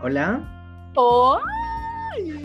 Hola. 0.00 0.40
¡Oh! 0.94 1.40
Hemos 2.16 2.38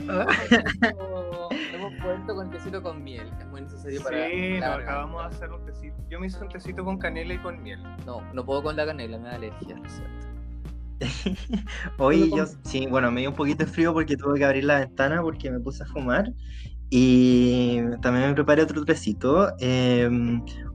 puesto 2.01 2.35
con 2.35 2.49
tecito 2.49 2.81
con 2.81 3.03
miel. 3.03 3.31
Es 3.39 3.47
muy 3.47 3.61
necesario 3.61 4.01
para. 4.01 4.27
Sí, 4.27 4.59
no, 4.59 4.65
acabamos 4.65 5.21
de 5.21 5.27
hacer 5.35 5.51
un 5.51 5.63
tecito. 5.63 5.95
Yo 6.09 6.19
me 6.19 6.25
hice 6.27 6.41
un 6.41 6.49
tecito 6.49 6.83
con 6.83 6.97
canela 6.97 7.35
y 7.35 7.37
con 7.37 7.61
miel. 7.61 7.79
No, 8.07 8.21
no 8.33 8.43
puedo 8.43 8.63
con 8.63 8.75
la 8.75 8.87
canela, 8.87 9.19
me 9.19 9.29
da 9.29 9.35
alergia, 9.35 9.77
lo 9.77 9.87
siento. 9.87 10.27
Hoy 11.99 12.31
Hola, 12.31 12.37
yo, 12.37 12.45
sí, 12.63 12.87
bueno, 12.87 13.11
me 13.11 13.21
dio 13.21 13.29
un 13.29 13.35
poquito 13.35 13.65
de 13.65 13.71
frío 13.71 13.93
porque 13.93 14.17
tuve 14.17 14.39
que 14.39 14.45
abrir 14.45 14.63
la 14.63 14.79
ventana 14.79 15.21
porque 15.21 15.51
me 15.51 15.59
puse 15.59 15.83
a 15.83 15.85
fumar. 15.85 16.33
Y 16.89 17.81
también 18.01 18.29
me 18.29 18.33
preparé 18.33 18.63
otro 18.63 18.83
tecito. 18.83 19.53
Eh, 19.59 20.09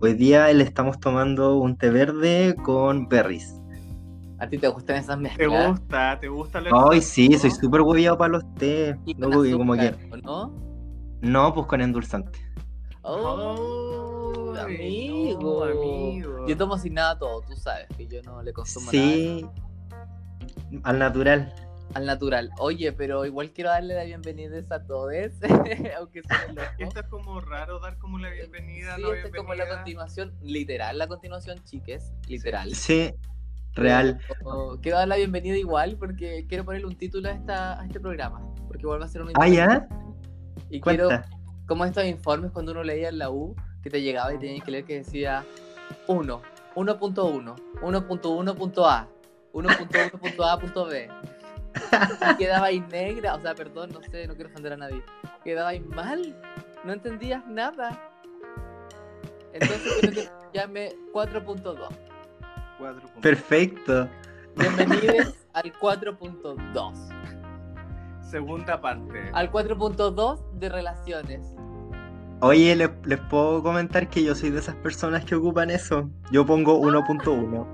hoy 0.00 0.14
día 0.14 0.52
le 0.52 0.62
estamos 0.62 1.00
tomando 1.00 1.58
un 1.58 1.76
té 1.76 1.90
verde 1.90 2.54
con 2.62 3.08
berries. 3.08 3.58
¿A 4.38 4.48
ti 4.48 4.58
te 4.58 4.68
gustan 4.68 4.96
esas 4.96 5.16
¿Te 5.16 5.22
mezclas? 5.22 5.80
gusta? 5.80 6.18
¿Te 6.20 6.28
gusta 6.28 6.60
lo 6.60 6.90
Ay, 6.90 7.00
sí, 7.02 7.36
soy 7.38 7.50
¿no? 7.50 7.56
súper 7.56 7.80
hueviado 7.82 8.16
para 8.18 8.32
los 8.32 8.54
té. 8.54 8.96
No, 9.16 9.30
como 9.58 9.74
que, 9.74 9.80
azúcar, 9.80 10.08
¿o 10.12 10.16
¿no? 10.18 10.54
no, 11.22 11.54
pues 11.54 11.66
con 11.66 11.80
endulzante. 11.80 12.38
Oh, 13.02 14.54
amigo. 14.60 15.40
no, 15.40 15.62
amigo. 15.64 16.46
Yo 16.46 16.56
tomo 16.56 16.78
sin 16.78 16.94
nada 16.94 17.18
todo, 17.18 17.40
tú 17.42 17.56
sabes 17.56 17.86
que 17.96 18.06
yo 18.06 18.22
no 18.22 18.42
le 18.42 18.52
consumo 18.52 18.90
Sí, 18.90 19.44
al 20.84 20.98
natural. 20.98 21.52
nada 21.54 21.68
al 21.94 22.04
natural. 22.06 22.50
Oye, 22.58 22.92
pero 22.92 23.24
igual 23.24 23.50
quiero 23.50 23.70
darle 23.70 23.94
la 23.94 24.04
bienvenida 24.04 24.58
a 24.70 24.82
todos, 24.84 25.10
aunque. 25.98 26.20
Esto 26.78 27.00
es 27.00 27.06
como 27.08 27.40
raro 27.40 27.80
dar 27.80 27.98
como 27.98 28.18
la 28.18 28.30
bienvenida. 28.30 28.96
Sí, 28.96 29.02
no 29.02 29.12
esto 29.14 29.28
es 29.28 29.34
como 29.34 29.48
la 29.54 29.64
bienvenida. 29.64 29.76
continuación, 29.78 30.34
literal, 30.42 30.98
la 30.98 31.08
continuación, 31.08 31.58
chiques, 31.64 32.12
literal. 32.28 32.74
Sí, 32.74 33.14
real. 33.78 34.20
Quiero 34.82 34.98
dar 34.98 35.08
la 35.08 35.16
bienvenida 35.16 35.56
igual 35.56 35.96
porque 35.98 36.46
quiero 36.48 36.64
ponerle 36.64 36.86
un 36.86 36.96
título 36.96 37.28
a, 37.28 37.32
esta, 37.32 37.80
a 37.80 37.86
este 37.86 38.00
programa. 38.00 38.40
Porque 38.66 38.86
vuelve 38.86 39.04
a 39.04 39.08
ser 39.08 39.22
un 39.22 39.30
Ah, 39.34 39.48
ya, 39.48 39.88
Y 40.70 40.80
quiero, 40.80 41.08
como 41.66 41.84
estos 41.84 42.04
informes 42.04 42.50
cuando 42.52 42.72
uno 42.72 42.82
leía 42.82 43.08
en 43.08 43.18
la 43.18 43.30
U, 43.30 43.54
que 43.82 43.90
te 43.90 44.02
llegaba 44.02 44.34
y 44.34 44.38
tenías 44.38 44.64
que 44.64 44.70
leer 44.70 44.84
que 44.84 44.98
decía 44.98 45.44
1, 46.06 46.42
1.1, 46.74 47.56
1.1.a, 47.82 49.08
1.1.a.b. 49.52 51.08
Y 52.30 52.36
quedaba 52.36 52.66
ahí 52.66 52.80
negra, 52.90 53.34
o 53.34 53.40
sea, 53.40 53.54
perdón, 53.54 53.90
no 53.92 54.02
sé, 54.02 54.26
no 54.26 54.34
quiero 54.34 54.50
ofender 54.50 54.72
a 54.72 54.76
nadie. 54.76 55.02
Quedaba 55.44 55.70
ahí 55.70 55.80
mal, 55.80 56.36
no 56.84 56.92
entendías 56.92 57.46
nada. 57.46 58.10
Entonces 59.52 59.92
quiero 60.00 60.14
que 60.14 60.28
llame 60.52 60.92
4.2. 61.12 62.07
Cuatro 62.78 63.00
puntos. 63.00 63.22
Perfecto. 63.22 64.08
Bienvenidos 64.56 65.34
al 65.52 65.72
4.2. 65.72 68.22
Segunda 68.22 68.80
parte. 68.80 69.30
Al 69.32 69.50
4.2 69.50 70.52
de 70.52 70.68
relaciones. 70.68 71.54
Oye, 72.40 72.76
les, 72.76 72.90
les 73.04 73.18
puedo 73.22 73.64
comentar 73.64 74.08
que 74.08 74.22
yo 74.22 74.36
soy 74.36 74.50
de 74.50 74.60
esas 74.60 74.76
personas 74.76 75.24
que 75.24 75.34
ocupan 75.34 75.70
eso. 75.70 76.08
Yo 76.30 76.46
pongo 76.46 76.80
1.1. 76.80 77.66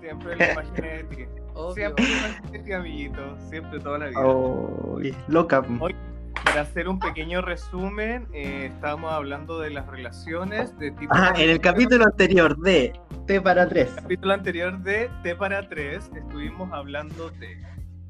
Siempre 0.00 0.36
lo 0.36 0.52
imaginé 0.52 0.88
de 0.88 1.04
ti. 1.04 1.24
Obvio. 1.54 1.74
Siempre 1.74 2.04
lo 2.04 2.10
imaginé 2.10 2.58
de 2.58 2.64
ti, 2.64 2.72
amiguito. 2.72 3.38
Siempre, 3.48 3.80
toda 3.80 3.98
la 3.98 4.08
vida. 4.08 4.20
Ay, 4.20 5.16
loca. 5.28 5.64
Oye, 5.80 5.96
Para 6.44 6.62
hacer 6.62 6.88
un 6.88 6.98
pequeño 6.98 7.40
resumen, 7.40 8.26
eh, 8.32 8.70
estábamos 8.74 9.12
hablando 9.12 9.58
de 9.60 9.70
las 9.70 9.86
relaciones 9.86 10.76
de 10.78 10.90
tipo. 10.90 11.12
Ah, 11.14 11.32
en 11.36 11.50
el 11.50 11.60
capítulo 11.60 12.04
anterior 12.04 12.58
de 12.58 12.92
T 13.26 13.40
para 13.40 13.68
3. 13.68 13.90
capítulo 14.02 14.34
anterior 14.34 14.78
de 14.80 15.10
T 15.22 15.36
para 15.36 15.68
3 15.68 16.10
estuvimos 16.14 16.72
hablando 16.72 17.30
de 17.30 17.56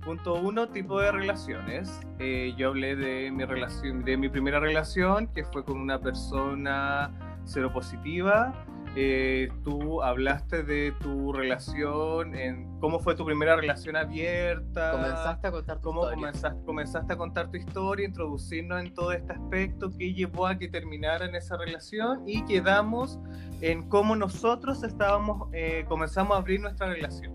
punto 0.00 0.34
1 0.34 0.69
tipo 0.70 1.00
de 1.00 1.12
relaciones 1.12 2.01
Eh, 2.18 2.55
yo 2.57 2.68
hablé 2.68 2.96
de 2.96 3.30
mi 3.30 3.45
relación 3.45 4.05
de 4.05 4.17
mi 4.17 4.29
primera 4.29 4.58
relación 4.58 5.28
que 5.28 5.45
fue 5.45 5.64
con 5.64 5.78
una 5.78 5.98
persona 6.01 7.11
seropositiva 7.45 8.52
Eh, 8.95 9.48
tú 9.64 10.03
hablaste 10.03 10.63
de 10.63 10.92
tu 11.01 11.33
relación 11.33 12.35
en 12.35 12.79
cómo 12.79 12.98
fue 12.98 13.14
tu 13.14 13.25
primera 13.25 13.57
relación 13.57 13.97
abierta 13.97 14.91
Comenzaste 14.91 15.47
a 15.47 15.51
contar 15.51 15.77
tu 15.79 15.83
cómo 15.83 16.01
historia. 16.03 16.17
comenzaste, 16.17 16.64
comenzaste 16.67 17.13
a 17.14 17.17
contar 17.17 17.51
tu 17.51 17.57
historia, 17.57 18.07
introducirnos 18.07 18.81
en 18.83 18.92
todo 18.92 19.13
este 19.13 19.33
aspecto 19.33 19.91
que 19.97 20.13
llevó 20.13 20.47
a 20.47 20.58
que 20.58 20.69
terminara 20.69 21.25
en 21.25 21.35
esa 21.35 21.57
relación 21.57 22.29
y 22.29 22.45
quedamos 22.45 23.19
en 23.63 23.89
cómo 23.89 24.14
nosotros 24.14 24.83
estábamos, 24.83 25.48
eh, 25.55 25.86
comenzamos 25.89 26.36
a 26.36 26.41
abrir 26.41 26.61
nuestra 26.61 26.89
relación. 26.89 27.33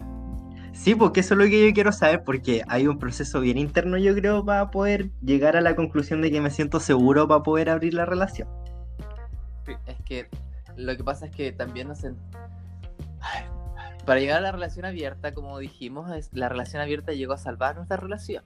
Sí, 0.73 0.93
porque 0.93 1.21
eso 1.21 1.33
es 1.33 1.39
lo 1.39 1.45
que 1.45 1.67
yo 1.67 1.73
quiero 1.73 1.91
saber, 1.91 2.23
porque 2.23 2.61
hay 2.67 2.85
un 2.85 2.99
proceso 2.99 3.39
bien 3.39 3.57
interno, 3.57 3.97
yo 3.97 4.13
creo, 4.13 4.45
para 4.45 4.69
poder 4.69 5.09
llegar 5.23 5.57
a 5.57 5.61
la 5.61 5.75
conclusión 5.75 6.21
de 6.21 6.29
que 6.29 6.39
me 6.39 6.51
siento 6.51 6.79
seguro 6.79 7.27
para 7.27 7.41
poder 7.41 7.71
abrir 7.71 7.95
la 7.95 8.05
relación. 8.05 8.47
Es 9.87 9.97
que 10.05 10.29
lo 10.77 10.95
que 10.95 11.03
pasa 11.03 11.25
es 11.25 11.35
que 11.35 11.51
también 11.51 11.87
nos... 11.89 11.99
Para 14.05 14.19
llegar 14.21 14.37
a 14.37 14.41
la 14.41 14.51
relación 14.53 14.85
abierta, 14.85 15.33
como 15.33 15.57
dijimos, 15.59 16.09
es- 16.15 16.29
la 16.33 16.47
relación 16.47 16.81
abierta 16.81 17.11
llegó 17.11 17.33
a 17.33 17.37
salvar 17.37 17.75
nuestra 17.75 17.97
relación. 17.97 18.43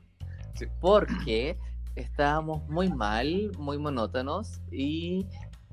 Sí. 0.55 0.65
Porque 0.79 1.57
estábamos 1.95 2.67
muy 2.67 2.89
mal, 2.89 3.51
muy 3.59 3.77
monótonos 3.77 4.61
y 4.71 5.27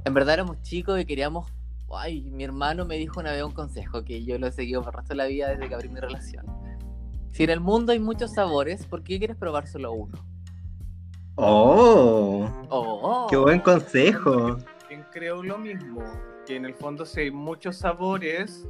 en 0.04 0.14
verdad 0.14 0.34
éramos 0.34 0.60
chicos 0.62 1.00
y 1.00 1.04
queríamos... 1.06 1.50
Ay, 1.90 2.30
mi 2.30 2.44
hermano 2.44 2.84
me 2.84 2.96
dijo 2.96 3.18
una 3.20 3.32
vez 3.32 3.42
un 3.42 3.52
consejo 3.52 4.04
que 4.04 4.22
yo 4.22 4.38
lo 4.38 4.46
he 4.46 4.52
seguido 4.52 4.82
por 4.82 4.92
el 4.92 4.98
resto 4.98 5.14
de 5.14 5.16
la 5.16 5.24
vida 5.24 5.48
desde 5.48 5.68
que 5.70 5.74
abrí 5.74 5.88
mi 5.88 6.00
relación. 6.00 6.44
Si 7.32 7.44
en 7.44 7.50
el 7.50 7.60
mundo 7.60 7.92
hay 7.92 7.98
muchos 7.98 8.34
sabores, 8.34 8.84
¿por 8.84 9.02
qué 9.02 9.18
quieres 9.18 9.36
probar 9.38 9.66
solo 9.66 9.92
uno? 9.92 10.18
¡Oh! 11.36 12.46
Oh, 12.68 13.26
¡Qué 13.30 13.36
buen 13.38 13.60
consejo! 13.60 14.58
Creo 15.12 15.42
lo 15.42 15.56
mismo, 15.58 16.02
que 16.48 16.56
en 16.56 16.64
el 16.64 16.74
fondo 16.74 17.04
si 17.04 17.20
hay 17.20 17.30
muchos 17.30 17.76
sabores, 17.76 18.66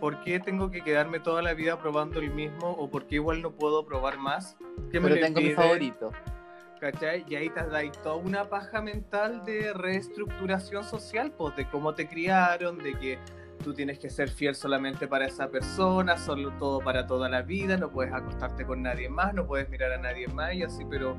¿por 0.00 0.22
qué 0.22 0.40
tengo 0.40 0.70
que 0.70 0.80
quedarme 0.80 1.20
toda 1.20 1.42
la 1.42 1.52
vida 1.52 1.78
probando 1.78 2.20
el 2.20 2.30
mismo 2.30 2.70
o 2.70 2.90
por 2.90 3.06
qué 3.06 3.16
igual 3.16 3.42
no 3.42 3.52
puedo 3.52 3.84
probar 3.84 4.16
más? 4.16 4.56
¿Qué 4.90 4.98
me 4.98 5.10
Pero 5.10 5.26
tengo 5.26 5.40
mi 5.42 5.50
favorito. 5.50 6.10
¿Cachai? 6.80 7.26
Y 7.28 7.34
ahí 7.34 7.50
te 7.50 7.66
dais 7.66 7.92
toda 8.02 8.14
una 8.14 8.48
paja 8.48 8.80
mental 8.80 9.44
de 9.44 9.74
reestructuración 9.74 10.84
social, 10.84 11.30
pues 11.36 11.54
de 11.56 11.68
cómo 11.68 11.94
te 11.94 12.08
criaron, 12.08 12.78
de 12.78 12.94
que 12.94 13.18
tú 13.62 13.74
tienes 13.74 13.98
que 13.98 14.08
ser 14.08 14.30
fiel 14.30 14.54
solamente 14.54 15.06
para 15.06 15.26
esa 15.26 15.50
persona, 15.50 16.16
solo 16.16 16.52
todo 16.58 16.78
para 16.78 17.06
toda 17.06 17.28
la 17.28 17.42
vida, 17.42 17.76
no 17.76 17.90
puedes 17.90 18.14
acostarte 18.14 18.64
con 18.64 18.80
nadie 18.80 19.10
más, 19.10 19.34
no 19.34 19.46
puedes 19.46 19.68
mirar 19.68 19.92
a 19.92 19.98
nadie 19.98 20.28
más 20.28 20.54
y 20.54 20.62
así, 20.62 20.84
pero 20.88 21.14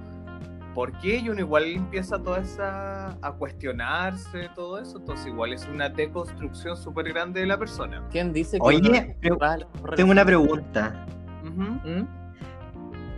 ¿por 0.79 0.93
qué? 0.99 1.17
Y 1.17 1.27
uno 1.27 1.41
igual 1.41 1.65
empieza 1.65 2.23
toda 2.23 2.39
esa 2.39 3.09
a 3.21 3.33
cuestionarse 3.33 4.49
todo 4.55 4.79
eso, 4.79 4.97
entonces 4.97 5.27
igual 5.27 5.51
es 5.51 5.67
una 5.67 5.89
deconstrucción 5.89 6.77
súper 6.77 7.09
grande 7.09 7.41
de 7.41 7.47
la 7.47 7.59
persona. 7.59 8.01
¿Quién 8.09 8.31
dice 8.31 8.57
que 8.57 8.65
Oye, 8.65 8.79
la 9.21 9.57
tengo 9.97 10.11
una 10.11 10.23
pregunta. 10.23 11.05
¿Mm? 11.43 12.05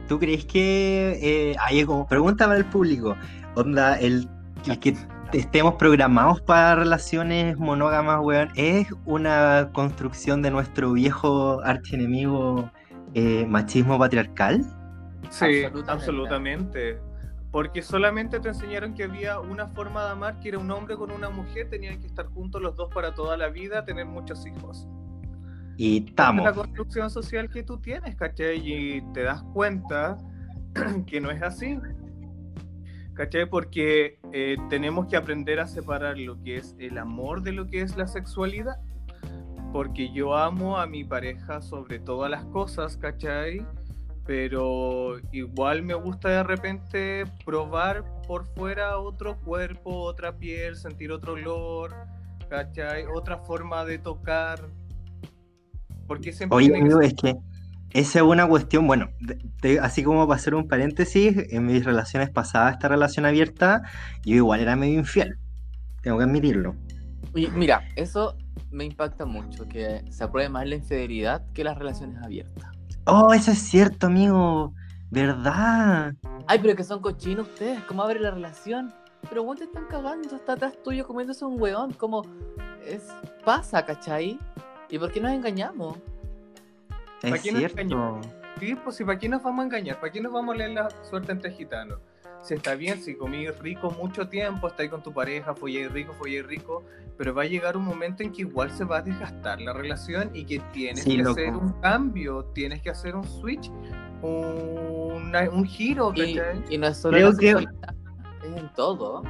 ¿Tú 0.08 0.18
crees 0.18 0.44
que... 0.46 1.20
Eh, 1.22 1.56
hay 1.60 1.86
como 1.86 2.08
pregunta 2.08 2.48
para 2.48 2.58
el 2.58 2.66
público. 2.66 3.16
Onda, 3.54 4.00
el, 4.00 4.28
el 4.66 4.80
que 4.80 4.98
estemos 5.32 5.76
programados 5.76 6.42
para 6.42 6.74
relaciones 6.74 7.60
monógamas, 7.60 8.22
weón, 8.24 8.50
¿es 8.56 8.88
una 9.06 9.70
construcción 9.72 10.42
de 10.42 10.50
nuestro 10.50 10.94
viejo 10.94 11.62
archienemigo 11.64 12.72
eh, 13.14 13.46
machismo 13.48 14.00
patriarcal? 14.00 14.66
Sí, 15.30 15.64
Absolutamente. 15.64 15.92
absolutamente. 15.92 17.11
Porque 17.52 17.82
solamente 17.82 18.40
te 18.40 18.50
enseñaron 18.50 18.94
que 18.94 19.04
había 19.04 19.40
una 19.40 19.68
forma 19.68 20.06
de 20.06 20.12
amar, 20.12 20.40
que 20.40 20.50
era 20.50 20.58
un 20.58 20.72
hombre 20.72 20.96
con 20.96 21.12
una 21.12 21.30
mujer, 21.30 21.70
tenían 21.70 22.00
que 22.00 22.08
estar 22.08 22.28
juntos 22.28 22.62
los 22.62 22.76
dos 22.78 22.90
para 22.94 23.14
toda 23.14 23.36
la 23.36 23.50
vida, 23.50 23.84
tener 23.84 24.06
muchos 24.06 24.46
hijos. 24.46 24.88
Y 25.76 25.98
Esa 25.98 26.04
es 26.04 26.10
estamos. 26.12 26.46
la 26.46 26.54
construcción 26.54 27.10
social 27.10 27.50
que 27.50 27.64
tú 27.64 27.78
tienes, 27.80 28.16
¿cachai? 28.16 28.58
Y 28.64 29.02
te 29.14 29.24
das 29.24 29.44
cuenta 29.54 30.18
que 31.08 31.20
no 31.20 31.30
es 31.30 31.42
así. 31.42 31.78
¿Cachai? 33.14 33.50
Porque 33.50 34.20
eh, 34.32 34.56
tenemos 34.70 35.08
que 35.08 35.18
aprender 35.18 35.60
a 35.60 35.68
separar 35.68 36.18
lo 36.18 36.42
que 36.42 36.58
es 36.58 36.76
el 36.80 36.98
amor 36.98 37.42
de 37.42 37.52
lo 37.52 37.68
que 37.68 37.82
es 37.82 37.98
la 37.98 38.08
sexualidad. 38.08 38.78
Porque 39.74 40.12
yo 40.14 40.36
amo 40.38 40.78
a 40.78 40.88
mi 40.88 41.04
pareja 41.04 41.62
sobre 41.62 42.00
todas 42.00 42.32
las 42.32 42.46
cosas, 42.46 42.96
¿cachai? 42.98 43.66
Pero 44.32 45.18
igual 45.34 45.84
me 45.84 45.94
gusta 45.94 46.30
de 46.30 46.44
repente 46.44 47.26
probar 47.44 48.06
por 48.26 48.46
fuera 48.56 48.98
otro 48.98 49.38
cuerpo, 49.42 49.94
otra 50.04 50.38
piel, 50.38 50.78
sentir 50.78 51.12
otro 51.12 51.34
olor, 51.34 51.94
¿cachai? 52.50 53.04
Otra 53.14 53.40
forma 53.40 53.84
de 53.84 53.98
tocar. 53.98 54.70
Porque 56.08 56.32
siempre 56.32 56.56
Oye, 56.56 56.72
que 56.72 56.80
amigo, 56.80 57.02
es 57.02 57.14
que 57.14 57.36
esa 57.90 58.20
es 58.20 58.24
una 58.24 58.48
cuestión, 58.48 58.88
bueno, 58.88 59.10
de- 59.20 59.38
de- 59.62 59.80
así 59.82 60.02
como 60.02 60.26
para 60.26 60.40
hacer 60.40 60.56
un 60.56 60.66
paréntesis, 60.66 61.36
en 61.52 61.66
mis 61.66 61.84
relaciones 61.84 62.30
pasadas, 62.30 62.76
esta 62.76 62.88
relación 62.88 63.26
abierta, 63.26 63.82
yo 64.24 64.36
igual 64.36 64.62
era 64.62 64.78
medio 64.78 64.98
infiel, 64.98 65.36
tengo 66.04 66.20
que 66.20 66.24
admitirlo. 66.24 66.78
Y 67.36 67.48
mira, 67.48 67.82
eso 67.98 68.38
me 68.70 68.86
impacta 68.86 69.26
mucho, 69.26 69.68
que 69.68 70.06
se 70.10 70.24
apruebe 70.24 70.48
más 70.48 70.66
la 70.70 70.76
infidelidad 70.76 71.46
que 71.54 71.66
las 71.66 71.78
relaciones 71.78 72.24
abiertas. 72.24 72.72
Oh, 73.06 73.34
eso 73.34 73.52
es 73.52 73.60
cierto, 73.60 74.08
amigo. 74.08 74.74
¿Verdad? 75.10 76.14
Ay, 76.48 76.60
pero 76.62 76.76
que 76.76 76.84
son 76.84 77.02
cochinos 77.02 77.48
ustedes, 77.48 77.82
¿cómo 77.84 78.04
abre 78.04 78.20
la 78.20 78.32
relación? 78.32 78.94
Pero 79.30 79.44
vos 79.44 79.58
te 79.58 79.66
están 79.66 79.86
cagando, 79.88 80.34
está 80.36 80.54
atrás 80.54 80.74
tuyo 80.84 81.06
comiéndose 81.06 81.44
un 81.44 81.62
weón, 81.62 81.92
como 81.94 82.24
es 82.86 83.04
pasa, 83.44 83.86
¿cachai? 83.86 84.40
¿Y 84.90 84.98
por 84.98 85.12
qué 85.12 85.20
nos 85.20 85.32
engañamos? 85.32 85.98
¿Para 87.22 87.36
Es 87.36 87.42
qué 87.44 87.52
nos 87.52 87.60
cierto. 87.60 87.82
engañamos? 87.82 88.28
Sí, 88.60 88.76
pues 88.76 88.96
si 88.96 89.04
para 89.04 89.20
qué 89.20 89.28
nos 89.28 89.44
vamos 89.44 89.64
a 89.64 89.66
engañar, 89.66 90.00
para 90.00 90.12
qué 90.12 90.22
nos 90.22 90.32
vamos 90.32 90.56
a 90.56 90.58
leer 90.58 90.72
la 90.72 90.90
suerte 91.04 91.32
entre 91.32 91.52
gitanos. 91.52 92.00
Si 92.44 92.56
está 92.56 92.74
bien, 92.76 93.00
si 93.02 93.16
comí 93.16 93.48
rico 93.50 93.92
mucho 93.92 94.28
tiempo, 94.28 94.68
está 94.68 94.84
ahí 94.84 94.90
con 94.90 95.04
tu 95.04 95.14
pareja, 95.14 95.54
follé 95.54 95.88
rico, 95.90 96.14
follé 96.14 96.42
rico, 96.42 96.84
pero 97.18 97.36
va 97.36 97.44
a 97.44 97.46
llegar 97.46 97.78
un 97.78 97.86
momento 97.86 98.24
en 98.24 98.32
que 98.32 98.42
igual 98.42 98.72
se 98.72 98.84
va 98.84 98.98
a 98.98 99.02
desgastar 99.04 99.62
la 99.62 99.74
relación 99.74 100.32
y 100.34 100.46
que 100.46 100.60
tienes 100.74 101.04
Sí, 101.04 101.18
que 101.18 101.24
loco. 101.24 101.32
hacer 101.40 101.54
un 101.56 101.74
cambio, 101.82 102.46
tienes 102.46 102.82
que 102.82 102.90
hacer 102.90 103.16
un 103.16 103.24
switch, 103.26 103.70
un, 104.24 105.32
un 105.52 105.66
giro, 105.66 106.12
Y, 106.16 106.78
no 106.78 106.88
es 106.88 106.98
solo 106.98 107.18
Creo 107.18 107.38
que- 107.38 107.52
es 107.52 108.58
en 108.58 108.70
todo. 108.74 109.22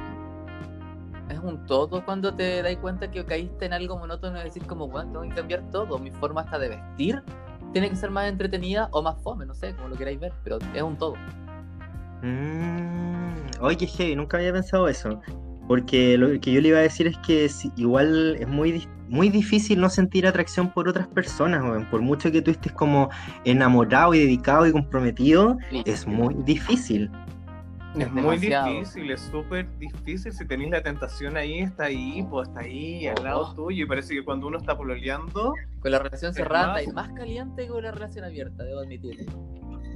Es 1.28 1.38
un 1.38 1.64
todo 1.66 2.04
cuando 2.04 2.34
te 2.34 2.62
das 2.62 2.76
cuenta 2.76 3.10
que 3.10 3.24
caíste 3.24 3.66
en 3.66 3.72
algo 3.74 3.98
monótono 3.98 4.40
y 4.40 4.44
decir 4.44 4.66
como, 4.66 4.88
bueno, 4.88 5.12
tengo 5.12 5.22
que 5.28 5.34
cambiar 5.40 5.70
todo. 5.70 5.98
Mi 5.98 6.10
forma 6.10 6.42
hasta 6.42 6.58
de 6.58 6.70
vestir 6.70 7.22
tiene 7.72 7.88
que 7.90 7.96
ser 7.96 8.10
más 8.10 8.28
entretenida 8.28 8.88
o 8.92 9.02
más 9.02 9.22
fome, 9.22 9.46
no 9.46 9.54
sé, 9.54 9.74
como 9.76 9.88
lo 9.88 9.96
queráis 9.96 10.18
ver, 10.20 10.32
pero 10.44 10.58
es 10.74 10.82
un 10.82 10.96
todo. 10.96 11.14
Mm, 12.22 13.32
Oye, 13.60 13.76
qué 13.76 13.86
heavy, 13.86 14.16
nunca 14.16 14.36
había 14.38 14.52
pensado 14.52 14.88
eso. 14.88 15.20
Porque 15.68 16.18
lo 16.18 16.28
que 16.40 16.52
yo 16.52 16.60
le 16.60 16.68
iba 16.68 16.78
a 16.78 16.82
decir 16.82 17.06
es 17.06 17.16
que 17.18 17.48
si- 17.48 17.70
igual 17.76 18.36
es 18.38 18.48
muy, 18.48 18.86
muy 19.08 19.28
difícil 19.28 19.80
no 19.80 19.88
sentir 19.88 20.26
atracción 20.26 20.70
por 20.70 20.88
otras 20.88 21.06
personas, 21.08 21.62
weón. 21.62 21.88
Por 21.90 22.00
mucho 22.02 22.32
que 22.32 22.42
tú 22.42 22.50
estés 22.50 22.72
como 22.72 23.08
enamorado 23.44 24.14
y 24.14 24.18
dedicado 24.20 24.66
y 24.66 24.72
comprometido, 24.72 25.56
es 25.84 26.06
muy 26.06 26.34
difícil. 26.44 27.10
Es 27.94 28.06
Es 28.06 28.12
muy 28.12 28.38
difícil, 28.38 29.10
es 29.10 29.20
súper 29.20 29.68
difícil. 29.78 30.32
Si 30.32 30.46
tenéis 30.46 30.70
la 30.70 30.82
tentación 30.82 31.36
ahí, 31.36 31.58
está 31.60 31.84
ahí, 31.84 32.26
pues 32.30 32.48
está 32.48 32.60
ahí, 32.60 33.06
al 33.06 33.22
lado 33.22 33.48
Oh. 33.50 33.54
tuyo. 33.54 33.84
Y 33.84 33.86
parece 33.86 34.14
que 34.14 34.24
cuando 34.24 34.46
uno 34.48 34.58
está 34.58 34.76
pololeando, 34.76 35.54
Con 35.80 35.90
la 35.90 35.98
relación 35.98 36.30
Es 36.30 36.36
cerrada 36.36 36.72
más- 36.74 36.84
y 36.84 36.92
más 36.92 37.10
caliente 37.12 37.62
que 37.64 37.68
con 37.68 37.82
la 37.82 37.90
relación 37.92 38.24
abierta, 38.24 38.62
debo 38.64 38.80
admitir. 38.80 39.26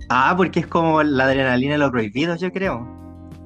Ah, 0.09 0.35
porque 0.37 0.61
es 0.61 0.67
como 0.67 1.03
la 1.03 1.25
adrenalina 1.25 1.73
de 1.73 1.79
lo 1.79 1.91
prohibido, 1.91 2.37
yo 2.37 2.53
creo. 2.53 2.87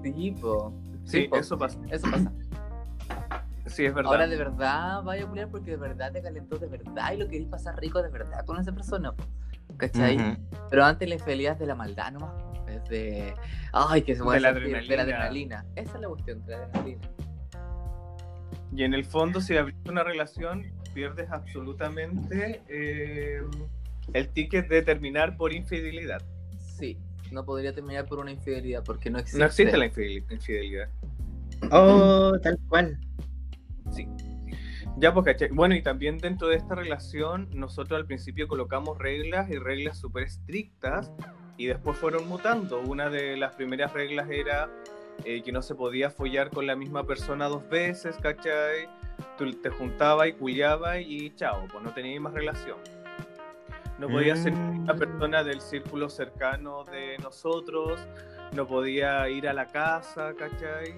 Sí, 0.03 0.35
po. 0.41 0.73
sí, 1.05 1.23
po. 1.29 1.37
eso 1.37 1.59
pasa. 1.59 1.79
Eso 1.91 2.11
pasa. 2.11 2.33
Sí, 3.67 3.85
es 3.85 3.95
verdad. 3.95 4.13
Ahora 4.13 4.27
de 4.27 4.37
verdad 4.37 5.03
vaya 5.05 5.25
a 5.25 5.29
culiar 5.29 5.49
porque 5.49 5.73
de 5.73 5.77
verdad 5.77 6.11
te 6.13 6.21
calentó 6.21 6.59
de 6.59 6.67
verdad 6.67 7.13
y 7.13 7.19
lo 7.19 7.29
querís 7.29 7.47
pasar 7.47 7.79
rico 7.79 8.03
de 8.03 8.09
verdad 8.09 8.45
con 8.45 8.59
esa 8.59 8.73
persona, 8.73 9.13
po. 9.13 9.25
¿cachai? 9.77 10.17
Ujú. 10.17 10.37
Pero 10.71 10.85
antes 10.85 11.09
la 11.09 11.15
infidelidad 11.15 11.53
es 11.55 11.61
de 11.61 11.67
la 11.67 11.75
maldad 11.75 12.13
nomás. 12.13 12.33
Es 12.69 12.89
de. 12.89 13.35
Ay, 13.73 14.03
que 14.03 14.17
se 14.17 14.23
mueve 14.23 14.39
De 14.39 14.43
la 14.43 14.53
de 14.53 14.61
la 14.61 14.79
adrenalina. 14.79 15.03
adrenalina. 15.03 15.65
Esa 15.77 15.95
es 15.95 16.01
la 16.01 16.09
cuestión, 16.09 16.45
de 16.47 16.53
la 16.53 16.65
adrenalina. 16.65 17.01
Y 18.73 18.85
en 18.85 18.95
el 18.95 19.05
fondo, 19.05 19.41
si 19.41 19.57
abrís 19.57 19.77
una 19.89 20.05
relación, 20.05 20.65
pierdes 20.95 21.31
absolutamente 21.31 22.63
eh, 22.69 23.41
el 24.13 24.29
ticket 24.29 24.69
de 24.69 24.83
terminar 24.83 25.37
por 25.37 25.53
infidelidad. 25.53 26.23
Sí, 26.81 26.99
no 27.31 27.45
podría 27.45 27.73
terminar 27.75 28.07
por 28.07 28.19
una 28.19 28.33
infidelidad 28.33 28.83
porque 28.85 29.11
no 29.11 29.19
existe. 29.19 29.39
No 29.39 29.45
existe 29.47 29.77
la 29.77 29.87
infidel- 29.87 30.25
infidelidad. 30.31 30.89
Oh, 31.71 32.33
tal 32.43 32.59
cual. 32.69 32.99
Sí. 33.93 34.09
Ya, 34.97 35.15
pues, 35.15 35.25
¿cachai? 35.27 35.49
Bueno, 35.51 35.75
y 35.75 35.83
también 35.83 36.19
dentro 36.19 36.49
de 36.49 36.57
esta 36.57 36.75
relación, 36.75 37.49
nosotros 37.55 37.99
al 37.99 38.07
principio 38.07 38.49
colocamos 38.49 38.99
reglas 38.99 39.49
y 39.51 39.57
reglas 39.59 39.99
súper 39.99 40.25
estrictas 40.25 41.11
y 41.57 41.67
después 41.67 41.97
fueron 41.97 42.29
mutando. 42.29 42.81
Una 42.81 43.09
de 43.11 43.37
las 43.37 43.55
primeras 43.55 43.93
reglas 43.93 44.29
era 44.31 44.69
eh, 45.25 45.43
que 45.43 45.53
no 45.53 45.63
se 45.63 45.75
podía 45.75 46.11
follar 46.11 46.51
con 46.51 46.67
la 46.67 46.77
misma 46.77 47.07
persona 47.07 47.47
dos 47.49 47.69
veces, 47.69 48.17
¿cachai? 48.17 48.89
Tú 49.39 49.53
te 49.61 49.71
juntabas 49.71 50.29
y 50.29 50.33
culiabas 50.33 50.99
y 51.01 51.31
chao, 51.37 51.67
pues 51.71 51.83
no 51.85 51.93
tenías 51.93 52.21
más 52.21 52.33
relación. 52.35 52.79
No 54.01 54.09
podía 54.09 54.35
ser 54.35 54.55
una 54.55 54.95
Mm. 54.95 54.99
persona 54.99 55.45
del 55.45 55.61
círculo 55.61 56.09
cercano 56.09 56.85
de 56.85 57.19
nosotros, 57.19 58.01
no 58.57 58.67
podía 58.67 59.29
ir 59.29 59.47
a 59.47 59.53
la 59.53 59.67
casa, 59.67 60.33
¿cachai? 60.39 60.95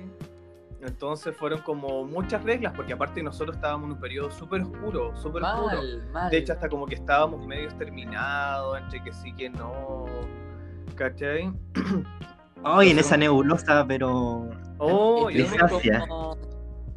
Entonces 0.81 1.37
fueron 1.37 1.61
como 1.63 2.05
muchas 2.05 2.43
reglas, 2.45 2.73
porque 2.75 2.93
aparte 2.93 3.23
nosotros 3.23 3.57
estábamos 3.57 3.87
en 3.87 3.93
un 3.95 4.01
periodo 4.01 4.31
súper 4.31 4.63
oscuro, 4.63 5.17
súper 5.17 5.43
oscuro. 5.43 5.79
Mal. 6.13 6.31
De 6.31 6.39
hecho, 6.39 6.53
hasta 6.53 6.69
como 6.69 6.87
que 6.87 6.95
estábamos 6.95 7.45
medio 7.47 7.69
terminados, 7.77 8.79
entre 8.79 9.03
que 9.03 9.13
sí 9.13 9.33
que 9.35 9.51
no, 9.51 10.05
¿cachai? 10.95 11.53
Hoy 12.65 12.91
en 12.91 12.99
esa 13.01 13.17
nebulosa, 13.17 13.85
pero. 13.87 14.49
Oh, 14.79 15.29
yo 15.29 15.45
me- 15.49 15.59
como 16.07 16.37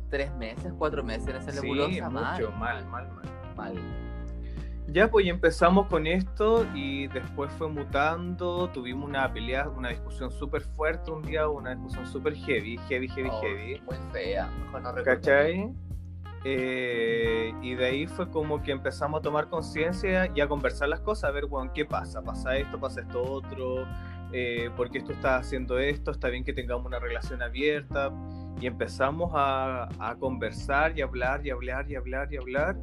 tres 0.10 0.32
meses, 0.36 0.72
cuatro 0.78 1.04
meses 1.04 1.28
en 1.28 1.36
esa 1.38 1.52
sí, 1.52 1.62
nebulosa. 1.62 2.10
mucho, 2.10 2.52
mal, 2.52 2.86
mal, 2.86 3.08
mal, 3.12 3.26
mal. 3.56 3.74
mal. 3.74 3.76
Ya, 4.88 5.10
pues 5.10 5.26
empezamos 5.28 5.88
con 5.88 6.06
esto 6.06 6.66
y 6.76 7.08
después 7.08 7.52
fue 7.54 7.70
mutando, 7.70 8.70
tuvimos 8.70 9.10
una 9.10 9.32
pelea, 9.34 9.68
una 9.68 9.90
discusión 9.90 10.32
súper 10.32 10.62
fuerte 10.62 11.10
un 11.12 11.24
día, 11.24 11.48
una 11.50 11.72
discusión 11.74 12.06
súper 12.06 12.36
heavy, 12.36 12.78
heavy, 12.88 13.08
heavy, 13.08 13.30
Oh, 13.32 13.42
heavy. 13.42 13.82
Muy 13.82 13.98
fea, 14.12 14.48
mejor 14.48 14.82
no 14.84 14.92
recordar. 14.92 15.22
¿Cachai? 15.22 15.74
Eh, 16.44 17.52
y 17.64 17.74
de 17.74 17.86
ahí 17.86 18.06
fue 18.06 18.30
como 18.30 18.62
que 18.62 18.72
empezamos 18.72 19.20
a 19.20 19.22
tomar 19.24 19.50
conciencia 19.50 20.32
y 20.36 20.42
a 20.42 20.48
conversar 20.48 20.90
las 20.90 21.00
cosas, 21.00 21.32
a 21.32 21.34
ver, 21.34 21.48
bueno, 21.48 21.72
¿qué 21.74 21.86
pasa? 21.86 22.22
¿Pasa 22.22 22.56
esto? 22.56 22.80
¿Pasa 22.80 23.02
esto 23.02 23.24
otro? 23.24 23.88
Eh, 24.32 24.70
¿Por 24.78 24.92
qué 24.92 25.02
tú 25.02 25.14
estás 25.14 25.42
haciendo 25.48 25.80
esto? 25.80 26.12
¿Está 26.12 26.30
bien 26.30 26.44
que 26.44 26.54
tengamos 26.54 26.86
una 26.86 27.00
relación 27.00 27.42
abierta? 27.42 28.12
Y 28.62 28.68
empezamos 28.68 29.32
a, 29.34 29.90
a 29.98 30.16
conversar 30.18 30.96
y 30.96 31.02
hablar 31.02 31.44
y 31.46 31.50
hablar 31.50 31.90
y 31.90 31.96
hablar 31.96 32.32
y 32.32 32.38
hablar 32.38 32.78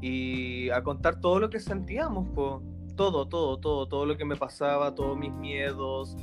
y 0.00 0.70
a 0.70 0.82
contar 0.82 1.20
todo 1.20 1.40
lo 1.40 1.50
que 1.50 1.60
sentíamos, 1.60 2.28
po. 2.28 2.62
todo, 2.96 3.26
todo, 3.28 3.58
todo, 3.58 3.86
todo 3.88 4.06
lo 4.06 4.16
que 4.16 4.24
me 4.24 4.36
pasaba, 4.36 4.94
todos 4.94 5.16
mis 5.16 5.32
miedos, 5.32 6.16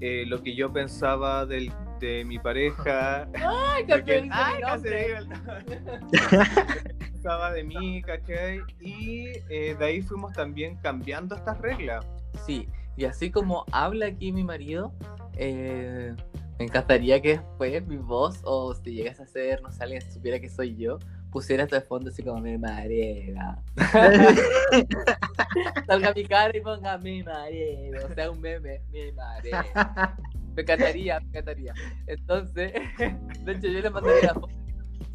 eh, 0.00 0.24
lo 0.26 0.42
que 0.42 0.54
yo 0.56 0.72
pensaba 0.72 1.44
del, 1.46 1.70
de 2.00 2.24
mi 2.24 2.38
pareja. 2.38 3.28
Ay, 3.34 3.84
que- 3.84 3.92
campeón, 3.92 4.28
Ay, 4.32 4.60
casi. 4.62 4.88
Pensaba 7.12 7.52
de 7.52 7.62
mí, 7.64 8.02
¿cachai? 8.02 8.60
Y 8.80 9.26
eh, 9.48 9.76
de 9.78 9.84
ahí 9.84 10.02
fuimos 10.02 10.32
también 10.32 10.76
cambiando 10.82 11.34
estas 11.36 11.58
reglas. 11.60 12.04
Sí, 12.46 12.66
y 12.96 13.04
así 13.04 13.30
como 13.30 13.64
habla 13.70 14.06
aquí 14.06 14.32
mi 14.32 14.42
marido, 14.42 14.92
eh, 15.36 16.14
me 16.58 16.64
encantaría 16.64 17.20
que 17.22 17.38
después 17.38 17.86
mi 17.86 17.96
voz, 17.96 18.40
o 18.44 18.74
si 18.74 18.92
llegas 18.92 19.20
a 19.20 19.26
ser, 19.26 19.62
no 19.62 19.70
sé, 19.70 19.84
alguien 19.84 20.02
supiera 20.10 20.40
que 20.40 20.48
soy 20.48 20.74
yo, 20.76 20.98
pusiera 21.32 21.64
esto 21.64 21.76
de 21.76 21.82
fondo 21.82 22.10
así 22.10 22.22
como 22.22 22.40
mi 22.40 22.58
marida. 22.58 23.62
Salga 25.86 26.12
mi 26.14 26.24
cara 26.26 26.56
y 26.56 26.60
ponga 26.60 26.98
mi 26.98 27.22
marido, 27.22 28.06
o 28.06 28.14
sea, 28.14 28.30
un 28.30 28.40
meme, 28.40 28.80
mi 28.92 29.12
marido. 29.12 29.58
Me 30.54 30.60
encantaría, 30.60 31.18
me 31.18 31.28
encantaría. 31.28 31.72
Entonces, 32.06 32.74
de 32.98 33.52
hecho, 33.52 33.68
yo 33.68 33.80
le 33.80 33.88
mandaría 33.88 34.24
la 34.24 34.34
foto. 34.34 34.50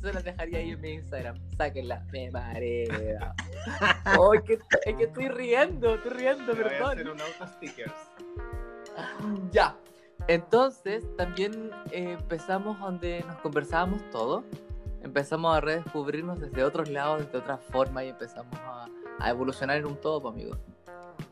Se 0.01 0.11
las 0.11 0.23
dejaría 0.23 0.57
ahí 0.57 0.71
en 0.71 0.81
mi 0.81 0.93
Instagram. 0.93 1.37
Sáquenla, 1.55 2.03
mi 2.11 2.31
marido. 2.31 2.95
Oh, 4.17 4.33
es, 4.33 4.41
que, 4.41 4.57
es 4.85 4.95
que 4.95 5.03
estoy 5.03 5.27
riendo, 5.27 5.93
estoy 5.93 6.11
riendo, 6.13 6.53
Te 6.53 6.63
voy 6.63 6.71
a 6.71 6.73
perdón. 6.73 6.91
hacer 6.91 7.09
un 7.09 7.21
auto 7.21 7.47
stickers. 7.53 7.93
Ya. 9.51 9.75
Entonces, 10.27 11.05
también 11.17 11.69
eh, 11.91 12.17
empezamos 12.19 12.79
donde 12.79 13.23
nos 13.27 13.37
conversábamos 13.41 14.01
todo. 14.09 14.43
Empezamos 15.07 15.55
a 15.55 15.61
redescubrirnos 15.61 16.39
desde 16.39 16.63
otros 16.63 16.89
lados, 16.89 17.19
desde 17.25 17.37
otras 17.37 17.59
formas 17.71 18.03
y 18.03 18.09
empezamos 18.09 18.53
a, 18.59 18.87
a 19.19 19.29
evolucionar 19.29 19.77
en 19.77 19.85
un 19.85 19.95
todo, 19.95 20.21
pues, 20.21 20.33
amigo. 20.35 20.57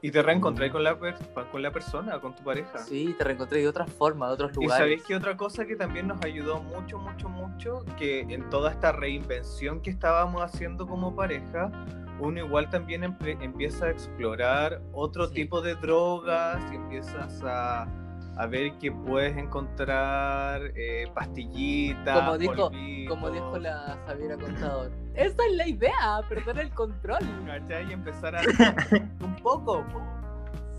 Y 0.02 0.12
te 0.12 0.22
reencontré 0.24 0.72
con 0.72 0.84
la, 0.84 0.98
per- 0.98 1.18
con 1.52 1.62
la 1.62 1.72
persona, 1.72 2.20
con 2.20 2.34
tu 2.36 2.44
pareja. 2.44 2.78
Sí, 2.80 3.14
te 3.18 3.24
reencontré 3.24 3.60
de 3.60 3.68
otras 3.68 3.92
formas, 3.92 4.30
de 4.30 4.34
otros 4.36 4.52
Y 4.54 4.62
lugares. 4.62 4.78
sabéis 4.78 5.04
que 5.04 5.16
otra 5.16 5.36
cosa 5.36 5.66
que 5.66 5.76
también 5.76 6.08
nos 6.08 6.24
ayudó 6.24 6.62
mucho, 6.62 6.98
mucho, 6.98 7.28
mucho, 7.30 7.84
que 7.98 8.22
en 8.22 8.50
toda 8.50 8.72
esta 8.72 8.92
reinvención 8.94 9.82
que 9.82 9.90
estábamos 9.92 10.42
haciendo 10.42 10.88
como 10.88 11.16
pareja, 11.16 11.70
uno 12.20 12.40
igual 12.40 12.70
también 12.70 13.04
empieza 13.04 13.86
a 13.88 13.90
explorar 13.92 14.82
otro 14.94 15.28
Sí. 15.28 15.34
tipo 15.36 15.62
de 15.62 15.76
drogas 15.76 16.64
y 16.72 16.76
empiezas 16.76 17.42
a, 17.44 17.88
a 18.38 18.46
ver 18.48 18.74
que 18.80 18.92
puedes 18.92 19.36
encontrar 19.38 20.62
eh, 20.76 21.06
pastillitas, 21.14 22.20
Como 22.20 22.38
dijo- 22.38 22.70
polvitos, 22.70 23.10
Como 23.16 23.30
dijo 23.32 23.58
la 23.60 23.98
Javiera 24.08 24.38
Contador. 24.38 24.92
Esa 25.14 25.46
es 25.50 25.56
la 25.56 25.68
idea, 25.68 26.22
perder 26.28 26.60
el 26.60 26.70
control. 26.72 27.20
¿cachai? 27.46 27.90
Y 27.90 27.94
empezar 27.94 28.36
a 28.36 28.42
un 29.22 29.36
poco. 29.42 29.86
po. 29.88 30.02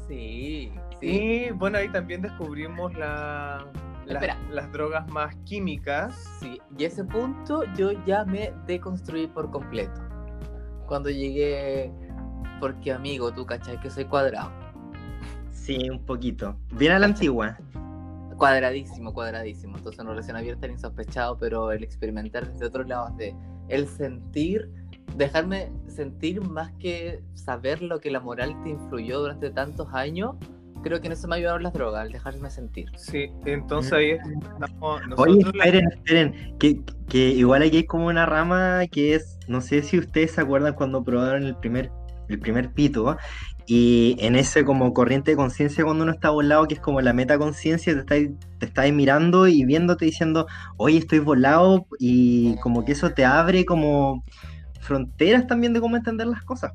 Sí, 0.09 0.73
sí. 1.01 1.07
Y 1.49 1.51
bueno, 1.51 1.79
ahí 1.79 1.89
también 1.89 2.23
descubrimos 2.23 2.95
la- 2.95 3.67
las 4.07 4.71
drogas 4.73 5.09
más 5.09 5.35
químicas. 5.45 6.15
Sí, 6.39 6.61
y 6.79 6.85
ese 6.85 7.05
punto 7.05 7.65
yo 7.77 7.91
ya 8.05 8.25
me 8.25 8.53
deconstruí 8.67 9.27
por 9.27 9.51
completo. 9.51 10.01
Cuando 10.87 11.11
llegué, 11.11 11.91
porque 12.61 12.93
amigo, 12.93 13.33
tú 13.33 13.45
cachai 13.45 13.81
que 13.81 13.91
soy 13.91 14.05
cuadrado. 14.05 14.53
Sí, 15.67 15.91
un 15.91 15.99
poquito. 15.99 16.57
Bien 16.71 16.93
a 16.93 17.01
la 17.01 17.07
antigua. 17.07 17.59
Cuadradísimo, 18.37 19.13
cuadradísimo. 19.13 19.77
Entonces, 19.77 20.01
una 20.01 20.11
relación 20.11 20.37
abierta 20.37 20.67
era 20.67 20.75
insospechado, 20.75 21.37
pero 21.39 21.73
el 21.73 21.83
experimentar 21.83 22.49
desde 22.49 22.67
otros 22.67 22.87
lados, 22.87 23.17
de 23.17 23.35
el 23.69 23.89
sentir, 23.89 24.71
dejarme 25.17 25.73
sentir 25.89 26.41
más 26.41 26.71
que 26.79 27.21
saber 27.35 27.83
lo 27.83 27.99
que 27.99 28.13
la 28.13 28.21
moral 28.21 28.55
te 28.63 28.71
influyó 28.71 29.19
durante 29.19 29.51
tantos 29.51 29.89
años, 29.93 30.37
creo 30.85 31.01
que 31.01 31.09
en 31.09 31.15
eso 31.15 31.27
me 31.27 31.35
ayudaron 31.35 31.65
las 31.65 31.73
drogas, 31.73 32.07
el 32.07 32.13
dejarme 32.13 32.49
sentir. 32.49 32.89
Sí, 32.97 33.33
entonces 33.45 33.93
ahí 33.93 34.11
estamos. 34.11 35.01
Oye, 35.17 35.41
esperen, 35.41 35.89
esperen. 35.93 36.57
Que, 36.61 36.81
que 37.09 37.31
igual 37.31 37.63
aquí 37.63 37.79
hay 37.79 37.87
como 37.87 38.07
una 38.07 38.25
rama 38.25 38.87
que 38.87 39.17
es, 39.17 39.37
no 39.49 39.61
sé 39.61 39.83
si 39.83 39.99
ustedes 39.99 40.31
se 40.31 40.43
acuerdan 40.43 40.75
cuando 40.75 41.03
probaron 41.03 41.43
el 41.43 41.57
primer, 41.57 41.91
el 42.29 42.39
primer 42.39 42.73
pito. 42.73 43.17
Y 43.67 44.17
en 44.21 44.37
ese 44.37 44.65
como 44.65 44.93
corriente 44.95 45.33
de 45.33 45.37
conciencia 45.37 45.85
cuando 45.85 46.05
uno 46.05 46.13
está 46.13 46.31
volado, 46.31 46.69
que 46.69 46.75
es 46.75 46.81
como 46.81 47.01
la 47.01 47.13
metaconciencia, 47.13 47.95
te 47.95 48.01
estáis, 48.01 48.31
te 48.59 48.67
estáis 48.67 48.95
mirando 48.95 49.49
y 49.49 49.65
viéndote 49.65 50.05
diciendo, 50.05 50.47
oye, 50.77 50.99
estoy 50.99 51.19
volado, 51.19 51.87
y 51.99 52.57
como 52.59 52.85
que 52.85 52.93
eso 52.93 53.11
te 53.11 53.25
abre 53.25 53.65
como 53.65 54.25
fronteras 54.81 55.47
también 55.49 55.73
de 55.73 55.81
cómo 55.81 55.97
entender 55.97 56.29
las 56.29 56.43
cosas. 56.43 56.73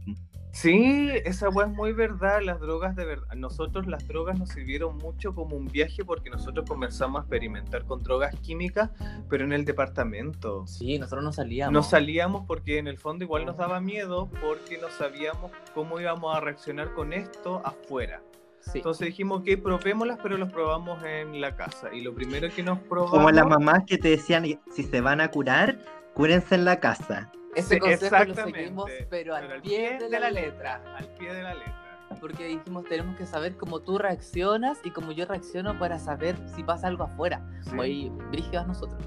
Sí, 0.52 1.10
esa 1.24 1.50
weá 1.50 1.68
es 1.68 1.74
muy 1.74 1.94
verdad, 1.94 2.42
las 2.42 2.60
drogas 2.60 2.96
de 2.96 3.06
verdad. 3.06 3.34
Nosotros 3.36 3.88
las 3.88 4.06
drogas 4.08 4.38
nos 4.38 4.50
sirvieron 4.50 4.98
mucho 4.98 5.34
como 5.34 5.56
un 5.56 5.68
viaje 5.68 6.04
porque 6.04 6.30
nosotros 6.30 6.68
comenzamos 6.68 7.20
a 7.20 7.22
experimentar 7.22 7.86
con 7.86 8.04
drogas 8.04 8.36
químicas, 8.42 8.90
pero 9.30 9.46
en 9.46 9.54
el 9.54 9.64
departamento. 9.64 10.68
Sí, 10.68 11.00
nosotros 11.00 11.24
no 11.24 11.32
salíamos. 11.32 11.74
No 11.74 11.84
salíamos 11.84 12.46
porque 12.46 12.80
en 12.80 12.88
el 12.88 12.98
fondo 12.98 13.24
igual 13.24 13.46
nos 13.46 13.58
daba 13.58 13.80
miedo 13.80 14.30
porque 14.42 14.78
no 14.78 14.90
sabíamos 14.90 15.52
cómo 15.74 16.00
íbamos 16.00 16.36
a 16.36 16.42
reaccionar 16.42 16.94
con 16.94 17.14
esto 17.14 17.62
afuera. 17.66 18.22
Sí. 18.60 18.80
Entonces 18.80 19.08
dijimos, 19.08 19.40
ok, 19.42 19.62
probémoslas, 19.64 20.20
pero 20.22 20.38
los 20.38 20.52
probamos 20.52 21.04
en 21.04 21.40
la 21.42 21.56
casa. 21.56 21.94
Y 21.94 22.02
lo 22.02 22.14
primero 22.14 22.48
que 22.54 22.62
nos 22.62 22.78
probamos... 22.78 23.12
Como 23.12 23.32
las 23.32 23.48
mamás 23.48 23.84
que 23.88 23.98
te 23.98 24.10
decían, 24.10 24.46
si 24.72 24.84
se 24.84 25.02
van 25.02 25.22
a 25.22 25.30
curar, 25.30 25.80
cúrense 26.14 26.56
en 26.56 26.66
la 26.66 26.80
casa. 26.80 27.32
Ese 27.56 27.76
Sí, 27.76 27.80
consejo 27.80 28.24
lo 28.26 28.34
seguimos, 28.36 28.92
pero 29.10 29.36
al 29.36 29.48
pero 29.48 29.62
pie 29.62 29.98
de 30.00 30.20
la 30.20 30.32
letra. 30.32 30.82
Al 30.98 31.06
pie 31.18 31.34
de 31.34 31.44
la 31.44 31.54
letra. 31.54 31.78
Porque 32.20 32.46
dijimos, 32.46 32.84
tenemos 32.86 33.16
que 33.18 33.26
saber 33.26 33.56
cómo 33.58 33.80
tú 33.80 33.98
reaccionas 33.98 34.80
y 34.84 34.92
cómo 34.92 35.12
yo 35.12 35.26
reacciono 35.26 35.78
para 35.80 35.98
saber 35.98 36.36
si 36.56 36.64
pasa 36.64 36.88
algo 36.88 37.06
afuera. 37.06 37.42
Sí. 37.62 37.74
Muy 37.74 38.10
brígidas 38.32 38.68
nosotros. 38.68 39.02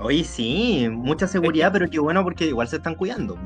Oye, 0.00 0.22
sí, 0.24 0.88
mucha 0.90 1.26
seguridad, 1.26 1.72
pero 1.72 1.88
qué 1.90 1.98
bueno 1.98 2.22
porque 2.22 2.44
igual 2.46 2.68
se 2.68 2.76
están 2.76 2.94
cuidando. 2.94 3.36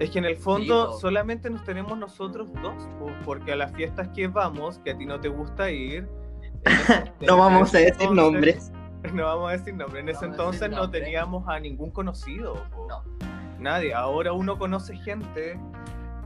Es 0.00 0.10
que 0.10 0.18
en 0.18 0.24
el 0.24 0.36
fondo 0.36 0.90
po. 0.90 0.98
solamente 0.98 1.48
nos 1.48 1.62
tenemos 1.64 1.96
nosotros 1.96 2.48
dos, 2.62 2.74
po, 2.98 3.10
porque 3.24 3.52
a 3.52 3.56
las 3.56 3.72
fiestas 3.72 4.08
que 4.08 4.26
vamos, 4.26 4.78
que 4.80 4.90
a 4.90 4.98
ti 4.98 5.06
no 5.06 5.20
te 5.20 5.28
gusta 5.28 5.70
ir... 5.70 6.08
No 7.20 7.36
vamos 7.36 7.74
a 7.74 7.78
decir 7.78 8.10
nombres. 8.10 8.72
No 9.14 9.24
vamos 9.24 9.48
a 9.50 9.52
decir 9.52 9.74
nombres. 9.74 10.02
En 10.02 10.08
ese 10.10 10.26
No 10.26 10.32
entonces 10.32 10.70
no 10.70 10.88
teníamos 10.88 11.48
a 11.48 11.58
ningún 11.58 11.90
conocido. 11.90 12.54
po. 12.72 12.86
No. 12.88 13.02
Nadie. 13.62 13.94
Ahora 13.94 14.32
uno 14.32 14.58
conoce 14.58 14.96
gente, 14.96 15.58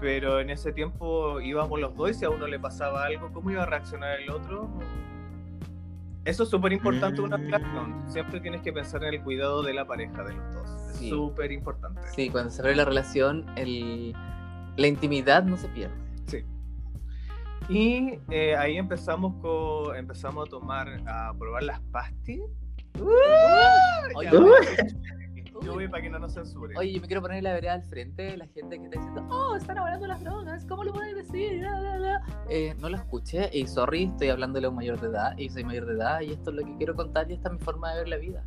pero 0.01 0.41
en 0.41 0.51
ese 0.51 0.73
tiempo 0.73 1.41
íbamos 1.41 1.79
los 1.81 1.95
dos 1.97 2.11
y 2.11 2.15
si 2.15 2.25
a 2.25 2.31
uno 2.31 2.47
le 2.47 2.59
pasaba 2.59 3.05
algo, 3.05 3.31
¿cómo 3.33 3.51
iba 3.51 3.63
a 3.63 3.67
reaccionar 3.67 4.21
el 4.21 4.31
otro? 4.31 4.69
Eso 6.25 6.43
es 6.43 6.49
súper 6.49 6.73
importante 6.73 7.21
una 7.21 7.37
Mm. 7.39 7.43
relación. 7.43 8.03
Siempre 8.09 8.41
tienes 8.41 8.63
que 8.63 8.73
pensar 8.73 9.05
en 9.05 9.15
el 9.15 9.23
cuidado 9.23 9.63
de 9.63 9.75
la 9.75 9.87
pareja 9.87 10.25
de 10.25 10.35
los 10.35 10.55
dos. 10.55 10.71
Es 10.91 10.97
Sí. 10.97 11.11
súper 11.11 11.53
importante. 11.53 12.01
Sí, 12.15 12.31
cuando 12.31 12.51
se 12.51 12.63
abre 12.63 12.75
la 12.75 12.85
relación, 12.85 13.47
el... 13.57 14.13
la 14.77 14.87
intimidad 14.89 15.45
no 15.45 15.57
se 15.57 15.69
pierde. 15.69 15.95
Y 17.69 18.21
eh, 18.31 18.55
ahí 18.55 18.77
empezamos 18.77 19.35
con, 19.43 19.97
empezamos 19.97 20.47
a 20.47 20.51
tomar, 20.51 20.89
a 21.09 21.33
probar 21.37 21.65
las 21.65 21.81
pastis. 21.91 22.41
Oye, 24.15 24.31
Ya, 24.31 24.31
Uy. 25.61 25.67
Yo 25.67 25.75
voy 25.75 25.89
para 25.89 26.03
que 26.03 26.11
no 26.11 26.19
nos 26.19 26.35
censuren. 26.35 26.77
Oye, 26.77 26.93
yo 26.93 27.01
me 27.01 27.07
quiero 27.07 27.23
poner 27.23 27.43
la 27.43 27.53
vereda 27.53 27.75
al 27.75 27.83
frente 27.83 28.23
de 28.23 28.37
la 28.37 28.47
gente 28.47 28.79
que 28.79 28.85
está 28.85 29.01
diciendo, 29.01 29.27
oh, 29.31 29.57
están 29.57 29.79
hablando 29.79 30.07
las 30.07 30.23
drogas, 30.23 30.65
¿cómo 30.67 30.85
lo 30.85 30.93
pueden 30.93 31.17
decir? 31.17 31.59
Bla, 31.61 31.81
bla, 31.81 31.97
bla". 31.97 32.23
Eh, 32.49 32.75
no 32.81 32.89
lo 32.89 32.97
escuché 32.97 33.51
y 33.53 33.67
sorry, 33.67 34.05
estoy 34.05 34.29
hablándole 34.29 34.67
a 34.67 34.71
un 34.71 34.77
mayor 34.77 35.01
de 35.01 35.09
edad 35.09 35.37
y 35.37 35.49
soy 35.49 35.65
mayor 35.65 35.87
de 35.87 35.95
edad 35.95 36.21
y 36.21 36.33
esto 36.33 36.51
es 36.51 36.57
lo 36.57 36.65
que 36.65 36.77
quiero 36.77 36.95
contar 36.95 37.31
y 37.31 37.35
esta 37.35 37.49
es 37.49 37.55
mi 37.55 37.61
forma 37.61 37.93
de 37.93 37.99
ver 37.99 38.09
la 38.09 38.17
vida. 38.17 38.45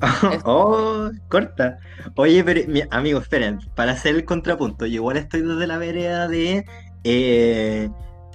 oh, 0.44 1.10
corta. 1.28 1.78
Oye, 2.16 2.42
pero 2.44 2.60
mi, 2.68 2.82
amigo, 2.90 3.20
esperen, 3.20 3.60
para 3.74 3.92
hacer 3.92 4.14
el 4.16 4.24
contrapunto, 4.24 4.86
yo 4.86 4.94
igual 4.94 5.16
estoy 5.16 5.42
desde 5.42 5.66
la 5.66 5.78
vereda 5.78 6.28
de 6.28 6.64
eh, 7.04 7.88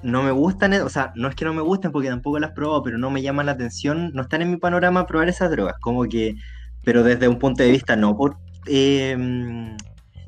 no 0.03 0.23
me 0.23 0.31
gustan, 0.31 0.73
o 0.73 0.89
sea, 0.89 1.11
no 1.15 1.27
es 1.27 1.35
que 1.35 1.45
no 1.45 1.53
me 1.53 1.61
gusten 1.61 1.91
porque 1.91 2.09
tampoco 2.09 2.39
las 2.39 2.51
he 2.51 2.53
probado, 2.53 2.83
pero 2.83 2.97
no 2.97 3.09
me 3.09 3.21
llaman 3.21 3.47
la 3.47 3.53
atención, 3.53 4.11
no 4.13 4.21
están 4.21 4.41
en 4.41 4.51
mi 4.51 4.57
panorama 4.57 5.05
probar 5.05 5.29
esas 5.29 5.51
drogas, 5.51 5.75
como 5.81 6.03
que, 6.05 6.35
pero 6.89 7.03
desde 7.03 7.27
un 7.27 7.37
punto 7.37 7.61
de 7.61 7.69
vista 7.69 7.95
no 7.95 8.17
por 8.17 8.35
eh, 8.65 9.15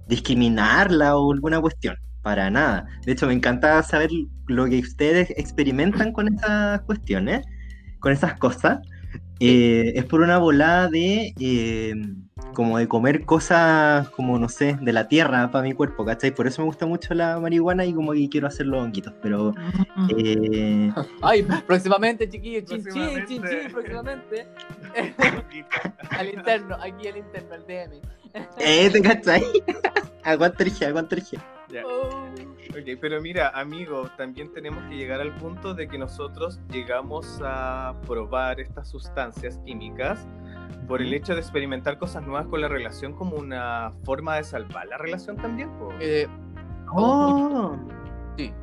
discriminarla 0.07 1.17
o 1.17 1.33
alguna 1.33 1.59
cuestión, 1.59 1.95
para 2.21 2.51
nada. 2.51 2.85
De 3.03 3.13
hecho, 3.13 3.25
me 3.25 3.33
encanta 3.33 3.81
saber 3.81 4.11
lo 4.45 4.65
que 4.67 4.77
ustedes 4.77 5.31
experimentan 5.37 6.13
con 6.13 6.31
esas 6.31 6.81
cuestiones, 6.81 7.43
con 7.97 8.11
esas 8.11 8.37
cosas. 8.37 8.77
Eh, 9.39 9.93
es 9.95 10.05
por 10.05 10.21
una 10.21 10.37
volada 10.37 10.87
de 10.87 11.33
eh, 11.39 11.95
como 12.53 12.77
de 12.77 12.87
comer 12.87 13.25
cosas 13.25 14.09
como 14.09 14.37
no 14.39 14.49
sé, 14.49 14.77
de 14.81 14.93
la 14.93 15.07
tierra 15.07 15.51
para 15.51 15.63
mi 15.63 15.73
cuerpo, 15.73 16.05
¿cachai? 16.05 16.31
Por 16.31 16.47
eso 16.47 16.61
me 16.61 16.67
gusta 16.67 16.85
mucho 16.85 17.13
la 17.13 17.39
marihuana 17.39 17.85
y 17.85 17.93
como 17.93 18.13
que 18.13 18.29
quiero 18.29 18.47
hacer 18.47 18.65
los 18.65 18.81
honguitos, 18.81 19.13
pero 19.21 19.53
eh, 20.17 20.91
Ay, 21.21 21.43
próximamente, 21.65 22.29
chiquillos, 22.29 22.65
chin, 22.65 22.83
chin, 22.83 22.93
Próximamente. 22.93 23.27
chin, 23.27 23.71
próximamente. 23.71 24.47
al 26.09 26.29
interno, 26.33 26.75
aquí 26.75 27.07
al 27.07 27.17
interno, 27.17 27.53
al 27.53 27.65
DM. 27.65 28.01
eh, 28.59 28.89
¿te 28.89 29.01
cachai? 29.01 29.43
aguanta 30.23 30.63
energía, 30.63 30.87
aguanta 30.89 31.15
energía. 31.15 31.39
Ya. 31.69 31.83
Oh. 31.85 32.25
Ok, 32.71 32.97
pero 33.01 33.21
mira, 33.21 33.49
amigo, 33.49 34.09
también 34.17 34.53
tenemos 34.53 34.81
que 34.85 34.95
llegar 34.95 35.19
al 35.19 35.35
punto 35.35 35.73
de 35.73 35.89
que 35.89 35.97
nosotros 35.97 36.59
llegamos 36.69 37.41
a 37.43 37.93
probar 38.07 38.61
estas 38.61 38.89
sustancias 38.89 39.59
químicas 39.65 40.25
por 40.87 41.01
el 41.01 41.13
hecho 41.13 41.33
de 41.33 41.41
experimentar 41.41 41.97
cosas 41.97 42.23
nuevas 42.23 42.47
con 42.47 42.61
la 42.61 42.67
relación 42.67 43.13
como 43.13 43.37
una 43.37 43.91
forma 44.03 44.35
de 44.35 44.43
salvar 44.43 44.87
la 44.87 44.97
relación 44.97 45.37
también. 45.37 45.69
Eh, 45.99 46.27
Oh, 46.93 47.77
sí, 48.37 48.53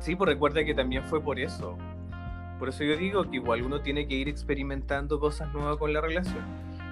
Sí, 0.00 0.16
pues 0.16 0.28
recuerda 0.28 0.64
que 0.64 0.74
también 0.74 1.04
fue 1.04 1.20
por 1.20 1.38
eso. 1.38 1.78
Por 2.58 2.68
eso 2.68 2.84
yo 2.84 2.96
digo 2.96 3.30
que 3.30 3.36
igual 3.36 3.62
uno 3.62 3.80
tiene 3.80 4.06
que 4.06 4.14
ir 4.14 4.28
experimentando 4.28 5.18
cosas 5.18 5.52
nuevas 5.54 5.76
con 5.76 5.92
la 5.92 6.00
relación. 6.00 6.44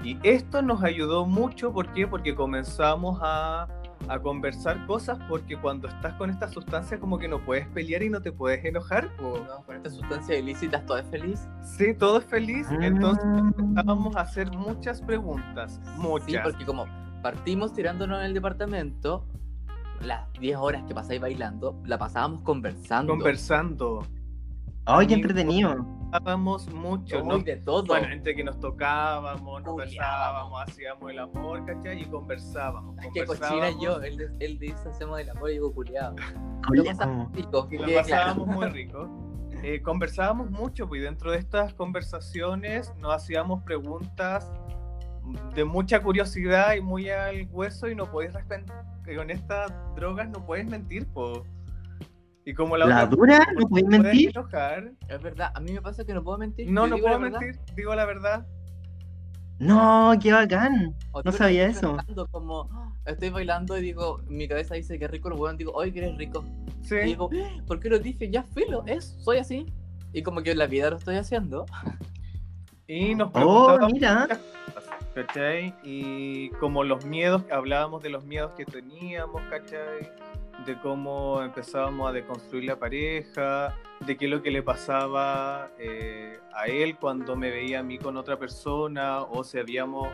Y 0.02 0.18
esto 0.22 0.62
nos 0.62 0.82
ayudó 0.82 1.26
mucho, 1.26 1.72
¿por 1.72 1.92
qué? 1.92 2.06
Porque 2.06 2.34
comenzamos 2.34 3.18
a, 3.22 3.68
a 4.08 4.18
conversar 4.18 4.86
cosas, 4.86 5.18
porque 5.28 5.56
cuando 5.56 5.88
estás 5.88 6.14
con 6.14 6.30
esta 6.30 6.48
sustancia 6.48 6.98
como 6.98 7.18
que 7.18 7.28
no 7.28 7.40
puedes 7.44 7.66
pelear 7.68 8.02
y 8.02 8.10
no 8.10 8.20
te 8.20 8.32
puedes 8.32 8.64
enojar. 8.64 9.08
po. 9.16 9.44
no, 9.46 9.64
con 9.64 9.76
estas 9.76 9.94
sustancias 9.94 10.38
ilícitas 10.38 10.84
todo 10.86 10.98
es 10.98 11.06
feliz. 11.06 11.48
Sí, 11.62 11.94
todo 11.94 12.18
es 12.18 12.24
feliz. 12.24 12.66
Entonces 12.80 13.24
Ah. 13.26 13.38
empezábamos 13.56 14.16
a 14.16 14.20
hacer 14.20 14.50
muchas 14.52 15.00
preguntas, 15.02 15.80
Sí, 15.82 15.90
muchas. 16.00 16.42
porque 16.42 16.64
como 16.64 16.86
partimos 17.22 17.72
tirándonos 17.72 18.18
en 18.20 18.26
el 18.26 18.34
departamento, 18.34 19.24
las 20.00 20.30
10 20.40 20.56
horas 20.56 20.82
que 20.88 20.94
pasáis 20.94 21.20
bailando, 21.20 21.80
la 21.84 21.96
pasábamos 21.98 22.42
conversando. 22.42 23.12
Conversando. 23.12 24.06
Ay, 24.84 25.06
qué 25.06 25.14
entretenido. 25.14 25.86
Hablábamos 26.12 26.68
mucho, 26.72 27.22
¿no? 27.22 27.38
De 27.38 27.56
todo. 27.56 27.84
Bueno, 27.86 28.12
entre 28.12 28.34
que 28.34 28.44
nos 28.44 28.60
tocábamos, 28.60 29.62
nos 29.62 29.76
besábamos, 29.76 30.62
hacíamos 30.62 31.10
el 31.10 31.18
amor, 31.20 31.64
¿cachai? 31.64 32.02
Y 32.02 32.04
conversábamos. 32.04 32.96
Ay, 32.98 33.08
qué 33.14 33.24
cochina 33.24 33.70
yo. 33.80 34.00
Él, 34.02 34.30
él 34.40 34.58
dice 34.58 34.88
hacemos 34.90 35.18
el 35.20 35.30
amor 35.30 35.50
y 35.50 35.54
digo 35.54 35.72
culiado. 35.72 36.16
Lo 36.70 36.84
como- 36.98 37.30
rico, 37.32 37.68
lo 37.70 37.94
pasábamos 37.94 38.46
muy 38.46 38.66
rico. 38.70 39.08
Eh, 39.62 39.80
conversábamos 39.80 40.50
mucho, 40.50 40.88
pues 40.88 41.00
y 41.00 41.04
dentro 41.04 41.30
de 41.30 41.38
estas 41.38 41.72
conversaciones 41.74 42.92
nos 42.98 43.14
hacíamos 43.14 43.62
preguntas 43.62 44.50
de 45.54 45.64
mucha 45.64 46.02
curiosidad 46.02 46.74
y 46.74 46.80
muy 46.80 47.08
al 47.08 47.46
hueso 47.52 47.88
y 47.88 47.94
no 47.94 48.10
puedes 48.10 48.34
responder 48.34 48.74
que 49.04 49.14
con 49.16 49.30
estas 49.30 49.72
drogas 49.94 50.28
no 50.30 50.44
puedes 50.44 50.66
mentir, 50.66 51.06
po. 51.06 51.44
Y 52.44 52.54
como 52.54 52.76
la, 52.76 52.86
¿La 52.86 53.04
otra 53.04 53.06
dura? 53.16 53.38
¿No 53.56 53.68
podéis 53.68 53.86
te 53.88 53.90
puede 53.96 54.02
mentir? 54.02 54.30
enojar, 54.34 54.92
Es 55.08 55.22
verdad, 55.22 55.52
a 55.54 55.60
mí 55.60 55.72
me 55.72 55.80
pasa 55.82 56.04
que 56.04 56.12
no 56.12 56.24
puedo 56.24 56.38
mentir. 56.38 56.68
no, 56.70 56.86
no 56.86 56.98
puedo 56.98 57.18
verdad. 57.20 57.40
mentir, 57.40 57.60
digo 57.76 57.94
la 57.94 58.04
verdad. 58.04 58.46
No, 59.58 60.12
qué 60.20 60.32
bacán. 60.32 60.94
O 61.12 61.22
No 61.22 61.30
sabía 61.30 61.66
eso. 61.66 61.96
como 62.32 62.68
"Ah", 62.72 62.92
estoy 63.06 63.30
bailando 63.30 63.78
y 63.78 63.82
digo, 63.82 64.20
mi 64.26 64.48
cabeza 64.48 64.74
dice 64.74 64.98
que 64.98 65.06
rico, 65.06 65.30
lo 65.30 65.36
bueno, 65.36 65.56
digo, 65.56 65.70
hoy 65.72 65.92
que 65.92 66.00
eres 66.00 66.16
rico. 66.16 66.44
Sí. 66.80 66.96
Y 66.96 67.04
digo, 67.04 67.30
"Ah, 67.32 67.62
¿por 67.66 67.78
qué 67.78 67.88
lo 67.88 68.00
dije? 68.00 68.28
Ya 68.28 68.42
filo, 68.42 68.82
es, 68.86 69.16
soy 69.20 69.38
así. 69.38 69.66
Y 70.12 70.22
como 70.24 70.42
que 70.42 70.50
en 70.50 70.58
la 70.58 70.66
vida 70.66 70.90
lo 70.90 70.96
estoy 70.96 71.16
haciendo. 71.16 71.64
Y 72.88 73.14
nos 73.14 73.28
Oh, 73.28 73.32
preguntábamos 73.32 73.92
mira. 73.92 74.28
¿cachai? 75.14 75.72
Y 75.84 76.48
como 76.58 76.82
los 76.82 77.04
miedos, 77.04 77.44
hablábamos 77.52 78.02
de 78.02 78.10
los 78.10 78.24
miedos 78.24 78.50
que 78.56 78.64
teníamos, 78.64 79.40
¿cachai? 79.48 80.10
De 80.66 80.78
cómo 80.80 81.42
empezábamos 81.42 82.08
a 82.08 82.12
deconstruir 82.12 82.64
la 82.64 82.76
pareja, 82.78 83.74
de 84.00 84.16
qué 84.16 84.26
es 84.26 84.30
lo 84.30 84.42
que 84.42 84.50
le 84.50 84.62
pasaba 84.62 85.70
eh, 85.78 86.38
a 86.54 86.66
él 86.66 86.96
cuando 86.98 87.36
me 87.36 87.50
veía 87.50 87.80
a 87.80 87.82
mí 87.82 87.98
con 87.98 88.16
otra 88.16 88.38
persona, 88.38 89.22
o 89.22 89.44
si 89.44 89.58
habíamos 89.58 90.08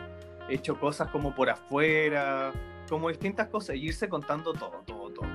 hecho 0.49 0.79
cosas 0.79 1.09
como 1.09 1.35
por 1.35 1.49
afuera, 1.49 2.51
como 2.89 3.09
distintas 3.09 3.47
cosas, 3.47 3.75
y 3.75 3.85
irse 3.85 4.09
contando 4.09 4.53
todo, 4.53 4.81
todo, 4.85 5.09
todo. 5.11 5.27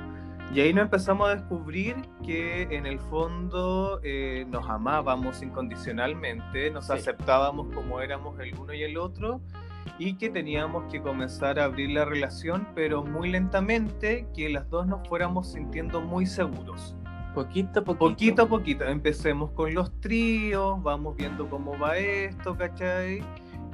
Y 0.53 0.61
ahí 0.61 0.73
nos 0.73 0.85
empezamos 0.85 1.29
a 1.29 1.35
descubrir 1.37 1.97
que 2.25 2.63
en 2.63 2.87
el 2.87 2.99
fondo 3.01 4.01
eh, 4.05 4.45
nos 4.49 4.69
amábamos 4.69 5.43
incondicionalmente, 5.43 6.71
nos 6.71 6.87
Sí. 6.87 6.93
aceptábamos 6.93 7.75
como 7.75 8.01
éramos 8.01 8.39
el 8.41 8.55
uno 8.59 8.73
y 8.73 8.83
el 8.83 8.97
otro, 8.97 9.41
y 9.99 10.15
que 10.15 10.31
teníamos 10.31 10.85
que 10.91 11.01
comenzar 11.01 11.59
a 11.59 11.65
abrir 11.65 11.91
la 11.91 12.05
relación, 12.05 12.67
pero 12.75 13.05
muy 13.05 13.31
lentamente, 13.31 14.27
que 14.35 14.49
las 14.49 14.69
dos 14.71 14.87
nos 14.87 15.07
fuéramos 15.09 15.53
sintiendo 15.53 16.01
muy 16.01 16.27
seguros. 16.27 16.97
Poquito 17.35 17.81
a 17.81 17.85
poquito. 17.85 17.99
Poquito 18.11 18.43
a 18.43 18.49
poquito, 18.49 18.85
empecemos 18.85 19.51
con 19.53 19.75
los 19.75 19.93
tríos, 20.01 20.83
vamos 20.83 21.17
viendo 21.17 21.49
cómo 21.51 21.77
va 21.79 21.99
esto, 21.99 22.57
¿cachai? 22.57 23.23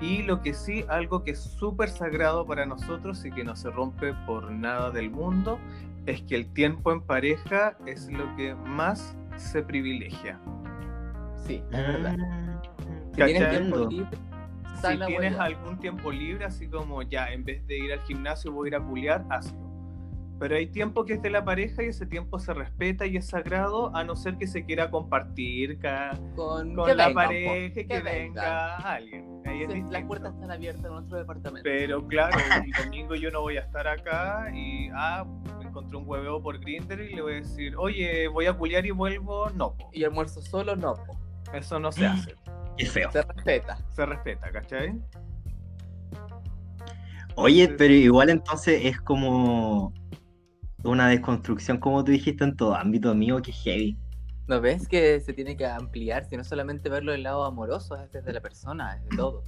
Y 0.01 0.23
lo 0.23 0.41
que 0.41 0.55
sí, 0.55 0.85
algo 0.89 1.23
que 1.23 1.33
es 1.33 1.41
súper 1.41 1.91
sagrado 1.91 2.47
para 2.47 2.65
nosotros 2.65 3.23
y 3.25 3.31
que 3.31 3.45
no 3.45 3.55
se 3.57 3.71
rompe 3.71 4.15
por 4.27 4.51
nada 4.51 4.91
del 4.91 5.11
mundo, 5.11 5.59
es 6.07 6.23
que 6.23 6.37
el 6.37 6.51
tiempo 6.55 6.91
en 6.93 7.03
pareja 7.03 7.77
es 7.87 8.11
lo 8.11 8.35
que 8.37 8.55
más 8.55 9.15
se 9.37 9.63
privilegia. 9.63 10.41
Sí, 11.47 11.63
es 11.71 11.87
verdad. 11.87 12.17
Ah, 12.19 12.63
Si 13.15 13.23
tienes 13.25 13.43
¿Cachai? 13.43 13.59
tiempo 13.59 13.85
libre, 13.91 14.19
Si 14.81 14.99
tienes 15.07 15.39
algún 15.39 15.79
tiempo 15.79 16.11
libre, 16.11 16.45
así 16.45 16.67
como 16.69 17.03
ya, 17.03 17.33
en 17.33 17.45
vez 17.45 17.67
de 17.67 17.79
ir 17.79 17.93
al 17.93 18.01
gimnasio 18.01 18.53
voy 18.53 18.67
a 18.67 18.69
ir 18.69 18.75
a 18.77 18.81
culiar, 18.81 19.25
hazlo. 19.31 19.59
Pero 20.39 20.57
hay 20.57 20.69
tiempo 20.69 21.05
que 21.05 21.13
es 21.13 21.23
de 21.23 21.29
la 21.29 21.45
pareja 21.45 21.83
y 21.83 21.89
ese 21.89 22.07
tiempo 22.07 22.39
se 22.39 22.55
respeta 22.55 23.05
y 23.05 23.19
es 23.19 23.27
sagrado, 23.27 23.95
a 23.95 24.05
no 24.05 24.17
ser 24.17 24.39
que 24.39 24.47
se 24.47 24.65
quiera 24.65 24.91
compartir 24.91 25.79
ca- 25.79 26.19
con, 26.35 26.75
la 26.75 27.13
pareja 27.13 27.75
que, 27.75 27.87
que 27.87 28.01
venga 28.01 28.77
alguien. 28.79 29.43
Ahí 29.45 29.67
Sí, 29.71 29.85
las 29.91 30.03
puertas 30.05 30.33
están 30.33 30.51
abiertas 30.51 30.87
en 30.87 30.93
nuestro 30.93 31.19
departamento. 31.19 31.63
Pero 31.63 32.07
claro, 32.07 32.39
el 32.65 32.73
domingo 32.73 33.15
yo 33.17 33.31
no 33.31 33.43
voy 33.43 33.59
a 33.59 33.61
estar 33.61 33.87
acá 33.87 34.51
y 34.55 34.89
ah, 34.95 35.27
me 35.59 35.67
encontré 35.67 35.99
un 35.99 36.05
hueveo 36.09 36.43
por 36.43 36.59
Grindr 36.59 37.03
y 37.03 37.15
le 37.17 37.21
voy 37.21 37.33
a 37.33 37.37
decir, 37.37 37.77
oye, 37.77 38.27
voy 38.29 38.47
a 38.47 38.55
culiar 38.55 38.87
y 38.87 38.93
vuelvo. 38.93 39.51
No, 39.51 39.77
po. 39.77 39.91
Y 39.93 40.05
almuerzo 40.05 40.41
solo, 40.41 40.75
no. 40.75 40.95
po. 40.95 41.19
Eso 41.55 41.79
no 41.79 41.93
se 41.93 42.07
hace. 42.07 42.35
Qué 42.77 42.87
feo. 42.87 43.11
Se 43.13 43.23
respeta. 43.23 43.79
Se 43.91 44.07
respeta, 44.07 44.51
¿cachai? 44.51 45.01
Oye, 47.37 47.69
pero 47.69 47.93
igual 47.95 48.31
entonces 48.31 48.81
es 48.85 49.01
como 49.01 49.93
una 50.85 51.09
desconstrucción, 51.09 51.79
como 51.79 52.05
tú 52.05 52.13
dijiste, 52.13 52.45
en 52.45 52.57
todo 52.57 52.75
ámbito 52.75 53.15
mío, 53.15 53.41
que 53.43 53.53
heavy. 53.53 53.99
¿No 54.47 54.61
ves 54.61 54.89
que 54.89 55.21
se 55.21 55.33
tiene 55.33 55.57
que 55.57 55.67
ampliar? 55.67 56.25
Si 56.25 56.37
no 56.37 56.45
solamente 56.45 56.89
verlo 56.89 57.13
del 57.13 57.23
lado 57.23 57.45
amoroso, 57.45 57.97
es 57.97 58.11
desde 58.11 58.33
la 58.33 58.41
persona, 58.41 58.97
es 58.97 59.05
de 59.09 59.17
todo. 59.17 59.45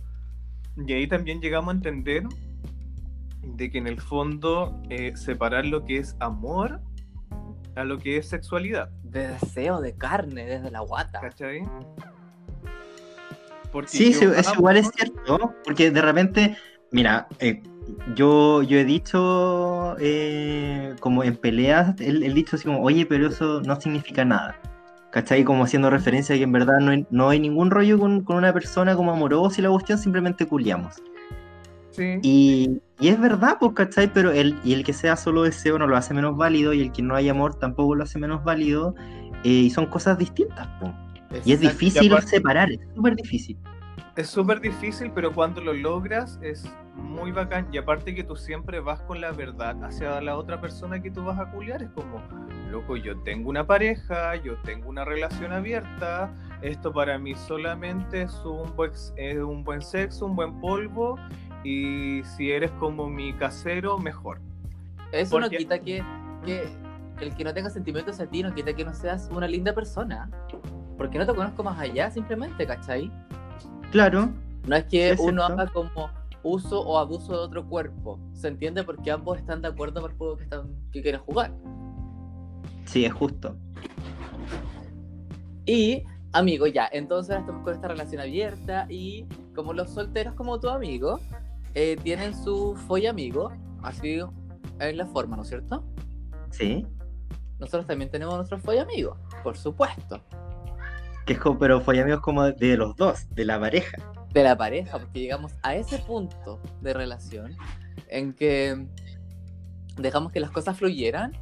Y 0.86 0.92
ahí 0.92 1.06
también 1.06 1.40
llegamos 1.40 1.74
a 1.74 1.76
entender 1.76 2.24
de 3.42 3.70
que 3.70 3.78
en 3.78 3.88
el 3.88 4.00
fondo 4.00 4.80
eh, 4.88 5.16
separar 5.16 5.66
lo 5.66 5.84
que 5.84 5.98
es 5.98 6.16
amor 6.20 6.80
a 7.74 7.84
lo 7.84 7.98
que 7.98 8.16
es 8.18 8.28
sexualidad, 8.28 8.90
De 9.02 9.28
deseo, 9.28 9.80
de 9.80 9.94
carne, 9.94 10.44
desde 10.46 10.70
la 10.70 10.80
guata. 10.80 11.20
¿cachai? 11.20 11.62
Porque 13.70 13.88
Sí, 13.88 14.12
yo 14.12 14.30
amo- 14.30 14.54
igual 14.54 14.76
es 14.76 14.90
cierto, 14.94 15.54
porque 15.64 15.90
de 15.90 16.02
repente, 16.02 16.56
mira, 16.90 17.26
eh, 17.38 17.62
yo, 18.14 18.62
yo 18.62 18.78
he 18.78 18.84
dicho 18.84 19.96
eh, 19.98 20.94
como 21.00 21.24
en 21.24 21.36
peleas, 21.36 21.98
el, 22.00 22.22
el 22.22 22.34
dicho 22.34 22.56
así 22.56 22.66
como, 22.66 22.82
oye, 22.82 23.06
pero 23.06 23.28
eso 23.28 23.62
no 23.62 23.80
significa 23.80 24.24
nada. 24.24 24.56
¿Cachai? 25.10 25.44
Como 25.44 25.64
haciendo 25.64 25.90
referencia 25.90 26.34
a 26.34 26.38
que 26.38 26.44
en 26.44 26.52
verdad 26.52 26.78
no 26.80 26.90
hay, 26.90 27.06
no 27.10 27.28
hay 27.28 27.38
ningún 27.38 27.70
rollo 27.70 27.98
con, 27.98 28.22
con 28.24 28.36
una 28.36 28.52
persona 28.52 28.96
como 28.96 29.12
amorosa 29.12 29.60
y 29.60 29.64
la 29.64 29.70
cuestión, 29.70 29.98
simplemente 29.98 30.46
culiamos. 30.46 30.96
Sí. 31.92 32.18
Y, 32.22 32.80
y 32.98 33.08
es 33.08 33.20
verdad, 33.20 33.58
pues, 33.60 33.72
¿cachai? 33.74 34.12
Pero 34.12 34.32
el, 34.32 34.58
y 34.64 34.72
el 34.74 34.82
que 34.84 34.92
sea 34.92 35.14
solo 35.16 35.42
deseo 35.42 35.78
no 35.78 35.86
lo 35.86 35.96
hace 35.96 36.14
menos 36.14 36.36
válido 36.36 36.72
y 36.72 36.80
el 36.80 36.90
que 36.92 37.02
no 37.02 37.14
hay 37.14 37.28
amor 37.28 37.54
tampoco 37.54 37.94
lo 37.94 38.02
hace 38.04 38.18
menos 38.18 38.42
válido. 38.44 38.94
eh, 39.44 39.48
y 39.48 39.70
son 39.70 39.86
cosas 39.86 40.18
distintas, 40.18 40.68
pues. 40.80 41.46
Y 41.46 41.52
es 41.52 41.60
difícil 41.60 42.12
aparte- 42.12 42.28
separar, 42.28 42.70
es 42.70 42.80
súper 42.94 43.16
difícil. 43.16 43.56
Es 44.14 44.28
súper 44.28 44.60
difícil, 44.60 45.10
pero 45.14 45.32
cuando 45.32 45.62
lo 45.62 45.72
logras 45.72 46.38
es 46.42 46.70
muy 46.96 47.32
bacán. 47.32 47.66
Y 47.72 47.78
aparte 47.78 48.14
que 48.14 48.22
tú 48.22 48.36
siempre 48.36 48.78
vas 48.80 49.00
con 49.02 49.20
la 49.22 49.32
verdad 49.32 49.82
hacia 49.82 50.20
la 50.20 50.36
otra 50.36 50.60
persona 50.60 51.00
que 51.02 51.10
tú 51.10 51.24
vas 51.24 51.38
a 51.38 51.50
culiar. 51.50 51.82
Es 51.82 51.88
como, 51.90 52.22
loco, 52.70 52.98
yo 52.98 53.16
tengo 53.20 53.48
una 53.48 53.66
pareja, 53.66 54.36
yo 54.36 54.56
tengo 54.64 54.90
una 54.90 55.04
relación 55.06 55.52
abierta. 55.52 56.30
Esto 56.60 56.92
para 56.92 57.18
mí 57.18 57.34
solamente 57.34 58.22
es 58.22 58.34
un 58.44 58.76
buen, 58.76 58.92
es 59.16 59.38
un 59.38 59.64
buen 59.64 59.80
sexo, 59.80 60.26
un 60.26 60.36
buen 60.36 60.60
polvo. 60.60 61.18
Y 61.64 62.22
si 62.24 62.50
eres 62.50 62.70
como 62.72 63.08
mi 63.08 63.32
casero, 63.34 63.98
mejor. 63.98 64.40
Eso 65.12 65.38
no 65.38 65.48
quita 65.48 65.78
que, 65.78 66.02
que 66.44 66.68
el 67.20 67.34
que 67.34 67.44
no 67.44 67.52
tenga 67.54 67.70
sentimientos 67.70 68.18
a 68.20 68.26
ti 68.26 68.42
no 68.42 68.52
quita 68.54 68.72
que 68.74 68.84
no 68.84 68.94
seas 68.94 69.28
una 69.32 69.46
linda 69.46 69.72
persona. 69.74 70.28
Porque 70.96 71.18
no 71.18 71.26
te 71.26 71.34
conozco 71.34 71.62
más 71.62 71.78
allá, 71.78 72.10
simplemente, 72.10 72.66
¿cachai? 72.66 73.10
Claro, 73.90 74.30
No 74.66 74.76
es 74.76 74.84
que 74.84 75.10
Es 75.10 75.20
uno 75.20 75.44
cierto. 75.46 75.62
haga 75.62 75.72
como 75.72 76.10
uso 76.42 76.80
o 76.80 76.98
abuso 76.98 77.32
de 77.32 77.38
otro 77.38 77.66
cuerpo. 77.68 78.18
Se 78.32 78.48
entiende 78.48 78.82
porque 78.84 79.10
ambos 79.10 79.38
están 79.38 79.62
de 79.62 79.68
acuerdo 79.68 80.00
por 80.00 80.10
el 80.10 80.16
juego 80.16 80.36
que, 80.36 80.44
están, 80.44 80.68
que 80.90 81.02
quieren 81.02 81.20
jugar. 81.20 81.52
sí, 82.86 83.04
es 83.04 83.12
justo. 83.12 83.56
Y, 85.66 86.02
amigo, 86.32 86.66
ya, 86.66 86.88
entonces 86.92 87.38
estamos 87.38 87.62
con 87.62 87.74
esta 87.74 87.88
relación 87.88 88.20
abierta 88.20 88.86
y 88.88 89.26
como 89.54 89.72
los 89.72 89.90
solteros 89.90 90.34
como 90.34 90.58
tu 90.58 90.68
amigo, 90.68 91.20
eh, 91.74 91.96
tienen 92.02 92.34
su 92.34 92.76
folla 92.86 93.10
amigo, 93.10 93.52
así 93.82 94.20
es 94.78 94.96
la 94.96 95.06
forma, 95.06 95.36
¿no 95.36 95.42
es 95.42 95.48
cierto? 95.48 95.84
Sí. 96.50 96.86
Nosotros 97.58 97.86
también 97.86 98.10
tenemos 98.10 98.34
nuestro 98.36 98.58
folla 98.58 98.82
amigo, 98.82 99.16
por 99.42 99.56
supuesto. 99.56 100.20
Que 101.26 101.34
es 101.34 101.38
como, 101.38 101.58
pero 101.58 101.80
fue 101.80 102.00
amigos 102.00 102.20
como 102.20 102.44
de 102.44 102.76
los 102.76 102.96
dos, 102.96 103.26
de 103.34 103.44
la 103.44 103.60
pareja. 103.60 103.96
de 104.32 104.42
la 104.42 104.56
pareja, 104.56 104.98
porque 104.98 105.20
llegamos 105.20 105.52
a 105.62 105.76
ese 105.76 105.98
punto 105.98 106.60
de 106.80 106.94
relación 106.94 107.56
en 108.08 108.32
que 108.32 108.86
dejamos 109.96 110.32
que 110.32 110.40
las 110.40 110.50
cosas 110.50 110.76
fluyeran 110.78 111.32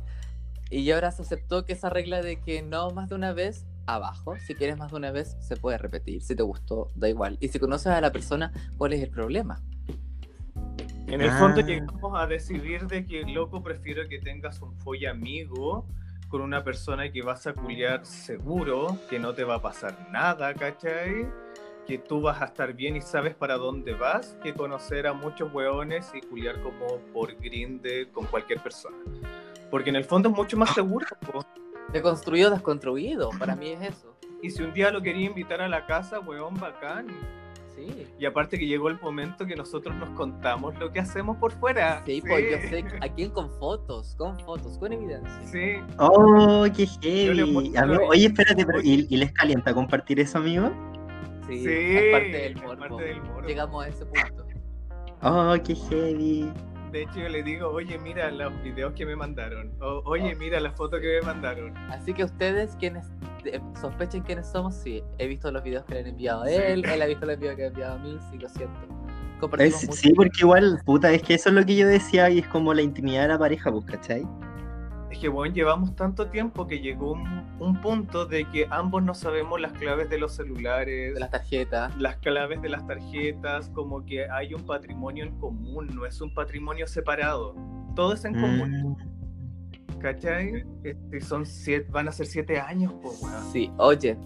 y 0.71 0.91
ahora 0.91 1.11
se 1.11 1.23
aceptó 1.23 1.65
que 1.65 1.73
esa 1.73 1.89
regla 1.89 2.21
de 2.21 2.41
que 2.41 2.63
no 2.63 2.91
más 2.91 3.09
de 3.09 3.15
una 3.15 3.33
vez 3.33 3.65
abajo, 3.87 4.35
si 4.47 4.55
quieres 4.55 4.77
más 4.77 4.91
de 4.91 4.97
una 4.97 5.11
vez 5.11 5.37
se 5.41 5.57
puede 5.57 5.79
repetir, 5.79 6.23
si 6.23 6.35
te 6.35 6.43
gustó 6.43 6.89
da 6.95 7.09
igual 7.09 7.39
y 7.41 7.49
si 7.49 7.59
conoces 7.59 7.89
a 7.89 8.01
la 8.01 8.13
persona 8.13 8.53
cuál 8.77 8.93
es 8.93 9.03
el 9.03 9.11
problema. 9.11 9.63
En 11.11 11.21
el 11.21 11.31
Ah. 11.31 11.39
fondo 11.39 11.61
llegamos 11.61 12.13
a 12.19 12.27
decidir 12.27 12.87
de 12.87 13.05
que, 13.05 13.23
loco, 13.25 13.63
prefiero 13.63 14.09
que 14.09 14.19
tengas 14.19 14.61
un 14.63 14.75
folla 14.79 15.11
amigo 15.11 15.85
con 16.29 16.41
una 16.43 16.63
persona 16.63 17.11
que 17.11 17.23
vas 17.23 17.47
a 17.49 17.53
culiar 17.53 18.07
seguro, 18.07 18.97
que 19.09 19.19
no 19.19 19.35
te 19.35 19.43
va 19.43 19.57
a 19.57 19.63
pasar 19.63 20.09
nada, 20.13 20.55
¿cachai? 20.55 21.27
Que 21.87 21.99
tú 21.99 22.21
vas 22.21 22.41
a 22.41 22.45
estar 22.45 22.73
bien 22.73 22.95
y 22.97 23.01
sabes 23.01 23.35
para 23.35 23.57
dónde 23.57 23.95
vas, 23.95 24.37
que 24.43 24.55
conocer 24.55 25.09
a 25.09 25.13
muchos 25.13 25.53
hueones 25.53 26.13
y 26.15 26.21
culiar 26.21 26.63
como 26.63 26.99
por 27.13 27.35
Grindr 27.35 28.13
con 28.13 28.27
cualquier 28.27 28.61
persona. 28.61 28.97
Porque 29.73 29.91
en 29.91 29.97
el 29.97 30.05
fondo 30.05 30.29
es 30.29 30.37
mucho 30.37 30.57
más 30.57 30.73
seguro. 30.75 31.07
po. 31.33 31.45
Deconstruido, 31.93 32.51
desconstruido, 32.51 33.31
para 33.37 33.57
mí 33.57 33.71
es 33.71 33.83
eso. 33.97 34.15
Y 34.43 34.51
si 34.51 34.63
un 34.63 34.73
día 34.73 34.93
lo 34.93 35.03
quería 35.03 35.27
invitar 35.27 35.61
a 35.61 35.69
la 35.69 35.85
casa, 35.87 36.21
hueón, 36.21 36.55
bacán. 36.55 37.09
Sí. 37.87 38.07
Y 38.19 38.27
aparte 38.27 38.59
que 38.59 38.67
llegó 38.67 38.89
el 38.89 39.01
momento 39.01 39.47
que 39.47 39.57
nosotros 39.57 39.95
nos 39.97 40.11
contamos 40.11 40.79
lo 40.79 40.93
que 40.93 41.01
hacemos 41.01 41.37
por 41.39 41.53
fuera. 41.53 42.03
Sí, 42.05 42.21
pues 42.27 42.45
yo 42.51 42.69
sé 42.69 42.85
a 43.01 43.09
quién 43.09 43.31
con 43.31 43.51
fotos, 43.59 44.15
con 44.17 44.39
fotos, 44.41 44.79
con 44.79 44.93
evidencia. 44.93 45.31
Sí, 45.47 45.83
Oh, 45.99 46.67
qué 46.77 46.87
heavy. 47.03 47.77
Amigo, 47.77 48.07
oye, 48.09 48.27
espérate, 48.27 48.65
pero 48.67 48.81
¿y, 48.83 49.07
y 49.09 49.17
les 49.17 49.33
calienta 49.33 49.73
compartir 49.75 50.21
eso, 50.21 50.39
amigo? 50.39 50.71
Sí, 51.49 51.59
Sí, 51.65 51.69
es 51.69 52.13
parte 52.13 52.29
del 52.29 52.53
es 52.57 52.63
morbo. 52.63 52.79
parte 52.81 53.03
del 53.05 53.23
morbo. 53.23 53.49
Llegamos 53.49 53.85
a 53.85 53.89
ese 53.89 54.07
punto. 54.07 54.47
Oh, 55.23 55.55
qué 55.65 55.75
heavy. 55.75 56.53
De 56.93 57.03
hecho, 57.03 57.21
yo 57.21 57.29
le 57.29 57.43
digo, 57.45 57.69
oye, 57.69 57.99
mira 57.99 58.31
los 58.33 58.53
videos 58.63 58.93
que 58.95 59.07
me 59.07 59.15
mandaron. 59.15 59.71
O, 59.81 60.03
oye, 60.07 60.35
mira 60.35 60.59
la 60.61 60.73
foto 60.73 60.99
que 61.01 61.21
me 61.21 61.27
mandaron. 61.27 61.77
Así 61.89 62.13
que 62.13 62.25
ustedes 62.25 62.75
quienes 62.81 63.07
sospechen 63.81 64.23
quiénes 64.23 64.47
somos, 64.51 64.75
sí, 64.75 65.03
he 65.19 65.27
visto 65.27 65.51
los 65.51 65.63
videos 65.63 65.85
que 65.85 65.95
le 65.95 66.01
han 66.01 66.07
enviado 66.09 66.43
a 66.43 66.51
él, 66.51 66.85
él 66.85 67.03
ha 67.03 67.07
visto 67.07 67.27
los 67.27 67.39
videos 67.39 67.57
que 67.57 67.63
le 67.63 67.67
han 67.69 67.73
enviado 67.73 67.95
a 67.95 67.99
mí, 67.99 68.19
sí, 68.31 68.39
lo 68.39 68.49
siento. 68.49 68.79
Compartimos 69.41 69.83
Es- 69.83 69.89
mucho. 69.89 70.01
sí, 70.01 70.13
porque 70.15 70.39
igual, 70.41 70.81
puta, 70.85 71.11
es 71.13 71.23
que 71.23 71.35
eso 71.35 71.49
es 71.49 71.55
lo 71.55 71.65
que 71.65 71.75
yo 71.77 71.87
decía 71.87 72.29
y 72.31 72.41
es 72.41 72.47
como 72.49 72.75
la 72.75 72.83
intimidad 72.83 73.23
de 73.23 73.29
la 73.29 73.39
pareja, 73.39 73.71
pues, 73.73 73.85
¿cachai? 73.87 74.27
Es 75.11 75.19
que, 75.19 75.29
bueno, 75.29 75.53
llevamos 75.53 75.97
tanto 75.97 76.27
tiempo 76.29 76.69
que 76.69 76.79
llegó 76.81 77.13
un, 77.13 77.45
un 77.59 77.81
punto 77.81 78.27
de 78.27 78.45
que 78.45 78.69
ambos 78.71 79.03
no 79.03 79.13
sabemos 79.15 79.61
las 79.61 79.73
claves 79.73 80.09
de 80.09 80.19
los 80.19 80.33
celulares, 80.37 81.15
de 81.15 81.19
las 81.21 81.31
tarjetas. 81.31 81.97
las 81.97 82.17
claves 82.19 82.63
de 82.63 82.69
las 82.69 82.87
tarjetas, 82.87 83.71
como 83.71 84.05
que 84.05 84.31
hay 84.31 84.55
un 84.55 84.65
patrimonio 84.65 85.25
en 85.25 85.37
común, 85.41 85.89
no 85.95 86.07
es 86.07 86.21
un 86.21 86.33
patrimonio 86.33 86.87
separado. 86.87 87.57
Todo 87.97 88.13
es 88.13 88.25
en 88.25 88.35
común. 88.35 88.97
¿Cachai? 90.01 90.65
Este, 90.83 91.21
son 91.21 91.45
siete, 91.45 91.87
van 91.91 92.09
a 92.09 92.13
ser 92.13 92.27
siete 92.27 92.59
años, 92.59 92.93
po, 92.95 93.13
weón. 93.21 93.53
Sí, 93.53 93.71
oye, 93.77 94.17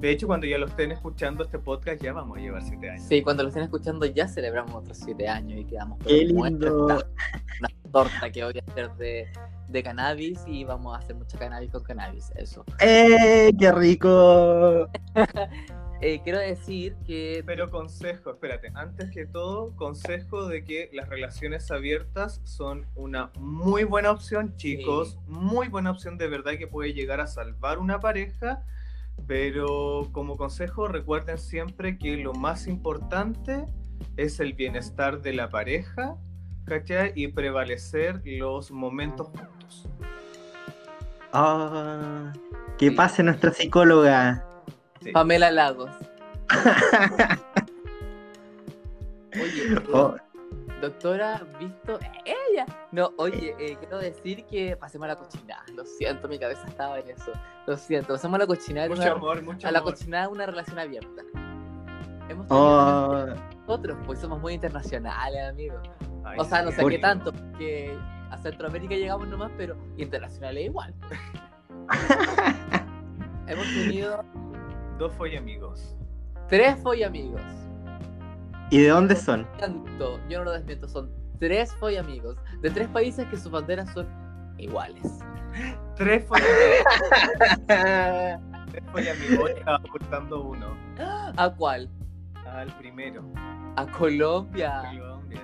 De 0.00 0.10
hecho, 0.10 0.26
cuando 0.26 0.46
ya 0.46 0.58
lo 0.58 0.66
estén 0.66 0.92
escuchando 0.92 1.44
este 1.44 1.58
podcast, 1.58 2.02
ya 2.02 2.12
vamos 2.12 2.36
a 2.36 2.40
llevar 2.40 2.62
siete 2.62 2.90
años. 2.90 3.04
sí, 3.08 3.22
cuando 3.22 3.42
lo 3.42 3.48
estén 3.48 3.62
escuchando 3.62 4.04
ya 4.06 4.28
celebramos 4.28 4.74
otros 4.74 4.98
siete 4.98 5.28
años 5.28 5.60
y 5.60 5.64
quedamos 5.64 5.98
con 5.98 6.06
Qué 6.06 6.24
lindo. 6.24 6.86
Una 6.86 7.68
torta 7.90 8.30
que 8.30 8.44
voy 8.44 8.58
a 8.58 8.70
hacer 8.70 8.90
de, 8.96 9.28
de 9.68 9.82
cannabis 9.82 10.40
y 10.46 10.64
vamos 10.64 10.94
a 10.94 10.98
hacer 10.98 11.16
mucha 11.16 11.38
cannabis 11.38 11.70
con 11.70 11.82
cannabis, 11.82 12.32
eso. 12.36 12.64
¡Eh, 12.80 13.52
qué 13.58 13.72
rico! 13.72 14.88
Eh, 16.04 16.20
quiero 16.24 16.40
decir 16.40 16.96
que 17.06 17.44
Pero 17.46 17.70
consejo, 17.70 18.32
espérate, 18.32 18.72
antes 18.74 19.08
que 19.12 19.24
todo, 19.24 19.76
consejo 19.76 20.48
de 20.48 20.64
que 20.64 20.90
las 20.92 21.08
relaciones 21.08 21.70
abiertas 21.70 22.40
son 22.42 22.86
una 22.96 23.30
muy 23.38 23.84
buena 23.84 24.10
opción, 24.10 24.56
chicos, 24.56 25.16
muy 25.28 25.68
buena 25.68 25.92
opción 25.92 26.18
de 26.18 26.26
verdad 26.26 26.58
que 26.58 26.66
puede 26.66 26.92
llegar 26.92 27.20
a 27.20 27.28
salvar 27.28 27.78
una 27.78 28.00
pareja, 28.00 28.64
pero 29.28 30.08
como 30.10 30.36
consejo 30.36 30.88
recuerden 30.88 31.38
siempre 31.38 31.96
que 31.98 32.16
lo 32.16 32.34
más 32.34 32.66
importante 32.66 33.64
es 34.16 34.40
el 34.40 34.54
bienestar 34.54 35.22
de 35.22 35.34
la 35.34 35.50
pareja, 35.50 36.16
¿cachai? 36.64 37.12
Y 37.14 37.28
prevalecer 37.28 38.20
los 38.24 38.72
momentos 38.72 39.28
juntos. 39.28 39.88
Ah, 41.32 42.32
que 42.76 42.90
pase 42.90 43.22
nuestra 43.22 43.52
psicóloga. 43.52 44.48
Sí. 45.02 45.10
Pamela 45.12 45.50
Lagos. 45.50 45.90
Oye, 49.34 49.76
Oh, 49.92 50.14
doctora, 50.80 51.42
visto 51.58 51.98
ella. 52.24 52.66
No, 52.92 53.12
oye, 53.18 53.54
eh, 53.58 53.76
quiero 53.80 53.98
decir 53.98 54.44
que 54.46 54.76
pasemos 54.76 55.06
a 55.06 55.08
la 55.08 55.16
cochinada. 55.16 55.64
Lo 55.74 55.84
siento, 55.84 56.28
mi 56.28 56.38
cabeza 56.38 56.66
estaba 56.68 56.98
en 56.98 57.08
eso. 57.10 57.32
Lo 57.66 57.76
siento, 57.76 58.14
pasemos 58.14 58.36
a 58.36 58.38
la 58.38 58.46
cochinada. 58.46 58.88
Mucho 58.88 59.02
una- 59.02 59.12
amor, 59.12 59.42
mucho 59.42 59.68
a 59.68 59.70
la 59.72 59.78
amor. 59.78 59.92
cochinada 59.94 60.28
una 60.28 60.46
relación 60.46 60.78
abierta. 60.78 61.22
Hemos 62.28 62.46
tenido 62.46 62.66
oh, 62.66 63.26
nosotros, 63.66 63.98
pues 64.06 64.18
somos 64.20 64.40
muy 64.40 64.54
internacionales, 64.54 65.48
amigos. 65.48 65.80
Ay, 66.24 66.38
O 66.38 66.44
sea, 66.44 66.62
no 66.62 66.70
sé 66.70 66.84
qué 66.86 66.98
tanto, 66.98 67.32
porque 67.32 67.96
a 68.30 68.38
Centroamérica 68.38 68.94
llegamos 68.94 69.26
nomás, 69.28 69.50
pero 69.56 69.76
internacionales 69.96 70.64
igual. 70.66 70.94
Hemos 73.48 73.66
tenido 73.66 74.24
Dos 74.98 75.12
fue 75.16 75.36
amigos. 75.36 75.96
tres 76.48 76.76
amigos. 77.04 77.40
¿y 78.70 78.82
de 78.82 78.88
dónde 78.88 79.16
son? 79.16 79.46
Tanto, 79.58 80.18
yo 80.28 80.38
no 80.38 80.44
lo 80.46 80.52
desmiento, 80.52 80.88
son 80.88 81.10
tres 81.38 81.74
amigos 81.98 82.36
de 82.60 82.70
tres 82.70 82.88
países 82.88 83.26
que 83.26 83.36
sus 83.36 83.50
banderas 83.52 83.90
son 83.92 84.06
iguales. 84.58 85.02
Tres 85.96 86.24
fue 86.26 86.38
amigos. 86.38 87.62
Tres 88.72 88.84
fue 88.90 89.10
amigos. 89.10 89.38
Hoy 89.44 89.50
estaba 89.58 89.76
ocultando 89.86 90.42
uno. 90.44 90.66
¿A 91.36 91.50
cuál? 91.50 91.90
Al 92.46 92.68
primero. 92.78 93.22
A 93.76 93.86
Colombia. 93.86 94.82
Colombia. 94.90 95.40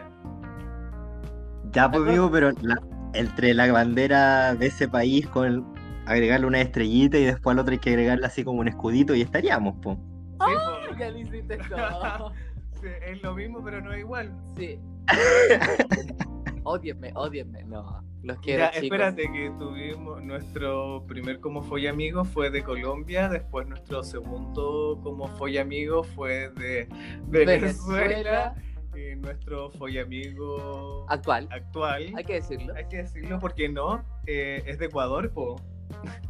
Ya, 1.73 1.91
pues, 1.91 2.03
amigo, 2.09 2.31
pero 2.31 2.53
la- 2.63 2.81
entre 3.13 3.53
la 3.53 3.71
bandera 3.71 4.55
de 4.55 4.67
ese 4.67 4.89
país 4.89 5.27
con 5.29 5.67
agregarle 6.11 6.47
una 6.47 6.61
estrellita 6.61 7.19
y 7.19 7.25
después 7.25 7.55
al 7.55 7.61
otro 7.61 7.73
hay 7.73 7.79
que 7.79 7.91
agregarle 7.91 8.27
así 8.27 8.45
como 8.45 8.61
un 8.61 8.69
escudito 8.69 9.15
y 9.15 9.23
estaríamos, 9.23 9.75
po. 9.83 9.99
Ah, 10.41 10.81
po. 10.89 10.97
Ya 10.99 11.11
lo 11.11 11.19
hiciste 11.19 11.59
todo. 11.69 12.33
Sí, 12.81 12.87
es 13.07 13.23
lo 13.23 13.35
mismo, 13.35 13.63
pero 13.65 13.81
no 13.81 13.97
igual. 13.97 14.33
Sí. 14.57 14.79
Odienme, 16.65 17.13
odienme. 17.15 17.63
No, 17.65 18.03
los 18.23 18.39
quiero, 18.41 18.65
Ya, 18.65 18.71
chicos. 18.73 18.85
espérate 18.85 19.23
que 19.33 19.51
tuvimos 19.59 20.23
nuestro 20.23 21.05
primer 21.07 21.41
como 21.41 21.63
fue 21.63 21.89
amigo 21.89 22.25
fue 22.25 22.51
de 22.51 22.63
Colombia, 22.63 23.29
después 23.29 23.67
nuestro 23.69 24.03
segundo 24.03 25.01
como 25.03 25.29
fue 25.29 25.59
amigo 25.59 26.03
fue 26.05 26.51
de 26.51 26.87
Venezuela, 27.27 28.55
Venezuela. 28.55 28.55
y 28.95 29.17
nuestro 29.17 29.71
fue 29.71 29.99
amigo 29.99 31.07
Actual. 31.09 31.49
actual, 31.51 32.13
Hay 32.17 32.25
que 32.25 32.35
decirlo. 32.35 32.75
hay 32.75 32.87
que 32.89 32.99
decirlo 32.99 33.39
porque 33.39 33.69
no, 33.71 34.05
eh, 34.27 34.63
es 34.67 34.79
de 34.79 34.87
Ecuador, 34.87 35.33
po. 35.33 35.57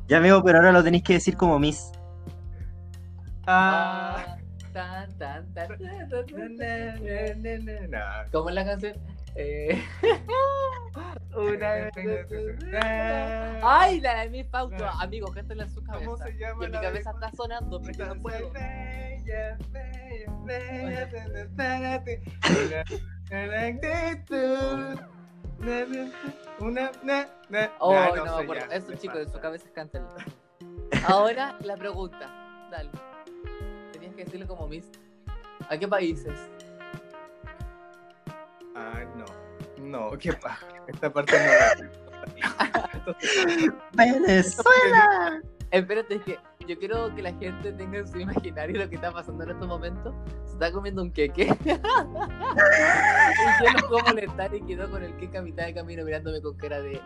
Ya, 0.09 0.19
amigo, 0.19 0.43
pero 0.43 0.59
ahora 0.59 0.73
lo 0.73 0.83
tenéis 0.83 1.05
que 1.05 1.15
decir 1.15 1.37
como 1.37 1.59
Miss. 1.59 1.93
Ah. 3.47 4.37
Tan, 4.73 5.17
tan, 5.19 5.53
tan, 5.55 5.69
tan, 5.69 5.79
tan, 5.79 5.79
Na, 5.79 6.09
tan, 6.09 6.57
na, 6.57 6.67
tan. 6.67 7.43
na, 7.43 7.59
na, 7.59 7.87
na. 7.89 8.25
¿Cómo 8.31 8.49
es 8.49 8.55
la 8.55 8.65
canción? 8.65 8.95
Eh... 9.35 9.83
Una 11.37 11.75
vez. 11.75 11.93
Ay, 13.63 14.01
la 14.01 14.21
de 14.21 14.31
mi 14.31 14.45
pauto. 14.45 14.85
Amigo, 15.01 15.31
cántala 15.33 15.65
en 15.65 15.71
su 15.71 15.83
cabeza. 15.83 16.05
¿Cómo 16.05 16.17
se 16.17 16.33
llama 16.37 16.63
Y 16.63 16.67
en 16.67 16.73
mi 16.73 16.79
cabeza 16.79 17.11
está 17.11 17.31
sonando, 17.37 17.81
pero 17.81 18.15
no 18.15 18.21
puedo. 18.21 18.51
Bella, 18.53 19.57
Na, 25.59 25.85
na, 25.87 26.13
Una, 26.61 26.91
na, 27.03 27.29
na. 27.49 27.71
Oh, 27.81 27.93
Ya, 27.93 28.15
no, 28.15 28.39
sé, 28.39 28.47
ya, 28.47 28.77
Eso, 28.77 28.95
chicos, 28.95 29.19
en 29.19 29.33
su 29.33 29.41
cabeza 29.41 29.67
cántalo. 29.75 30.09
Ahora 31.07 31.57
la 31.61 31.77
pregunta. 31.77 32.31
Dale. 32.71 32.91
Tenías 33.93 34.15
que 34.15 34.25
decirlo 34.25 34.47
como 34.47 34.69
Miss. 34.69 34.87
¿A 35.69 35.77
qué 35.77 35.89
países? 35.89 36.39
Ah, 38.75 39.05
no. 39.17 39.25
No, 39.85 40.19
qué 40.19 40.33
paja. 40.33 40.67
Esta 40.87 41.13
parte 41.13 41.37
no 41.39 41.45
la 41.47 41.91
¡Venezuela! 43.93 45.43
Espérate, 45.71 46.15
es 46.15 46.23
que 46.23 46.39
yo 46.67 46.79
quiero 46.79 47.15
que 47.15 47.21
la 47.23 47.35
gente 47.35 47.73
tenga 47.73 47.99
en 47.99 48.09
su 48.09 48.19
imaginario 48.19 48.79
lo 48.79 48.89
que 48.89 48.95
está 48.97 49.13
pasando 49.13 49.45
en 49.45 49.51
estos 49.51 49.69
momentos. 49.69 50.15
Se 50.45 50.53
está 50.53 50.73
comiendo 50.73 51.03
un 51.03 51.11
queque. 51.11 51.43
y 51.65 51.69
yo 51.69 51.79
no 53.73 53.89
puedo 53.89 54.03
molestar 54.05 54.55
y 54.55 54.63
quedó 54.63 54.91
con 54.91 55.03
el 55.03 55.15
queque 55.17 55.39
a 55.39 55.43
mitad 55.43 55.67
de 55.67 55.75
camino 55.75 56.05
mirándome 56.05 56.41
con 56.41 56.57
cara 56.57 56.81
de 56.81 57.01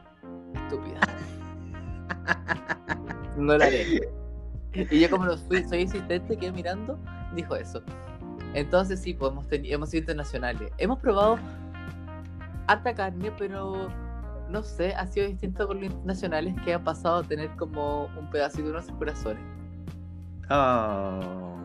estúpida. 0.55 1.01
No 3.37 3.57
lo 3.57 3.64
haré. 3.64 4.09
Y 4.75 5.01
yo 5.01 5.11
como 5.11 5.27
no 5.27 5.37
fui, 5.37 5.64
soy 5.64 5.81
insistente, 5.81 6.37
quedé 6.37 6.53
mirando, 6.53 6.98
dijo 7.35 7.57
eso. 7.57 7.83
Entonces 8.55 9.01
sí, 9.01 9.14
pues 9.14 9.33
hemos, 9.33 9.46
hemos 9.51 9.90
sido 9.90 10.01
internacionales. 10.01 10.70
Hemos 10.79 10.98
probado 10.98 11.38
harta 12.66 12.94
carne, 12.94 13.33
pero 13.38 13.88
no 14.52 14.62
sé, 14.62 14.94
ha 14.94 15.06
sido 15.06 15.26
distinto 15.26 15.66
con 15.66 15.78
los 15.78 15.86
internacionales 15.86 16.54
que 16.64 16.74
han 16.74 16.84
pasado 16.84 17.16
a 17.16 17.22
tener 17.22 17.50
como 17.56 18.04
un 18.18 18.30
pedacito 18.30 18.66
de 18.66 18.72
nuestros 18.74 18.96
corazones. 18.98 19.42
Oh. 20.50 21.56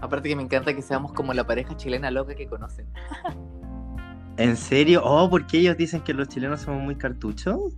Aparte 0.00 0.28
que 0.28 0.36
me 0.36 0.42
encanta 0.42 0.72
que 0.74 0.82
seamos 0.82 1.12
como 1.12 1.32
la 1.34 1.44
pareja 1.44 1.76
chilena 1.76 2.10
loca 2.10 2.34
que 2.34 2.46
conocen. 2.46 2.86
¿En 4.36 4.56
serio? 4.56 5.02
Oh, 5.04 5.28
porque 5.28 5.58
ellos 5.58 5.76
dicen 5.76 6.02
que 6.02 6.14
los 6.14 6.28
chilenos 6.28 6.60
somos 6.60 6.82
muy 6.82 6.94
cartuchos. 6.94 7.74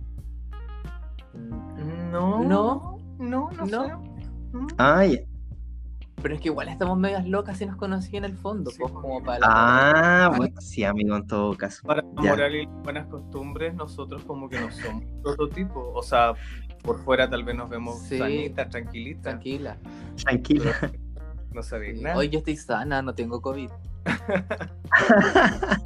No. 2.11 2.43
No. 2.43 2.97
No, 3.17 3.49
no, 3.51 3.65
No. 3.65 3.67
sé. 3.67 3.93
Mm. 4.51 4.67
Ay, 4.77 5.25
Pero 6.21 6.35
es 6.35 6.41
que 6.41 6.49
igual 6.49 6.67
estamos 6.69 6.97
medias 6.97 7.25
locas 7.27 7.61
y 7.61 7.65
nos 7.65 7.75
conocí 7.77 8.17
en 8.17 8.25
el 8.25 8.35
fondo, 8.35 8.71
Sí, 8.71 8.77
pues 8.79 8.91
pues, 8.91 9.03
como 9.03 9.23
para... 9.23 9.39
ah, 9.43 10.31
bueno, 10.35 10.59
sí, 10.59 10.83
amigo, 10.83 11.15
en 11.15 11.25
todo 11.27 11.55
caso. 11.55 11.81
Para 11.87 12.01
la 12.01 12.23
Ya. 12.23 12.29
moral 12.31 12.55
y 12.55 12.65
las 12.65 12.75
buenas 12.83 13.07
costumbres, 13.07 13.73
nosotros 13.73 14.23
como 14.25 14.49
que 14.49 14.59
no 14.59 14.69
somos 14.71 15.03
prototipo. 15.23 15.91
O 15.93 16.03
sea, 16.03 16.33
por 16.83 16.99
fuera 17.03 17.29
tal 17.29 17.43
vez 17.43 17.55
nos 17.55 17.69
vemos 17.69 17.99
Sí. 17.99 18.17
sanitas, 18.17 18.69
tranquilitas. 18.69 19.23
Tranquila. 19.23 19.77
Tranquila. 20.23 20.71
No 21.51 21.63
sabéis 21.63 21.97
Sí. 21.97 22.03
nada. 22.03 22.15
Hoy 22.15 22.29
yo 22.29 22.37
estoy 22.39 22.55
sana, 22.57 23.01
no 23.01 23.15
tengo 23.15 23.41
COVID. 23.41 23.71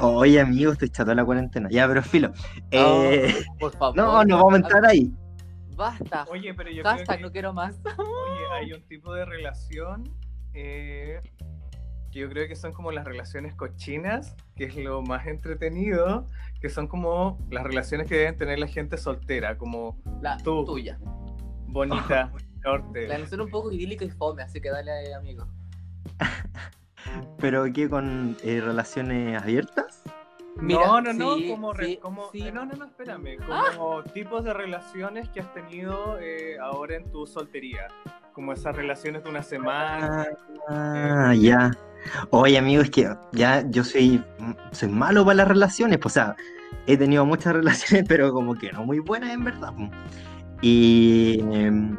Oye, 0.00 0.40
amigo, 0.40 0.70
estoy 0.72 0.90
chato 0.90 1.10
de 1.10 1.16
la 1.16 1.24
cuarentena. 1.24 1.68
Ya, 1.70 1.88
pero 1.88 2.02
filo. 2.02 2.30
Eh, 2.70 3.34
Oh, 3.50 3.58
por 3.58 3.72
favor. 3.72 3.96
no, 3.96 4.24
no 4.24 4.36
vamos 4.36 4.52
a 4.54 4.56
entrar 4.58 4.86
ahí. 4.86 5.12
Basta. 5.74 6.24
Oye, 6.30 6.52
pero 6.54 6.70
yo 6.70 6.82
creo 6.84 7.04
que 7.04 7.18
no 7.22 7.32
quiero 7.32 7.52
más. 7.52 7.80
Hay 8.52 8.72
un 8.72 8.82
tipo 8.82 9.12
de 9.14 9.24
relación 9.24 10.04
eh, 10.54 11.20
que 12.10 12.18
yo 12.20 12.28
creo 12.28 12.48
que 12.48 12.56
son 12.56 12.72
como 12.72 12.90
las 12.92 13.04
relaciones 13.04 13.54
cochinas, 13.54 14.34
que 14.56 14.64
es 14.64 14.76
lo 14.76 15.02
más 15.02 15.26
entretenido, 15.26 16.26
que 16.60 16.68
son 16.68 16.88
como 16.88 17.38
las 17.50 17.62
relaciones 17.64 18.08
que 18.08 18.16
deben 18.16 18.36
tener 18.36 18.58
la 18.58 18.66
gente 18.66 18.96
soltera, 18.96 19.56
como 19.58 19.96
La 20.20 20.36
Tú. 20.38 20.64
tuya. 20.64 20.98
bonita, 21.68 22.32
La 22.64 22.70
norte. 22.72 23.06
canción 23.06 23.40
un 23.42 23.50
poco 23.50 23.70
idílica 23.72 24.04
y 24.04 24.10
fome, 24.10 24.42
así 24.42 24.60
que 24.60 24.70
dale, 24.70 25.14
amigo. 25.14 25.46
¿Pero 27.38 27.64
qué 27.72 27.88
con 27.88 28.36
eh, 28.44 28.60
relaciones 28.60 29.40
abiertas? 29.40 30.02
Mira, 30.56 30.84
no, 30.86 31.00
no, 31.00 31.12
no, 31.14 31.36
sí, 31.36 31.48
como, 31.48 31.72
re- 31.72 31.86
sí, 31.86 31.96
como 31.96 32.30
sí. 32.32 32.46
eh, 32.48 32.52
no, 32.52 32.66
no, 32.66 32.74
no, 32.74 32.84
espérame, 32.86 33.36
como 33.46 34.02
tipos 34.04 34.44
de 34.44 34.52
relaciones 34.52 35.28
que 35.30 35.40
has 35.40 35.54
tenido 35.54 36.18
eh, 36.20 36.58
ahora 36.60 36.96
en 36.96 37.10
tu 37.10 37.26
soltería, 37.26 37.88
como 38.40 38.54
esas 38.54 38.74
relaciones 38.74 39.22
de 39.22 39.28
una 39.28 39.42
semana, 39.42 40.24
Ah, 40.68 41.34
ya. 41.38 41.70
Oye, 42.30 42.56
amigo, 42.56 42.80
es 42.80 42.90
que 42.90 43.14
ya 43.32 43.62
yo 43.68 43.84
soy, 43.84 44.24
soy 44.72 44.88
malo 44.88 45.26
para 45.26 45.34
las 45.36 45.48
relaciones, 45.48 45.98
pues, 45.98 46.12
o 46.12 46.20
sea, 46.20 46.36
he 46.86 46.96
tenido 46.96 47.26
muchas 47.26 47.52
relaciones, 47.60 48.06
pero 48.08 48.32
como 48.32 48.54
que 48.54 48.72
no 48.72 48.84
muy 48.84 48.98
buenas 49.00 49.30
en 49.34 49.44
verdad. 49.44 49.74
pues. 49.76 49.90
Y, 50.62 51.40
em, 51.52 51.98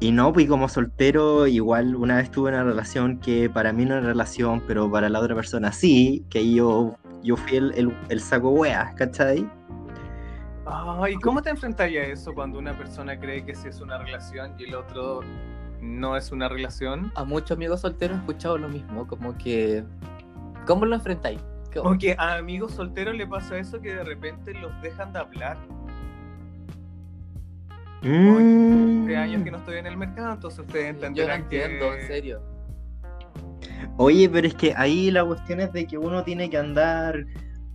y 0.00 0.10
no, 0.10 0.32
pues 0.32 0.46
y 0.46 0.48
como 0.48 0.68
soltero, 0.68 1.46
igual 1.46 1.94
una 1.94 2.16
vez 2.16 2.32
tuve 2.32 2.48
una 2.50 2.64
relación 2.64 3.20
que 3.20 3.48
para 3.48 3.72
mí 3.72 3.84
no 3.84 3.96
era 3.96 4.04
relación, 4.04 4.60
pero 4.66 4.90
para 4.90 5.08
la 5.08 5.20
otra 5.20 5.36
persona 5.36 5.70
sí, 5.70 6.24
que 6.30 6.52
yo, 6.52 6.96
yo 7.22 7.36
fui 7.36 7.58
el, 7.58 7.72
el, 7.76 7.96
el 8.08 8.20
saco 8.20 8.50
weas, 8.50 8.92
¿cachai? 8.94 9.48
Ay, 10.66 11.14
¿cómo 11.16 11.42
te 11.42 11.50
enfrentarías 11.50 12.08
a 12.08 12.12
eso 12.12 12.34
cuando 12.34 12.58
una 12.58 12.76
persona 12.76 13.18
cree 13.18 13.44
que 13.44 13.54
sí 13.54 13.68
es 13.68 13.80
una 13.80 13.98
relación 13.98 14.54
y 14.58 14.64
el 14.64 14.74
otro 14.74 15.20
no 15.80 16.16
es 16.16 16.32
una 16.32 16.48
relación? 16.48 17.12
A 17.14 17.24
muchos 17.24 17.52
amigos 17.52 17.80
solteros 17.80 18.16
he 18.16 18.20
escuchado 18.20 18.58
lo 18.58 18.68
mismo, 18.68 19.06
como 19.06 19.36
que... 19.38 19.84
¿Cómo 20.66 20.84
lo 20.86 20.94
enfrentáis? 20.94 21.40
¿Cómo? 21.72 21.84
Como 21.84 21.98
que 21.98 22.14
a 22.18 22.36
amigos 22.36 22.72
solteros 22.72 23.14
le 23.14 23.26
pasa 23.26 23.58
eso 23.58 23.80
que 23.80 23.94
de 23.94 24.04
repente 24.04 24.54
los 24.54 24.72
dejan 24.82 25.12
de 25.12 25.18
hablar. 25.18 25.56
Mm. 28.02 29.04
Hace 29.04 29.16
años 29.16 29.44
que 29.44 29.50
no 29.50 29.58
estoy 29.58 29.76
en 29.78 29.86
el 29.86 29.96
mercado, 29.96 30.32
entonces 30.32 30.60
ustedes 30.60 30.86
Yo 30.86 30.92
no 30.92 31.06
entenderán 31.06 31.40
entiendo, 31.42 31.90
que... 31.90 32.00
en 32.00 32.06
serio. 32.06 32.42
Oye, 33.96 34.28
pero 34.28 34.46
es 34.46 34.54
que 34.54 34.74
ahí 34.76 35.10
la 35.10 35.24
cuestión 35.24 35.60
es 35.60 35.72
de 35.72 35.86
que 35.86 35.98
uno 35.98 36.24
tiene 36.24 36.48
que 36.48 36.56
andar 36.56 37.26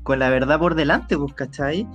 con 0.03 0.19
la 0.19 0.29
verdad 0.29 0.59
por 0.59 0.75
delante, 0.75 1.17
pues, 1.17 1.33
¿cachai? 1.33 1.87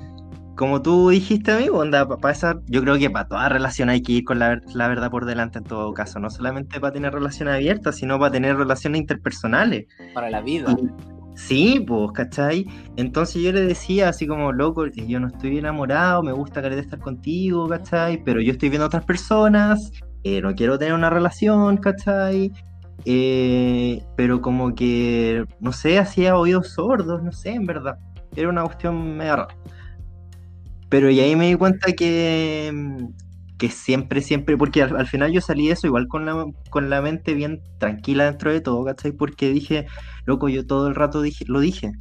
Como 0.60 0.82
tú 0.82 1.08
dijiste, 1.08 1.52
amigo, 1.52 1.78
onda, 1.78 2.06
para 2.06 2.34
esa, 2.34 2.60
yo 2.66 2.82
creo 2.82 2.98
que 2.98 3.08
para 3.08 3.26
toda 3.26 3.48
relación 3.48 3.88
hay 3.88 4.02
que 4.02 4.12
ir 4.12 4.24
con 4.24 4.38
la, 4.38 4.60
la 4.74 4.88
verdad 4.88 5.10
por 5.10 5.24
delante 5.24 5.56
en 5.56 5.64
todo 5.64 5.94
caso, 5.94 6.20
no 6.20 6.28
solamente 6.28 6.78
para 6.78 6.92
tener 6.92 7.14
relaciones 7.14 7.54
abiertas, 7.54 7.96
sino 7.96 8.18
para 8.18 8.32
tener 8.32 8.58
relaciones 8.58 9.00
interpersonales. 9.00 9.86
Para 10.12 10.28
la 10.28 10.42
vida. 10.42 10.76
Sí, 11.34 11.82
pues, 11.88 12.12
¿cachai? 12.12 12.66
Entonces 12.96 13.42
yo 13.42 13.52
le 13.52 13.62
decía 13.62 14.10
así 14.10 14.26
como, 14.26 14.52
loco, 14.52 14.84
eh, 14.84 14.92
yo 15.08 15.18
no 15.18 15.28
estoy 15.28 15.56
enamorado, 15.56 16.22
me 16.22 16.32
gusta 16.32 16.60
querer 16.60 16.78
estar 16.78 16.98
contigo, 16.98 17.66
¿cachai? 17.66 18.22
Pero 18.22 18.42
yo 18.42 18.52
estoy 18.52 18.68
viendo 18.68 18.84
a 18.84 18.88
otras 18.88 19.06
personas, 19.06 19.90
eh, 20.24 20.42
no 20.42 20.54
quiero 20.54 20.78
tener 20.78 20.92
una 20.92 21.08
relación, 21.08 21.78
¿cachai? 21.78 22.52
Eh, 23.06 24.02
pero 24.14 24.42
como 24.42 24.74
que, 24.74 25.42
no 25.58 25.72
sé, 25.72 25.98
hacía 25.98 26.36
oídos 26.36 26.68
sordos, 26.74 27.22
no 27.22 27.32
sé, 27.32 27.52
en 27.52 27.64
verdad. 27.64 27.96
Era 28.36 28.50
una 28.50 28.62
cuestión 28.62 29.16
medio 29.16 29.36
rara. 29.36 29.48
Pero 30.90 31.08
y 31.08 31.20
ahí 31.20 31.36
me 31.36 31.46
di 31.48 31.54
cuenta 31.54 31.92
que, 31.92 32.72
que 33.58 33.68
siempre, 33.70 34.20
siempre, 34.20 34.56
porque 34.56 34.82
al, 34.82 34.96
al 34.96 35.06
final 35.06 35.32
yo 35.32 35.40
salí 35.40 35.68
de 35.68 35.74
eso 35.74 35.86
igual 35.86 36.08
con 36.08 36.26
la, 36.26 36.44
con 36.68 36.90
la 36.90 37.00
mente 37.00 37.32
bien 37.34 37.62
tranquila 37.78 38.24
dentro 38.24 38.52
de 38.52 38.60
todo, 38.60 38.84
¿cachai? 38.84 39.12
Porque 39.12 39.50
dije, 39.50 39.86
loco, 40.26 40.48
yo 40.48 40.66
todo 40.66 40.88
el 40.88 40.94
rato 40.94 41.22
dije, 41.22 41.44
lo 41.48 41.60
dije. 41.60 41.92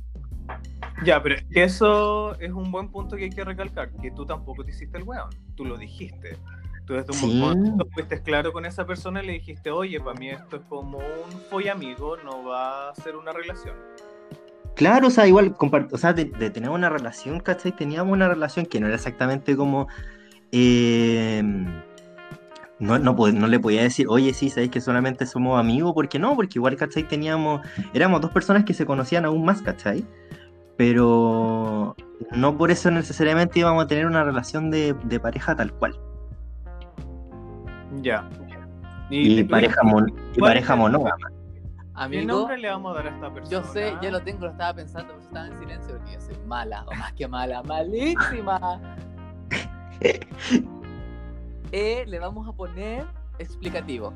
Ya, 1.05 1.23
pero 1.23 1.35
eso 1.51 2.37
es 2.39 2.51
un 2.51 2.71
buen 2.71 2.89
punto 2.89 3.15
que 3.15 3.25
hay 3.25 3.29
que 3.29 3.45
recalcar, 3.45 3.91
que 4.01 4.11
tú 4.11 4.25
tampoco 4.25 4.65
te 4.65 4.71
hiciste 4.71 4.97
el 4.97 5.03
weón, 5.03 5.29
tú 5.55 5.63
lo 5.63 5.77
dijiste. 5.77 6.37
Tú 6.85 6.95
desde 6.95 7.11
un 7.11 7.17
Sí. 7.19 7.39
momento 7.39 7.87
fuiste 7.93 8.21
claro 8.21 8.51
con 8.51 8.65
esa 8.65 8.85
persona 8.85 9.23
y 9.23 9.27
le 9.27 9.33
dijiste, 9.33 9.69
oye, 9.69 9.99
para 9.99 10.19
mí 10.19 10.29
esto 10.29 10.57
es 10.57 10.63
como 10.63 10.97
un 10.97 11.31
follamigo, 11.49 12.17
no 12.17 12.43
va 12.43 12.89
a 12.89 12.95
ser 12.95 13.15
una 13.15 13.31
relación. 13.31 13.75
Claro, 14.75 15.07
o 15.07 15.11
sea, 15.11 15.27
igual, 15.27 15.55
o 15.91 15.97
sea, 15.97 16.13
de, 16.13 16.25
de 16.25 16.49
tener 16.49 16.69
una 16.69 16.89
relación, 16.89 17.39
¿cachai? 17.41 17.73
Teníamos 17.73 18.13
una 18.13 18.29
relación 18.29 18.65
que 18.65 18.79
no 18.79 18.87
era 18.87 18.95
exactamente 18.95 19.57
como... 19.57 19.87
eh, 20.51 21.43
no, 22.79 22.97
no, 22.97 23.47
le 23.47 23.59
podía 23.59 23.81
decir, 23.83 24.07
oye, 24.07 24.33
sí, 24.33 24.49
sabéis 24.49 24.71
que 24.71 24.79
solamente 24.79 25.25
somos 25.25 25.59
amigos, 25.59 25.91
porque 25.93 26.17
no, 26.17 26.33
porque 26.35 26.59
igual, 26.59 26.77
¿cachai? 26.77 27.03
Teníamos, 27.03 27.61
éramos 27.93 28.21
dos 28.21 28.31
personas 28.31 28.63
que 28.63 28.73
se 28.73 28.85
conocían 28.85 29.25
aún 29.25 29.43
más, 29.43 29.61
¿cachai? 29.61 30.05
Pero 30.77 31.97
no 32.31 32.57
por 32.57 32.71
eso 32.71 32.89
necesariamente 32.89 33.59
íbamos 33.59 33.83
a 33.83 33.87
tener 33.87 34.05
una 34.05 34.23
relación 34.23 34.71
de, 34.71 34.95
de 35.03 35.19
pareja 35.19 35.57
tal 35.57 35.73
cual. 35.73 35.99
Ya. 38.01 38.29
Y, 39.09 39.43
pareja, 39.43 39.83
mon- 39.83 40.13
y 40.33 40.39
¿cuál 40.39 40.51
pareja 40.51 40.75
es 40.75 40.79
monógama. 42.07 42.09
¿Qué 42.11 42.17
Amigo, 42.19 42.37
nombre 42.39 42.57
le 42.57 42.69
vamos 42.69 42.91
a 42.91 42.95
dar 42.95 43.07
a 43.07 43.15
esta 43.15 43.33
persona? 43.33 43.51
yo 43.51 43.63
sé, 43.73 43.93
ya 44.01 44.11
lo 44.11 44.21
tengo, 44.21 44.45
lo 44.45 44.51
estaba 44.51 44.73
pensando, 44.73 45.13
pero 45.13 45.21
estaba 45.25 45.47
en 45.47 45.57
silencio 45.59 45.95
porque 45.97 46.13
yo 46.13 46.21
soy 46.21 46.37
mala, 46.47 46.83
o 46.87 46.93
más 46.95 47.13
que 47.13 47.27
mala, 47.27 47.63
malísima. 47.63 48.79
Eh, 51.71 52.03
le 52.07 52.17
vamos 52.19 52.47
a 52.47 52.51
poner 52.51 53.05
explicativo. 53.37 54.11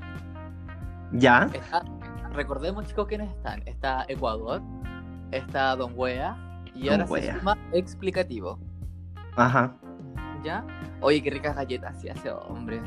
¿Ya? 1.11 1.47
Está- 1.53 1.83
recordemos, 2.31 2.87
chicos, 2.87 3.07
quiénes 3.07 3.29
están. 3.29 3.61
Está 3.67 4.05
Ecuador, 4.07 4.59
está 5.31 5.75
Don 5.75 5.93
Wea, 5.95 6.35
y 6.73 6.85
Don 6.85 6.93
ahora 7.01 7.05
se 7.07 7.13
Wea. 7.13 7.37
suma 7.39 7.57
explicativo. 7.71 8.57
Ajá. 9.35 9.75
¿Ya? 10.43 10.65
Oye, 11.01 11.21
qué 11.21 11.29
ricas 11.29 11.55
galletas 11.55 11.95
hacía 11.95 12.13
ese 12.13 12.31
hombre. 12.31 12.81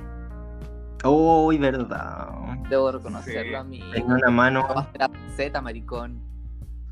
Uy, 1.08 1.58
verdad. 1.58 2.28
Debo 2.68 2.92
reconocerlo 2.92 3.50
Sí. 3.50 3.54
a 3.54 3.64
mí. 3.64 3.80
Tenía 3.92 4.14
una 4.14 4.30
mano. 4.30 4.66
la 4.98 5.10
Z, 5.36 5.60
maricón. 5.62 6.20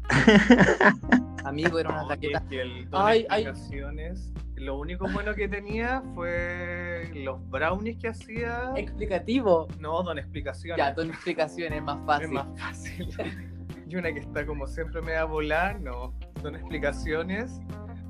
Amigo, 1.44 1.78
era 1.78 1.90
una 1.90 2.02
No, 2.02 2.08
galletas. 2.08 2.42
es 2.42 2.48
que 2.48 2.60
el 2.62 2.90
don 2.90 3.02
Ay, 3.06 3.26
ay. 3.28 3.44
explicaciones, 3.44 4.32
lo 4.56 4.78
único 4.78 5.06
bueno 5.12 5.34
que 5.34 5.46
tenía 5.48 6.02
fue 6.14 7.10
los 7.14 7.38
brownies 7.50 7.98
que 7.98 8.08
hacía. 8.08 8.72
Explicativo. 8.76 9.68
No, 9.78 10.02
don 10.02 10.18
explicaciones. 10.18 10.78
Ya, 10.84 10.94
con 10.94 11.08
explicaciones 11.10 11.82
más 11.82 11.98
es 11.98 12.06
fácil. 12.06 12.30
más 12.32 12.46
fácil. 12.58 13.08
y 13.88 13.96
una 13.96 14.12
que 14.12 14.20
está 14.20 14.46
como 14.46 14.66
siempre 14.66 15.02
me 15.02 15.12
va 15.12 15.20
a 15.20 15.24
volar, 15.24 15.80
no. 15.80 16.14
Son 16.40 16.54
explicaciones. 16.54 17.60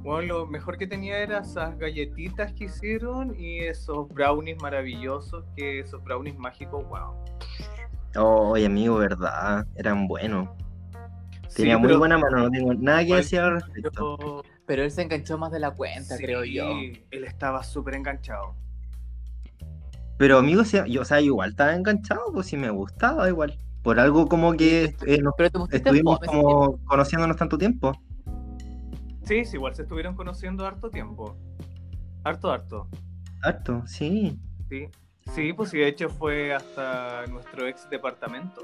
Bueno, 0.05 0.41
lo 0.41 0.47
mejor 0.47 0.77
que 0.77 0.87
tenía 0.87 1.19
era 1.19 1.39
esas 1.39 1.79
galletitas 1.79 2.53
que 2.53 2.65
hicieron 2.65 3.35
y 3.41 3.61
esos 3.61 4.07
brownies 4.11 4.61
maravillosos, 4.61 5.47
que 5.57 5.81
esos 5.81 6.05
brownies 6.05 6.37
mágicos, 6.37 6.85
wow. 6.87 7.15
Oye, 8.23 8.67
amigo, 8.67 8.97
verdad. 8.99 9.67
Eran 9.75 10.07
buenos. 10.07 10.51
Sí, 11.49 11.63
Tenía 11.63 11.79
muy 11.79 11.87
pero 11.89 11.99
buena 12.01 12.19
mano, 12.19 12.37
no 12.37 12.51
tengo 12.51 12.75
nada 12.75 13.05
que 13.07 13.15
decir 13.17 13.41
al 13.41 13.53
respecto. 13.55 14.19
yo- 14.19 14.43
Pero 14.67 14.83
él 14.83 14.91
se 14.91 15.01
enganchó 15.01 15.39
más 15.39 15.51
de 15.53 15.61
la 15.61 15.71
cuenta, 15.71 16.19
sí, 16.19 16.23
creo 16.23 16.45
yo. 16.45 16.69
Él 17.11 17.25
estaba 17.25 17.63
súper 17.63 17.95
enganchado. 17.95 18.55
Pero, 20.19 20.37
amigo, 20.39 20.63
yo, 20.87 21.01
o 21.01 21.05
sea, 21.05 21.21
igual 21.23 21.51
estaba 21.51 21.75
enganchado, 21.75 22.31
pues 22.31 22.47
sí 22.47 22.59
me 22.59 22.69
gustaba 22.69 23.27
igual. 23.27 23.59
Por 23.83 23.99
algo 23.99 24.29
como 24.29 24.55
que 24.55 24.95
eh, 25.07 25.19
nos 25.23 25.33
Pero 25.37 25.51
te 25.51 25.59
pusiste 25.59 25.77
estuvimos 25.79 26.19
como 26.21 26.79
conociéndonos 26.85 27.37
tanto 27.39 27.57
tiempo. 27.57 27.93
Sí, 29.25 29.45
sí, 29.45 29.57
igual 29.57 29.75
se 29.75 29.83
estuvieron 29.83 30.15
conociendo 30.15 30.67
harto 30.67 30.91
tiempo. 30.91 31.37
Harto, 32.25 32.51
harto. 32.51 32.89
Harto, 33.43 33.83
sí. 33.87 34.39
Sí. 34.69 34.89
Sí, 35.35 35.53
pues 35.55 35.71
sí, 35.71 35.79
de 35.79 35.89
hecho 35.89 36.09
fue 36.11 36.53
hasta 36.55 37.27
nuestro 37.27 37.67
ex 37.67 37.89
departamento. 37.89 38.61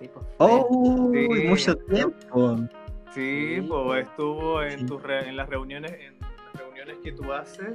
Sí, 0.00 0.08
pues, 0.12 0.26
Oh, 0.38 1.10
Sí. 1.12 1.28
mucho 1.48 1.76
tiempo. 1.76 2.56
Sí, 3.14 3.56
Sí. 3.56 3.66
pues 3.68 4.06
estuvo 4.06 4.62
en 4.62 4.78
Sí. 4.80 4.86
tus 4.86 5.02
re- 5.02 5.28
en 5.28 5.36
las 5.36 5.48
reuniones, 5.48 5.92
en 5.92 6.18
las 6.20 6.30
reuniones 6.54 6.96
que 7.04 7.12
tú 7.12 7.30
haces 7.32 7.72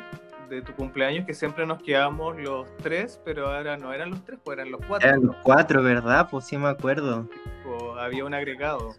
de 0.50 0.62
tu 0.62 0.74
cumpleaños, 0.74 1.26
que 1.26 1.34
siempre 1.34 1.66
nos 1.68 1.82
quedamos 1.84 2.38
los 2.38 2.68
tres, 2.78 3.20
pero 3.24 3.48
ahora 3.48 3.78
no 3.78 3.94
eran 3.94 4.10
los 4.12 4.24
tres, 4.26 4.40
pues 4.44 4.58
eran 4.58 4.72
los 4.72 4.82
cuatro. 4.88 5.08
Eran 5.10 5.26
los 5.26 5.36
cuatro, 5.44 5.84
¿verdad? 5.84 6.28
Pues 6.32 6.46
sí 6.46 6.58
me 6.58 6.70
acuerdo. 6.70 7.28
Pues 7.64 7.84
había 8.00 8.24
un 8.26 8.34
agregado. 8.34 8.96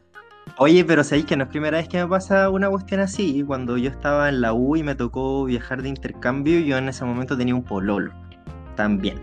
Oye, 0.60 0.84
pero 0.84 1.04
sabéis 1.04 1.26
que 1.26 1.36
no 1.36 1.44
es 1.44 1.50
primera 1.50 1.78
vez 1.78 1.88
que 1.88 1.98
me 1.98 2.08
pasa 2.08 2.50
una 2.50 2.68
cuestión 2.68 2.98
así. 3.00 3.44
Cuando 3.46 3.76
yo 3.76 3.88
estaba 3.90 4.28
en 4.28 4.40
la 4.40 4.52
U 4.52 4.74
y 4.74 4.82
me 4.82 4.96
tocó 4.96 5.44
viajar 5.44 5.82
de 5.82 5.88
intercambio, 5.88 6.58
yo 6.58 6.76
en 6.76 6.88
ese 6.88 7.04
momento 7.04 7.36
tenía 7.38 7.54
un 7.54 7.62
pololo. 7.62 8.12
También. 8.74 9.20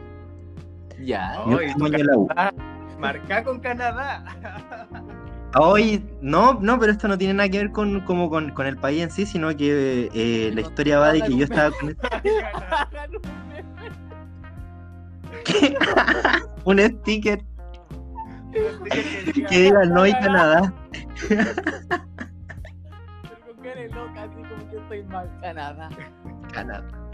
Ya. 1.03 1.35
Yo 1.45 1.59
estaba 1.59 1.97
en 1.97 2.05
la 2.05 2.17
U. 2.17 2.29
Marca 2.99 3.43
con 3.43 3.59
Canadá. 3.59 4.23
Hoy, 5.59 6.01
no, 6.21 6.57
no, 6.61 6.79
pero 6.79 6.93
esto 6.93 7.09
no 7.09 7.17
tiene 7.17 7.33
nada 7.33 7.49
que 7.49 7.57
ver 7.57 7.71
con, 7.71 7.99
como 8.01 8.29
con, 8.29 8.51
con 8.51 8.65
el 8.65 8.77
país 8.77 9.03
en 9.03 9.11
sí, 9.11 9.25
sino 9.25 9.55
que 9.55 10.09
eh, 10.13 10.51
la 10.53 10.61
historia 10.61 10.99
va 10.99 11.11
de 11.11 11.21
que 11.21 11.35
yo 11.35 11.43
estaba 11.43 11.71
con 11.71 11.97
un 16.63 16.79
sticker 16.79 17.41
que 19.49 19.59
diga 19.59 19.85
no 19.85 20.01
hay 20.01 20.13
Canadá. 20.13 20.73
Pero 21.27 21.45
con 23.45 23.63
cara 23.63 23.81
de 23.81 23.89
loca, 23.89 24.23
así 24.23 24.35
como 24.49 24.69
que 24.69 24.77
estoy 24.77 25.03
mal. 25.03 25.29
Canadá. 25.41 25.89
Canadá. 26.53 27.09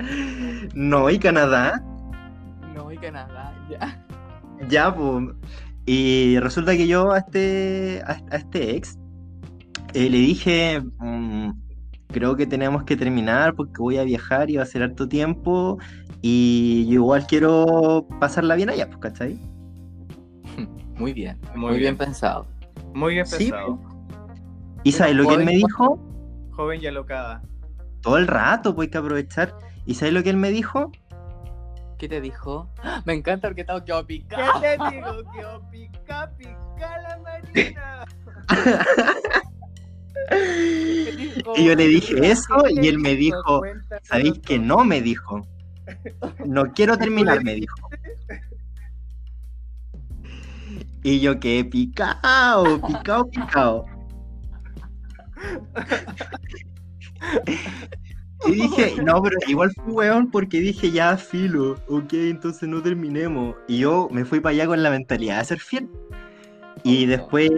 No 0.73 1.07
hay 1.07 1.19
Canadá. 1.19 1.83
No, 2.75 2.91
y 2.91 2.97
Canadá, 2.97 3.53
ya. 3.69 4.05
Ya, 4.69 4.95
pues. 4.95 5.35
Y 5.85 6.39
resulta 6.39 6.73
que 6.73 6.87
yo 6.87 7.11
a 7.11 7.19
este, 7.19 8.01
a, 8.05 8.17
a 8.31 8.37
este 8.37 8.75
ex 8.75 8.97
eh, 9.93 10.09
le 10.09 10.17
dije, 10.17 10.81
mm, 10.99 11.51
creo 12.07 12.35
que 12.35 12.45
tenemos 12.45 12.83
que 12.83 12.95
terminar 12.95 13.55
porque 13.55 13.73
voy 13.79 13.97
a 13.97 14.03
viajar 14.03 14.49
y 14.49 14.57
va 14.57 14.63
a 14.63 14.65
ser 14.67 14.83
harto 14.83 15.07
tiempo 15.07 15.79
y 16.21 16.85
yo 16.87 16.93
igual 16.95 17.25
quiero 17.27 18.07
pasarla 18.19 18.55
bien 18.55 18.69
allá, 18.69 18.87
pues, 18.87 18.99
¿cachai? 18.99 19.39
Muy 21.01 21.13
bien, 21.13 21.39
Muy 21.55 21.59
muy, 21.59 21.69
bien. 21.79 21.97
bien. 21.97 21.97
pensado. 21.97 22.45
Muy 22.93 23.15
bien 23.15 23.25
Sí, 23.25 23.49
pensado. 23.49 23.79
¿Y 24.83 24.91
sabes 24.91 25.15
lo 25.15 25.27
que 25.27 25.33
él 25.33 25.45
me 25.45 25.53
dijo? 25.53 25.99
Joven 26.51 26.79
y 26.79 26.85
alocada. 26.85 27.41
Todo 28.01 28.17
el 28.19 28.27
rato, 28.27 28.75
pues 28.75 28.85
hay 28.85 28.91
que 28.91 28.97
aprovechar. 28.99 29.55
¿Y 29.87 29.95
sabes 29.95 30.13
lo 30.13 30.21
que 30.21 30.29
él 30.29 30.37
me 30.37 30.51
dijo? 30.51 30.91
¿Qué 31.97 32.07
te 32.07 32.21
dijo? 32.21 32.69
¡Ah! 32.83 33.01
Me 33.05 33.13
encanta 33.15 33.47
porque 33.47 33.61
estaba 33.61 33.83
¿Qué 33.83 34.03
picado. 34.05 34.61
te 34.61 34.77
digo? 34.77 35.23
Que 35.33 35.43
o 35.45 35.69
pica, 35.71 36.31
pica 36.37 37.01
la 37.01 37.17
marina. 37.17 38.05
Y 41.57 41.65
yo 41.65 41.75
le 41.75 41.87
dije 41.87 42.31
eso 42.31 42.63
y 42.69 42.87
él 42.87 42.99
me 42.99 43.15
dijo, 43.15 43.63
¿sabéis 44.03 44.39
que 44.45 44.59
no? 44.59 44.85
Me 44.85 45.01
dijo. 45.01 45.47
No 46.45 46.71
quiero 46.73 46.95
terminar, 46.99 47.43
me 47.43 47.55
dijo. 47.55 47.75
Y 51.03 51.19
yo 51.19 51.39
quedé 51.39 51.65
picado, 51.65 52.81
picado, 52.81 53.29
picado. 53.29 53.85
Y 58.47 58.53
dije, 58.53 58.95
no, 59.03 59.21
pero 59.21 59.37
igual 59.47 59.71
fui 59.71 59.93
weón 59.93 60.31
porque 60.31 60.59
dije, 60.59 60.91
ya, 60.91 61.15
filo, 61.17 61.77
ok, 61.87 62.13
entonces 62.13 62.67
no 62.67 62.81
terminemos. 62.81 63.55
Y 63.67 63.79
yo 63.79 64.09
me 64.11 64.25
fui 64.25 64.39
para 64.39 64.53
allá 64.53 64.67
con 64.67 64.81
la 64.81 64.89
mentalidad 64.89 65.39
de 65.39 65.45
ser 65.45 65.59
fiel. 65.59 65.89
Y 66.83 67.05
después 67.05 67.51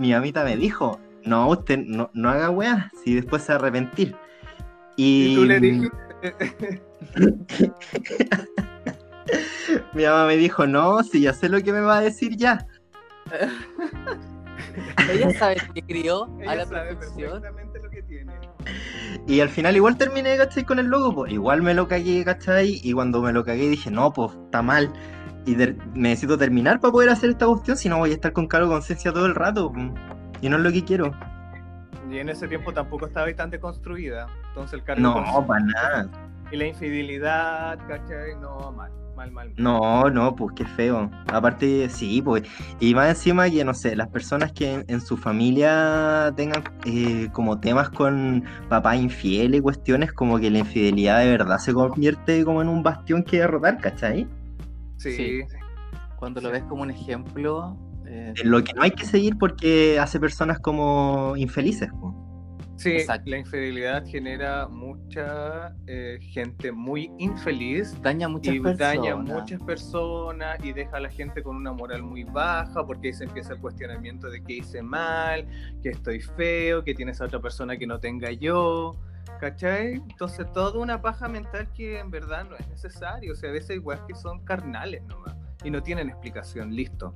mi 0.00 0.12
mamita 0.12 0.44
me 0.44 0.56
dijo, 0.56 0.98
no, 1.24 1.48
usted 1.48 1.78
no, 1.78 2.10
no 2.14 2.30
haga 2.30 2.90
si 3.02 3.14
después 3.14 3.42
se 3.42 3.52
va 3.52 3.56
a 3.56 3.58
arrepentir. 3.58 4.14
Y, 4.96 5.32
Y 5.32 5.34
tú 5.34 5.44
le 5.44 5.60
dijiste. 5.60 5.90
mi 9.94 10.04
mamá 10.04 10.26
me 10.26 10.36
dijo, 10.36 10.66
no, 10.66 11.02
si 11.02 11.22
ya 11.22 11.32
sé 11.32 11.48
lo 11.48 11.62
que 11.62 11.72
me 11.72 11.80
va 11.80 11.98
a 11.98 12.02
decir 12.02 12.36
ya. 12.36 12.66
Ella 15.10 15.30
sabe 15.38 15.56
que 15.74 15.82
crió 15.82 16.24
a 16.24 16.42
Ella 16.42 16.54
la 16.56 16.66
sabe 16.66 16.94
perfección. 16.94 17.30
perfectamente 17.42 17.80
lo 17.82 17.90
que 17.90 18.02
tiene. 18.02 18.32
Y 19.26 19.40
al 19.40 19.48
final 19.48 19.76
igual 19.76 19.96
terminé, 19.96 20.36
¿cachai? 20.36 20.64
Con 20.64 20.78
el 20.78 20.86
logo, 20.86 21.14
pues 21.14 21.32
igual 21.32 21.62
me 21.62 21.74
lo 21.74 21.88
cagué, 21.88 22.24
¿cachai? 22.24 22.80
Y 22.82 22.92
cuando 22.92 23.20
me 23.22 23.32
lo 23.32 23.44
cagué 23.44 23.68
dije, 23.68 23.90
no, 23.90 24.12
pues 24.12 24.32
está 24.46 24.62
mal. 24.62 24.92
Y 25.46 25.54
de- 25.56 25.76
necesito 25.94 26.38
terminar 26.38 26.80
para 26.80 26.92
poder 26.92 27.10
hacer 27.10 27.30
esta 27.30 27.46
cuestión, 27.46 27.76
si 27.76 27.88
no 27.88 27.98
voy 27.98 28.10
a 28.10 28.14
estar 28.14 28.32
con 28.32 28.46
cargo 28.46 28.68
conciencia 28.70 29.12
todo 29.12 29.26
el 29.26 29.34
rato. 29.34 29.72
Y 30.40 30.48
no 30.48 30.56
es 30.56 30.62
lo 30.62 30.72
que 30.72 30.84
quiero. 30.84 31.12
Y 32.10 32.18
en 32.18 32.28
ese 32.28 32.48
tiempo 32.48 32.72
tampoco 32.72 33.06
estaba 33.06 33.32
tan 33.34 33.50
deconstruida. 33.50 34.26
Entonces 34.48 34.74
el 34.74 34.84
cargo 34.84 35.02
No, 35.02 35.46
para 35.46 35.64
nada. 35.64 36.08
y 36.50 36.56
la 36.56 36.66
infidelidad, 36.66 37.78
¿cachai? 37.88 38.36
No, 38.40 38.72
mal, 38.72 38.90
mal, 39.32 39.32
mal. 39.32 39.48
mal. 39.48 39.54
No, 39.56 40.10
no, 40.10 40.34
pues 40.34 40.54
qué 40.56 40.64
feo. 40.64 41.10
Aparte, 41.32 41.88
sí, 41.88 42.20
pues. 42.22 42.42
Y 42.80 42.94
más 42.94 43.08
encima 43.08 43.48
que, 43.48 43.64
no 43.64 43.74
sé, 43.74 43.96
las 43.96 44.08
personas 44.08 44.52
que 44.52 44.74
en, 44.74 44.84
en 44.88 45.00
su 45.00 45.16
familia 45.16 46.32
tengan 46.36 46.62
eh, 46.84 47.28
como 47.32 47.60
temas 47.60 47.90
con 47.90 48.44
papá 48.68 48.96
infiel 48.96 49.54
y 49.54 49.60
cuestiones, 49.60 50.12
como 50.12 50.38
que 50.38 50.50
la 50.50 50.58
infidelidad 50.58 51.20
de 51.20 51.30
verdad 51.30 51.58
se 51.58 51.72
convierte 51.72 52.44
como 52.44 52.62
en 52.62 52.68
un 52.68 52.82
bastión 52.82 53.22
que 53.22 53.38
derrotar, 53.38 53.78
¿cachai? 53.78 54.26
Sí. 54.96 55.12
Sí. 55.12 55.40
Cuando 56.16 56.40
lo 56.40 56.50
ves 56.50 56.62
como 56.64 56.82
un 56.82 56.90
ejemplo, 56.90 57.76
eh, 58.06 58.32
Lo 58.44 58.62
que 58.62 58.72
no 58.74 58.82
hay 58.82 58.92
que 58.92 59.04
seguir 59.04 59.36
porque 59.38 59.98
hace 59.98 60.20
personas 60.20 60.58
como 60.58 61.34
infelices. 61.36 61.90
po. 61.92 62.23
Sí, 62.76 62.90
Exacto. 62.96 63.30
la 63.30 63.38
infidelidad 63.38 64.04
genera 64.04 64.66
mucha 64.66 65.74
eh, 65.86 66.18
gente 66.20 66.72
muy 66.72 67.10
infeliz 67.18 67.96
daña 68.02 68.28
muchas 68.28 68.54
y 68.54 68.60
personas. 68.60 68.78
daña 68.78 69.16
muchas 69.16 69.62
personas 69.62 70.58
y 70.64 70.72
deja 70.72 70.96
a 70.96 71.00
la 71.00 71.08
gente 71.08 71.42
con 71.42 71.56
una 71.56 71.72
moral 71.72 72.02
muy 72.02 72.24
baja 72.24 72.84
porque 72.84 73.08
ahí 73.08 73.14
se 73.14 73.24
empieza 73.24 73.52
el 73.54 73.60
cuestionamiento 73.60 74.28
de 74.28 74.42
que 74.42 74.54
hice 74.54 74.82
mal, 74.82 75.46
que 75.82 75.90
estoy 75.90 76.20
feo, 76.20 76.82
que 76.82 76.94
tienes 76.94 77.20
a 77.20 77.26
otra 77.26 77.40
persona 77.40 77.76
que 77.76 77.86
no 77.86 78.00
tenga 78.00 78.32
yo, 78.32 78.96
¿cachai? 79.38 79.94
Entonces 79.94 80.50
toda 80.52 80.78
una 80.78 81.00
paja 81.00 81.28
mental 81.28 81.68
que 81.72 82.00
en 82.00 82.10
verdad 82.10 82.44
no 82.44 82.56
es 82.56 82.68
necesario, 82.68 83.32
o 83.32 83.36
sea, 83.36 83.50
a 83.50 83.52
veces 83.52 83.78
weas 83.82 84.00
que 84.08 84.14
son 84.14 84.44
carnales 84.44 85.02
nomás 85.04 85.36
y 85.62 85.70
no 85.70 85.82
tienen 85.82 86.08
explicación, 86.08 86.74
listo. 86.74 87.14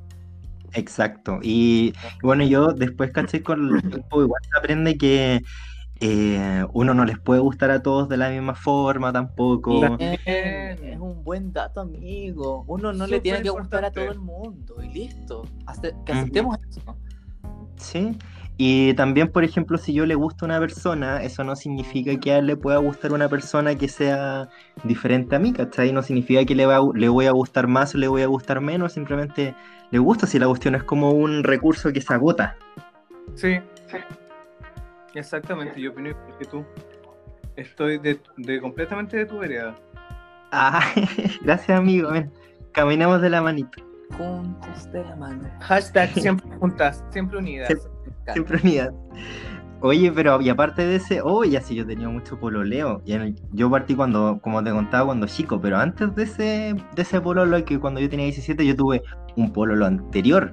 Exacto. 0.72 1.38
Y 1.42 1.92
bueno, 2.22 2.44
yo 2.44 2.72
después, 2.72 3.10
¿cachai? 3.12 3.40
Con 3.42 3.76
el 3.76 3.82
tiempo 3.82 4.22
igual 4.22 4.42
se 4.50 4.58
aprende 4.58 4.96
que 4.96 5.42
eh, 6.00 6.64
uno 6.72 6.94
no 6.94 7.04
les 7.04 7.18
puede 7.18 7.40
gustar 7.40 7.70
a 7.70 7.82
todos 7.82 8.08
de 8.08 8.16
la 8.16 8.30
misma 8.30 8.54
forma 8.54 9.12
tampoco. 9.12 9.96
Bien, 9.96 10.18
es 10.24 10.98
un 11.00 11.24
buen 11.24 11.52
dato, 11.52 11.80
amigo. 11.80 12.64
Uno 12.68 12.92
no 12.92 13.06
le 13.06 13.20
tiene 13.20 13.42
que 13.42 13.50
gustar 13.50 13.84
a 13.84 13.90
todo 13.90 14.10
el 14.12 14.20
mundo 14.20 14.76
y 14.82 14.88
listo. 14.90 15.44
Ace- 15.66 15.94
que 16.04 16.12
aceptemos 16.12 16.56
eso. 16.68 16.96
Sí. 17.76 18.16
Y 18.60 18.92
también, 18.94 19.28
por 19.30 19.44
ejemplo, 19.44 19.78
si 19.78 19.92
yo 19.92 20.04
le 20.04 20.16
gusto 20.16 20.44
a 20.44 20.48
una 20.48 20.58
persona, 20.58 21.22
eso 21.22 21.44
no 21.44 21.54
significa 21.54 22.18
que 22.18 22.32
a 22.32 22.38
él 22.38 22.46
le 22.48 22.56
pueda 22.56 22.78
gustar 22.78 23.12
una 23.12 23.28
persona 23.28 23.76
que 23.76 23.86
sea 23.88 24.48
diferente 24.82 25.36
a 25.36 25.38
mí, 25.38 25.52
¿cachai? 25.52 25.92
No 25.92 26.02
significa 26.02 26.44
que 26.44 26.56
le, 26.56 26.66
va 26.66 26.78
a- 26.78 26.90
le 26.92 27.08
voy 27.08 27.26
a 27.26 27.30
gustar 27.30 27.68
más 27.68 27.94
o 27.94 27.98
le 27.98 28.08
voy 28.08 28.22
a 28.22 28.26
gustar 28.26 28.60
menos, 28.60 28.94
simplemente 28.94 29.54
le 29.92 29.98
gusta 30.00 30.26
si 30.26 30.40
la 30.40 30.48
cuestión 30.48 30.74
es 30.74 30.82
como 30.82 31.12
un 31.12 31.44
recurso 31.44 31.92
que 31.92 32.00
se 32.00 32.12
agota. 32.12 32.56
Sí, 33.36 33.60
exactamente, 35.14 35.80
yo 35.80 35.90
opino 35.92 36.08
igual 36.10 36.38
que 36.38 36.44
tú. 36.44 36.64
Estoy 37.56 37.98
de, 37.98 38.20
de 38.36 38.60
completamente 38.60 39.16
de 39.16 39.26
tu 39.26 39.38
vereda. 39.38 39.74
Ah, 40.52 40.80
gracias, 41.42 41.78
amigo. 41.78 42.10
Ven, 42.10 42.32
caminamos 42.72 43.20
de 43.20 43.30
la 43.30 43.40
manito, 43.42 43.82
Juntos 44.16 44.90
de 44.92 45.04
la 45.04 45.14
mano. 45.16 45.48
Hashtag 45.60 46.10
siempre 46.14 46.48
juntas, 46.58 47.04
siempre 47.10 47.38
unidas. 47.38 47.68
Siempre- 47.68 47.90
siempre 48.32 48.60
unidas. 48.62 48.92
Oye, 49.80 50.10
pero 50.10 50.40
y 50.40 50.48
aparte 50.48 50.84
de 50.84 50.96
ese, 50.96 51.20
oh, 51.22 51.44
ya 51.44 51.60
sí, 51.60 51.76
yo 51.76 51.86
tenía 51.86 52.08
mucho 52.08 52.38
pololeo. 52.38 53.00
Y 53.04 53.16
yo 53.52 53.70
partí 53.70 53.94
cuando, 53.94 54.40
como 54.42 54.62
te 54.64 54.72
contaba, 54.72 55.06
cuando 55.06 55.26
chico, 55.28 55.60
pero 55.60 55.78
antes 55.78 56.12
de 56.16 56.24
ese, 56.24 56.74
de 56.96 57.02
ese 57.02 57.20
pololo, 57.20 57.64
que 57.64 57.78
cuando 57.78 58.00
yo 58.00 58.08
tenía 58.08 58.24
17, 58.26 58.66
yo 58.66 58.74
tuve 58.74 59.02
un 59.36 59.52
pololo 59.52 59.86
anterior, 59.86 60.52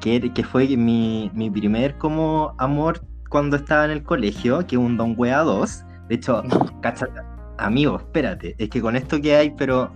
que, 0.00 0.32
que 0.32 0.44
fue 0.44 0.68
mi, 0.76 1.32
mi 1.34 1.50
primer 1.50 1.98
como 1.98 2.54
amor 2.58 3.00
cuando 3.28 3.56
estaba 3.56 3.84
en 3.86 3.90
el 3.90 4.04
colegio, 4.04 4.64
que 4.66 4.76
es 4.76 4.82
un 4.82 4.96
Don 4.96 5.14
Wea 5.16 5.40
2. 5.40 5.84
De 6.08 6.14
hecho, 6.14 6.42
cachata, 6.80 7.24
amigo, 7.58 7.96
espérate, 7.96 8.54
es 8.58 8.68
que 8.70 8.80
con 8.80 8.94
esto 8.94 9.20
que 9.20 9.34
hay, 9.34 9.50
pero 9.50 9.92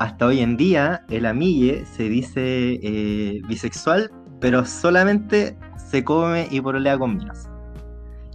hasta 0.00 0.26
hoy 0.26 0.40
en 0.40 0.56
día 0.56 1.04
el 1.10 1.26
amigue 1.26 1.84
se 1.84 2.08
dice 2.08 2.80
eh, 2.82 3.42
bisexual, 3.46 4.10
pero 4.40 4.64
solamente 4.64 5.56
se 5.76 6.02
come 6.04 6.48
y 6.50 6.60
pololea 6.60 6.98
con 6.98 7.16
minas. 7.16 7.48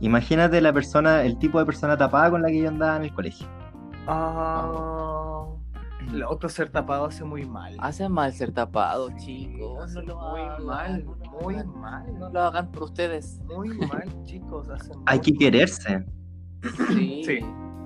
Imagínate 0.02 0.62
la 0.62 0.74
persona, 0.74 1.24
el 1.24 1.38
tipo 1.40 1.60
de 1.60 1.66
persona 1.66 1.98
tapada 1.98 2.30
con 2.30 2.42
la 2.42 2.50
que 2.50 2.60
yo 2.62 2.70
andaba 2.70 2.98
en 2.98 3.04
el 3.04 3.14
colegio. 3.14 3.48
Ah, 4.08 5.46
lo 6.12 6.30
otro 6.30 6.50
ser 6.50 6.70
tapado 6.70 7.06
hace 7.06 7.24
muy 7.24 7.46
mal. 7.46 7.76
Hace 7.80 8.08
mal 8.10 8.32
ser 8.34 8.52
tapado, 8.52 9.10
chicos. 9.18 9.94
No 9.94 10.02
lo 10.02 10.20
muy 10.20 10.42
hagan, 10.42 10.66
mal, 10.66 11.06
muy 11.42 11.56
hagan. 11.56 11.80
mal. 11.80 12.20
No 12.20 12.30
lo 12.30 12.42
hagan 12.42 12.72
por 12.72 12.84
ustedes. 12.84 13.40
Muy 13.46 13.70
mal, 13.70 14.04
chicos. 14.24 14.70
hace 14.70 14.92
Hay 15.08 15.20
que 15.20 15.34
quererse. 15.34 16.06
Sí. 16.90 17.24
Sí. 17.26 17.40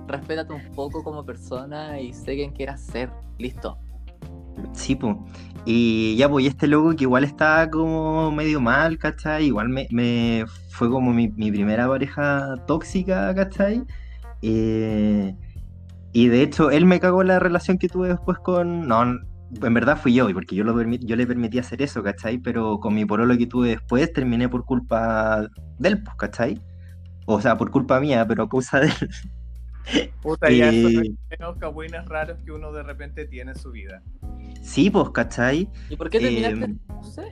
Respétate 0.06 0.52
un 0.52 0.72
poco 0.74 1.02
como 1.04 1.24
persona 1.24 2.00
y 2.00 2.12
sé 2.12 2.34
quién 2.34 2.52
quieras 2.52 2.80
ser. 2.80 3.10
Listo. 3.38 3.78
Sí, 4.72 4.96
pues. 4.96 5.16
Y 5.64 6.16
ya, 6.16 6.28
pues, 6.28 6.44
y 6.44 6.48
este 6.48 6.66
loco 6.66 6.96
que 6.96 7.04
igual 7.04 7.24
estaba 7.24 7.68
como 7.70 8.30
medio 8.32 8.60
mal, 8.60 8.98
¿cachai? 8.98 9.46
Igual 9.46 9.68
me, 9.68 9.86
me 9.90 10.44
fue 10.70 10.88
como 10.90 11.12
mi, 11.12 11.28
mi 11.28 11.50
primera 11.50 11.86
pareja 11.86 12.54
tóxica, 12.66 13.34
¿cachai? 13.34 13.84
Eh, 14.42 15.34
y 16.12 16.28
de 16.28 16.42
hecho, 16.42 16.70
él 16.70 16.86
me 16.86 17.00
cagó 17.00 17.22
la 17.22 17.38
relación 17.38 17.78
que 17.78 17.88
tuve 17.88 18.08
después 18.08 18.38
con. 18.38 18.88
No, 18.88 19.02
en 19.02 19.74
verdad 19.74 19.98
fui 19.98 20.14
yo, 20.14 20.32
porque 20.32 20.56
yo, 20.56 20.64
lo 20.64 20.80
yo 20.82 21.16
le 21.16 21.26
permití 21.26 21.58
hacer 21.58 21.82
eso, 21.82 22.02
¿cachai? 22.02 22.38
Pero 22.38 22.78
con 22.78 22.94
mi 22.94 23.04
pololo 23.04 23.36
que 23.36 23.46
tuve 23.46 23.70
después 23.70 24.12
terminé 24.12 24.48
por 24.48 24.64
culpa 24.64 25.48
de 25.78 25.88
él, 25.88 26.02
pues, 26.02 26.16
¿cachai? 26.16 26.60
O 27.26 27.40
sea, 27.40 27.56
por 27.56 27.70
culpa 27.70 28.00
mía, 28.00 28.26
pero 28.26 28.44
a 28.44 28.48
causa 28.48 28.80
de 28.80 28.86
él. 28.86 29.10
Puta, 30.22 30.50
ya 30.50 30.70
Eh, 30.72 31.14
son 31.38 31.58
los 31.92 32.06
raros 32.06 32.38
que 32.44 32.52
uno 32.52 32.72
de 32.72 32.82
repente 32.82 33.24
tiene 33.24 33.52
en 33.52 33.58
su 33.58 33.70
vida. 33.70 34.02
Sí, 34.60 34.90
pues, 34.90 35.10
¿cachai? 35.10 35.70
¿Y 35.88 35.96
por 35.96 36.10
qué 36.10 36.20
terminaste? 36.20 36.64
Em, 36.64 36.78
No 36.88 37.02
sé. 37.02 37.22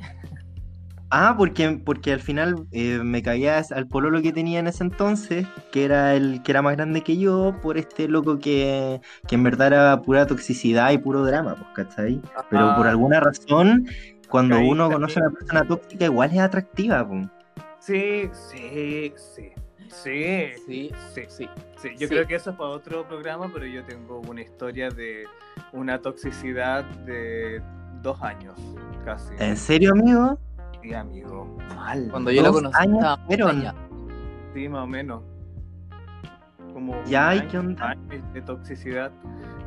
Ah, 1.11 1.35
porque, 1.39 1.71
porque 1.85 2.13
al 2.13 2.21
final 2.21 2.67
eh, 2.71 2.99
me 3.03 3.23
caía 3.23 3.63
al 3.71 3.89
pololo 3.89 4.21
que 4.21 4.33
tenía 4.33 4.59
en 4.61 4.67
ese 4.67 4.85
entonces, 4.85 5.47
que 5.73 5.85
era 5.87 6.15
el 6.15 6.43
que 6.43 6.53
era 6.53 6.61
más 6.61 6.77
grande 6.77 7.03
que 7.03 7.17
yo, 7.17 7.59
por 7.63 7.79
este 7.79 8.09
loco 8.09 8.39
que, 8.39 9.01
que 9.27 9.35
en 9.37 9.43
verdad 9.43 9.69
era 9.69 10.03
pura 10.03 10.27
toxicidad 10.27 10.91
y 10.93 10.99
puro 10.99 11.25
drama, 11.25 11.57
pues, 11.57 11.71
¿cachai? 11.73 12.21
Pero 12.51 12.75
por 12.75 12.87
Ah, 12.87 12.89
alguna 12.89 13.21
razón, 13.21 13.87
cuando 14.29 14.61
uno 14.61 14.91
conoce 14.91 15.19
a 15.21 15.23
una 15.23 15.31
persona 15.33 15.65
tóxica, 15.67 16.05
igual 16.05 16.31
es 16.33 16.41
atractiva, 16.41 17.09
pues. 17.09 17.27
Sí, 17.81 18.29
sí, 18.33 19.15
sí. 19.17 19.53
Sí, 19.91 20.49
Sí, 20.67 20.91
sí, 21.15 21.23
sí. 21.29 21.49
sí. 21.77 21.89
Yo 21.99 22.07
Sí. 22.07 22.09
creo 22.09 22.27
que 22.27 22.35
eso 22.37 22.51
es 22.51 22.57
para 22.57 22.71
otro 22.71 23.07
programa, 23.09 23.51
pero 23.53 23.67
yo 23.67 23.85
tengo 23.85 24.21
una 24.21 24.41
historia 24.43 24.91
de 24.91 25.25
una 25.73 26.01
toxicidad 26.01 26.85
de 26.85 27.63
dos 28.03 28.21
años, 28.23 28.55
casi. 29.05 29.35
¿En 29.39 29.57
serio, 29.57 29.93
amigo? 29.93 30.39
Sí, 30.83 30.95
amigo. 30.95 31.57
Mal. 31.75 32.09
Cuando 32.11 32.31
yo 32.31 32.43
lo 32.43 32.49
Dos 32.49 32.57
conocí, 32.57 32.77
años 32.79 32.97
estaba 32.99 33.17
fueron. 33.27 33.65
Sí, 34.55 34.69
más 34.69 34.83
o 34.83 34.87
menos. 34.87 35.23
Como 36.73 37.03
Ya, 37.05 37.29
un 37.31 37.35
¿y 37.37 37.39
año, 37.41 37.49
qué 37.51 37.59
onda? 37.59 37.89
años 37.91 38.33
de 38.33 38.43
toxicidad. 38.43 39.11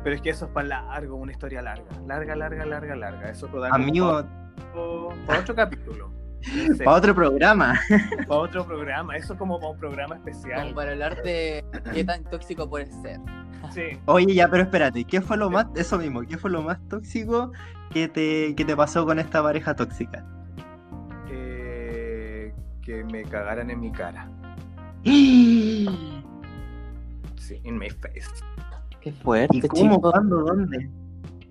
Pero 0.02 0.16
es 0.16 0.22
que 0.22 0.30
eso 0.30 0.46
es 0.46 0.50
para 0.52 0.68
largo, 0.68 1.16
una 1.16 1.32
historia 1.32 1.62
larga. 1.62 1.84
Larga, 2.06 2.34
larga, 2.34 2.64
larga, 2.66 2.96
larga. 2.96 3.30
Eso 3.30 3.48
como 3.48 3.64
Amigo, 3.64 4.10
para, 4.10 5.26
para 5.26 5.40
otro 5.40 5.54
capítulo. 5.54 6.10
Sé, 6.76 6.84
para 6.84 6.96
otro 6.96 7.14
programa. 7.14 7.78
para 8.28 8.40
otro 8.40 8.66
programa. 8.66 9.16
Eso 9.16 9.36
como 9.36 9.58
para 9.58 9.72
un 9.72 9.78
programa 9.78 10.16
Como 10.16 10.28
especial. 10.28 10.74
para 10.74 10.92
hablar 10.92 11.22
de 11.22 11.64
qué 11.92 12.04
tan 12.04 12.24
tóxico 12.24 12.68
puede 12.68 12.86
ser. 13.02 13.20
Sí. 13.70 13.98
Oye, 14.06 14.34
ya, 14.34 14.48
pero 14.48 14.64
espérate, 14.64 15.04
¿qué 15.04 15.20
fue 15.20 15.36
lo 15.36 15.48
más, 15.48 15.66
eso 15.76 15.96
mismo, 15.98 16.22
qué 16.22 16.36
fue 16.36 16.50
lo 16.50 16.62
más 16.62 16.78
tóxico 16.88 17.52
que 17.90 18.08
te, 18.08 18.54
que 18.56 18.64
te 18.64 18.76
pasó 18.76 19.06
con 19.06 19.18
esta 19.18 19.42
pareja 19.42 19.74
tóxica? 19.74 20.24
Eh, 21.30 22.52
que 22.82 23.04
me 23.04 23.22
cagaran 23.22 23.70
en 23.70 23.80
mi 23.80 23.92
cara. 23.92 24.28
¿Y 25.04 25.88
Sí, 27.36 27.60
in 27.64 27.78
my 27.78 27.88
face. 27.90 28.28
Qué 29.00 29.12
fuerte, 29.12 29.66
cómo, 29.68 29.96
chico. 29.96 30.10
cuándo, 30.12 30.38
dónde? 30.44 30.88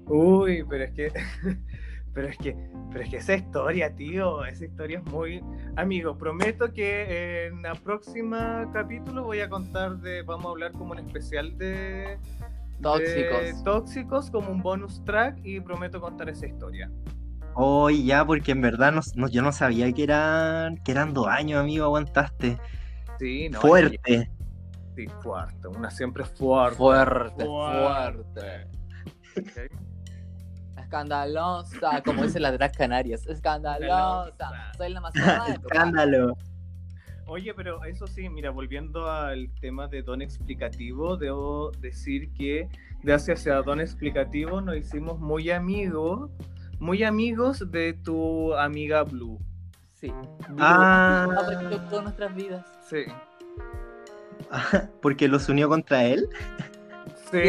Uy, 0.05 0.63
pero 0.69 0.83
es 0.85 0.91
que. 0.91 1.11
Pero 2.13 2.27
es 2.27 2.37
que, 2.37 2.55
pero 2.91 3.03
es 3.03 3.09
que 3.09 3.17
esa 3.17 3.35
historia, 3.35 3.95
tío, 3.95 4.43
esa 4.45 4.65
historia 4.65 4.99
es 4.99 5.05
muy. 5.05 5.41
Amigo, 5.77 6.17
prometo 6.17 6.73
que 6.73 7.45
en 7.47 7.61
la 7.61 7.73
próxima 7.75 8.69
capítulo 8.73 9.23
voy 9.23 9.39
a 9.39 9.49
contar 9.49 9.97
de. 9.99 10.21
Vamos 10.23 10.47
a 10.47 10.49
hablar 10.49 10.71
como 10.73 10.91
un 10.91 10.99
especial 10.99 11.57
de. 11.57 12.17
Tóxicos. 12.81 13.41
de 13.41 13.53
tóxicos, 13.63 14.31
como 14.31 14.49
un 14.51 14.61
bonus 14.61 15.03
track, 15.05 15.37
y 15.43 15.59
prometo 15.61 16.01
contar 16.01 16.27
esa 16.29 16.47
historia. 16.47 16.91
Oye, 17.53 18.03
ya, 18.03 18.25
porque 18.25 18.51
en 18.53 18.61
verdad 18.61 18.91
no, 18.91 19.01
no- 19.15 19.27
yo 19.29 19.41
no 19.41 19.51
sabía 19.51 19.91
que 19.93 20.03
eran, 20.03 20.77
que 20.77 20.91
eran 20.91 21.13
dos 21.13 21.27
años, 21.27 21.59
amigo, 21.59 21.85
aguantaste. 21.85 22.57
Sí, 23.19 23.49
no. 23.49 23.61
Fuerte. 23.61 24.31
Sí, 24.95 25.05
fuerte. 25.21 25.67
Una 25.67 25.91
siempre 25.91 26.23
fuerte. 26.25 26.77
Fuerte, 26.77 27.45
Fuerte. 27.45 28.41
fuerte. 29.35 29.67
¿ok? 29.67 29.90
Escandalosa, 30.91 32.03
como 32.03 32.23
dicen 32.23 32.41
las 32.41 32.51
drag 32.51 32.75
canarias. 32.75 33.25
Escandalosa. 33.25 34.73
Soy 34.75 34.89
la 34.91 34.99
más. 34.99 35.13
Escándalo. 35.15 36.35
Oye, 37.27 37.53
pero 37.53 37.85
eso 37.85 38.07
sí, 38.07 38.27
mira, 38.27 38.49
volviendo 38.51 39.09
al 39.09 39.49
tema 39.61 39.87
de 39.87 40.01
don 40.01 40.21
explicativo, 40.21 41.15
debo 41.15 41.71
decir 41.79 42.33
que 42.33 42.67
gracias 43.03 43.47
a 43.47 43.61
don 43.61 43.79
explicativo 43.79 44.59
nos 44.59 44.75
hicimos 44.75 45.17
muy 45.17 45.49
amigos, 45.49 46.29
muy 46.77 47.05
amigos 47.05 47.71
de 47.71 47.93
tu 47.93 48.53
amiga 48.55 49.03
Blue. 49.03 49.39
Sí. 49.93 50.11
Ah. 50.59 51.25
Ha 51.31 51.41
aparecido 51.41 51.71
en 51.71 51.87
todas 51.87 52.03
nuestras 52.03 52.35
vidas. 52.35 52.65
Sí. 52.89 53.05
Porque 55.01 55.29
los 55.29 55.47
unió 55.47 55.69
contra 55.69 56.03
él. 56.03 56.27
Sí. 57.31 57.39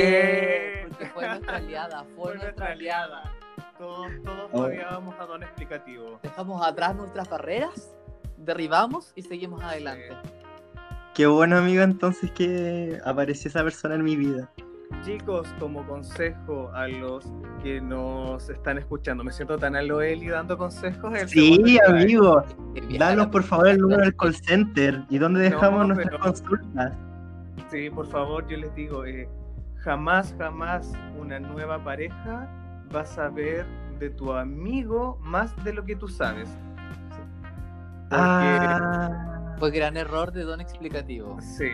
Porque 0.91 1.07
fue 1.13 1.27
nuestra 1.27 1.57
aliada, 1.57 2.05
fue 2.15 2.37
nuestra 2.37 2.67
aliada. 2.69 3.32
Todos, 3.83 4.07
todos 4.23 4.49
odiábamos 4.53 5.13
a 5.19 5.27
don 5.27 5.43
explicativo. 5.43 6.21
Dejamos 6.23 6.65
atrás 6.65 6.95
nuestras 6.95 7.29
barreras, 7.29 7.93
derribamos 8.37 9.13
y 9.17 9.23
seguimos 9.23 9.61
adelante. 9.61 10.11
Qué 11.15 11.27
bueno, 11.27 11.57
amigo, 11.59 11.83
entonces 11.83 12.31
que 12.31 13.01
apareció 13.05 13.49
esa 13.49 13.65
persona 13.65 13.97
en 13.97 14.05
mi 14.05 14.15
vida. 14.15 14.49
Chicos, 15.05 15.53
como 15.59 15.85
consejo 15.85 16.71
a 16.73 16.87
los 16.87 17.25
que 17.65 17.81
nos 17.81 18.49
están 18.51 18.79
escuchando, 18.79 19.25
me 19.25 19.33
siento 19.33 19.59
tan 19.59 19.75
a 19.75 19.83
lo 19.83 20.01
Eli 20.01 20.29
dando 20.29 20.57
consejos. 20.57 21.13
Sí, 21.27 21.77
amigo. 21.85 22.45
Danos 23.01 23.27
por 23.29 23.43
favor 23.43 23.67
el 23.67 23.79
número 23.79 24.03
del 24.03 24.15
call 24.15 24.37
center 24.37 25.03
y 25.11 25.19
dónde 25.19 25.41
dejamos 25.41 25.89
No, 25.89 25.95
nuestras 25.95 26.21
pero- 26.21 26.23
consultas. 26.23 26.93
Sí, 27.69 27.91
por 27.91 28.07
favor, 28.07 28.47
yo 28.47 28.59
les 28.59 28.73
digo, 28.77 29.05
eh, 29.05 29.29
jamás, 29.79 30.33
jamás 30.39 30.93
una 31.19 31.41
nueva 31.41 31.83
pareja 31.83 32.49
va 32.95 33.01
a 33.01 33.07
saber 33.07 33.65
de 33.99 34.11
tu 34.11 34.33
amigo 34.33 35.19
más 35.23 35.55
de 35.65 35.73
lo 35.73 35.85
que 35.85 35.97
tú 35.97 36.09
sabes. 36.09 36.49
Porque, 38.09 38.15
Ah, 38.15 39.55
Fue 39.59 39.71
gran 39.71 39.97
error 39.97 40.33
de 40.33 40.43
don 40.43 40.61
explicativo. 40.61 41.39
sí, 41.41 41.69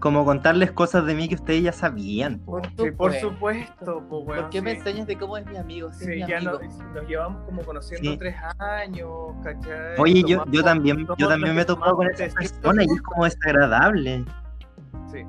como 0.00 0.24
contarles 0.24 0.70
cosas 0.72 1.06
de 1.06 1.14
mí 1.14 1.28
que 1.28 1.34
ustedes 1.36 1.62
ya 1.62 1.72
sabían. 1.72 2.38
po. 2.40 2.52
Por 2.60 2.66
sí, 2.66 2.90
por 2.92 3.12
supuesto. 3.14 4.04
pues, 4.08 4.40
¿Por 4.42 4.50
qué 4.50 4.62
me 4.62 4.72
enseñas 4.72 5.06
de 5.06 5.16
cómo 5.18 5.36
es 5.36 5.46
mi 5.46 5.56
amigo? 5.56 5.92
Si 5.92 6.04
Sí, 6.04 6.10
mi 6.10 6.26
ya 6.26 6.36
amigo. 6.38 6.58
nos, 6.62 6.78
nos 6.94 7.08
llevamos 7.08 7.44
como 7.46 7.62
conociendo 7.62 8.10
Sí. 8.12 8.16
tres 8.16 8.36
años, 8.58 9.10
¿cachai? 9.42 9.96
Oye, 9.98 10.22
yo, 10.26 10.44
también, 10.62 11.06
yo 11.16 11.28
también 11.28 11.54
me 11.56 11.62
he 11.62 11.64
topado 11.64 11.96
con 11.96 12.08
esa 12.10 12.32
persona 12.34 12.82
y 12.84 12.86
es 12.86 13.02
como 13.02 13.24
desagradable. 13.24 14.24
Sí. 15.10 15.24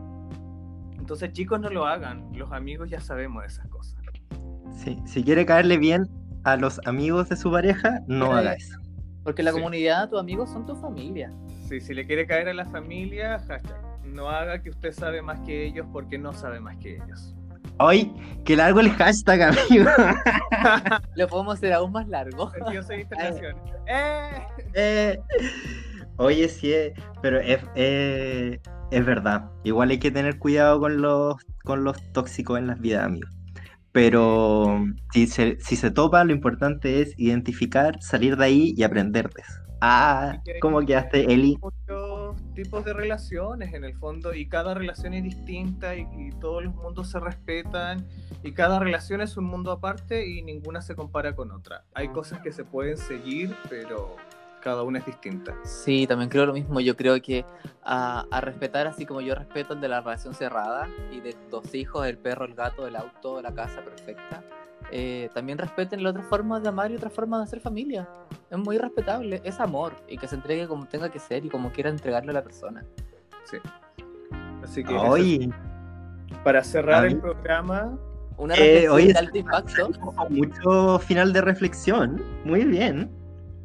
Entonces, 1.00 1.32
chicos, 1.32 1.60
no 1.60 1.70
lo 1.70 1.86
hagan. 1.88 2.30
Los 2.34 2.52
amigos 2.52 2.90
ya 2.90 3.00
sabemos 3.00 3.46
esas 3.46 3.68
cosas. 3.70 3.99
Sí, 4.76 4.98
si 5.06 5.24
quiere 5.24 5.46
caerle 5.46 5.78
bien 5.78 6.08
a 6.44 6.56
los 6.56 6.80
amigos 6.86 7.30
de 7.30 7.36
su 7.36 7.52
pareja, 7.52 8.00
no 8.08 8.34
haga 8.36 8.54
eso. 8.54 8.78
Porque 9.24 9.44
la 9.44 9.52
Sí. 9.52 9.58
comunidad, 9.58 10.10
tus 10.10 10.20
amigos 10.20 10.50
son 10.50 10.66
tu 10.66 10.76
familia. 10.76 11.32
Sí, 11.68 11.80
si 11.82 11.94
le 11.94 12.06
quiere 12.08 12.26
caer 12.26 12.48
a 12.50 12.54
la 12.54 12.66
familia, 12.66 13.40
hashtag. 13.48 13.78
No 14.06 14.30
haga 14.30 14.62
que 14.62 14.70
usted 14.72 14.92
sabe 14.92 15.22
más 15.22 15.40
que 15.42 15.66
ellos 15.66 15.86
porque 15.92 16.18
no 16.18 16.34
sabe 16.34 16.60
más 16.60 16.78
que 16.78 16.96
ellos. 16.96 17.36
Hoy, 17.78 18.12
que 18.44 18.56
largo 18.56 18.80
el 18.80 18.90
hashtag, 18.92 19.42
amigo. 19.42 19.86
Lo 21.16 21.28
podemos 21.28 21.56
hacer 21.58 21.74
aún 21.74 21.92
más 21.92 22.08
largo. 22.08 22.52
Yo 22.74 22.82
soy 22.84 23.02
internacional. 23.02 23.56
¡Eh! 23.88 24.30
Eh, 24.74 25.20
Oye, 26.18 26.50
sí, 26.50 26.74
eh, 26.74 26.94
pero 27.22 27.40
es, 27.40 27.60
eh, 27.76 28.60
es 28.92 29.06
verdad. 29.06 29.46
Igual 29.64 29.92
hay 29.92 30.00
que 30.00 30.12
tener 30.12 30.38
cuidado 30.40 30.80
con 30.80 31.02
los, 31.02 31.36
con 31.64 31.84
los 31.86 32.02
tóxicos 32.12 32.60
en 32.60 32.68
las 32.68 32.80
vidas, 32.82 33.06
amigos. 33.06 33.30
Pero 33.92 34.86
si 35.12 35.28
se, 35.28 35.60
si 35.60 35.76
se 35.76 35.92
topa, 35.92 36.24
lo 36.24 36.32
importante 36.32 37.02
es 37.02 37.14
identificar, 37.18 38.02
salir 38.02 38.38
de 38.38 38.46
ahí 38.46 38.74
y 38.78 38.84
aprender 38.84 39.30
de 39.30 39.42
eso. 39.42 39.70
Ah, 39.82 40.42
¿cómo 40.62 40.86
quedaste, 40.86 41.32
Eli? 41.32 41.58
Muchos 41.62 42.36
tipos 42.54 42.84
de 42.84 42.94
relaciones 42.94 43.74
en 43.74 43.86
el 43.86 43.96
fondo 43.96 44.34
y 44.34 44.48
cada 44.50 44.74
relación 44.74 45.14
es 45.14 45.24
distinta 45.24 45.96
y, 45.96 46.06
y 46.18 46.32
todos 46.32 46.64
los 46.64 46.76
mundos 46.76 47.10
se 47.10 47.20
respetan 47.20 48.06
y 48.44 48.52
cada 48.52 48.80
relación 48.80 49.22
es 49.22 49.38
un 49.38 49.46
mundo 49.46 49.72
aparte 49.72 50.28
y 50.28 50.42
ninguna 50.42 50.82
se 50.82 50.96
compara 50.96 51.34
con 51.34 51.52
otra. 51.52 51.86
Hay 51.94 52.10
cosas 52.10 52.42
que 52.42 52.52
se 52.52 52.66
pueden 52.66 52.98
seguir, 52.98 53.56
pero 53.70 54.18
cada 54.62 54.84
una 54.84 55.00
es 55.00 55.06
distinta. 55.06 55.54
Sí, 55.64 56.06
también 56.08 56.30
creo 56.30 56.46
lo 56.46 56.54
mismo. 56.54 56.80
Yo 56.80 56.96
creo 56.96 57.22
que 57.22 57.46
a, 57.84 58.26
a 58.32 58.42
respetar, 58.42 58.88
así 58.88 59.06
como 59.06 59.22
yo 59.22 59.36
respeto 59.36 59.74
el 59.74 59.82
de 59.82 59.88
la 59.90 60.02
relación 60.02 60.34
cerrada 60.34 60.88
y 61.12 61.20
de 61.22 61.36
dos 61.50 61.74
hijos, 61.76 62.06
el 62.08 62.18
perro, 62.18 62.46
el 62.46 62.54
gato, 62.56 62.88
el 62.88 62.96
auto, 62.96 63.42
la 63.42 63.54
casa 63.54 63.82
perfecta, 63.82 64.44
eh, 64.92 65.30
también 65.34 65.58
respeten 65.58 66.02
la 66.04 66.10
otra 66.12 66.24
forma 66.24 66.60
de 66.60 66.70
amar 66.70 66.92
y 66.92 66.96
otra 66.96 67.10
forma 67.10 67.38
de 67.38 67.44
hacer 67.44 67.60
familia. 67.60 68.08
Es 68.50 68.58
muy 68.58 68.78
respetable, 68.78 69.42
es 69.44 69.60
amor 69.60 69.94
y 70.08 70.18
que 70.18 70.28
se 70.28 70.36
entregue 70.36 70.68
como 70.68 70.88
tenga 70.88 71.10
que 71.10 71.20
ser 71.20 71.46
y 71.46 71.50
como 71.50 71.72
quiera 71.72 71.90
entregarle 71.90 72.32
a 72.32 72.34
la 72.34 72.44
persona. 72.44 72.84
Sí. 73.44 73.58
Así 74.64 74.84
que 74.84 74.94
Oye, 74.94 75.50
para 76.44 76.64
cerrar 76.64 77.06
el 77.06 77.18
programa, 77.20 77.98
Una 78.38 78.56
Eh, 78.56 78.88
reflexión 78.88 78.94
oye, 78.94 79.14
de 79.14 79.20
alto 79.20 79.38
impacto. 79.38 79.90
mucho 80.30 81.00
final 81.00 81.34
de 81.34 81.42
reflexión. 81.42 82.24
Muy 82.46 82.64
bien. 82.64 83.10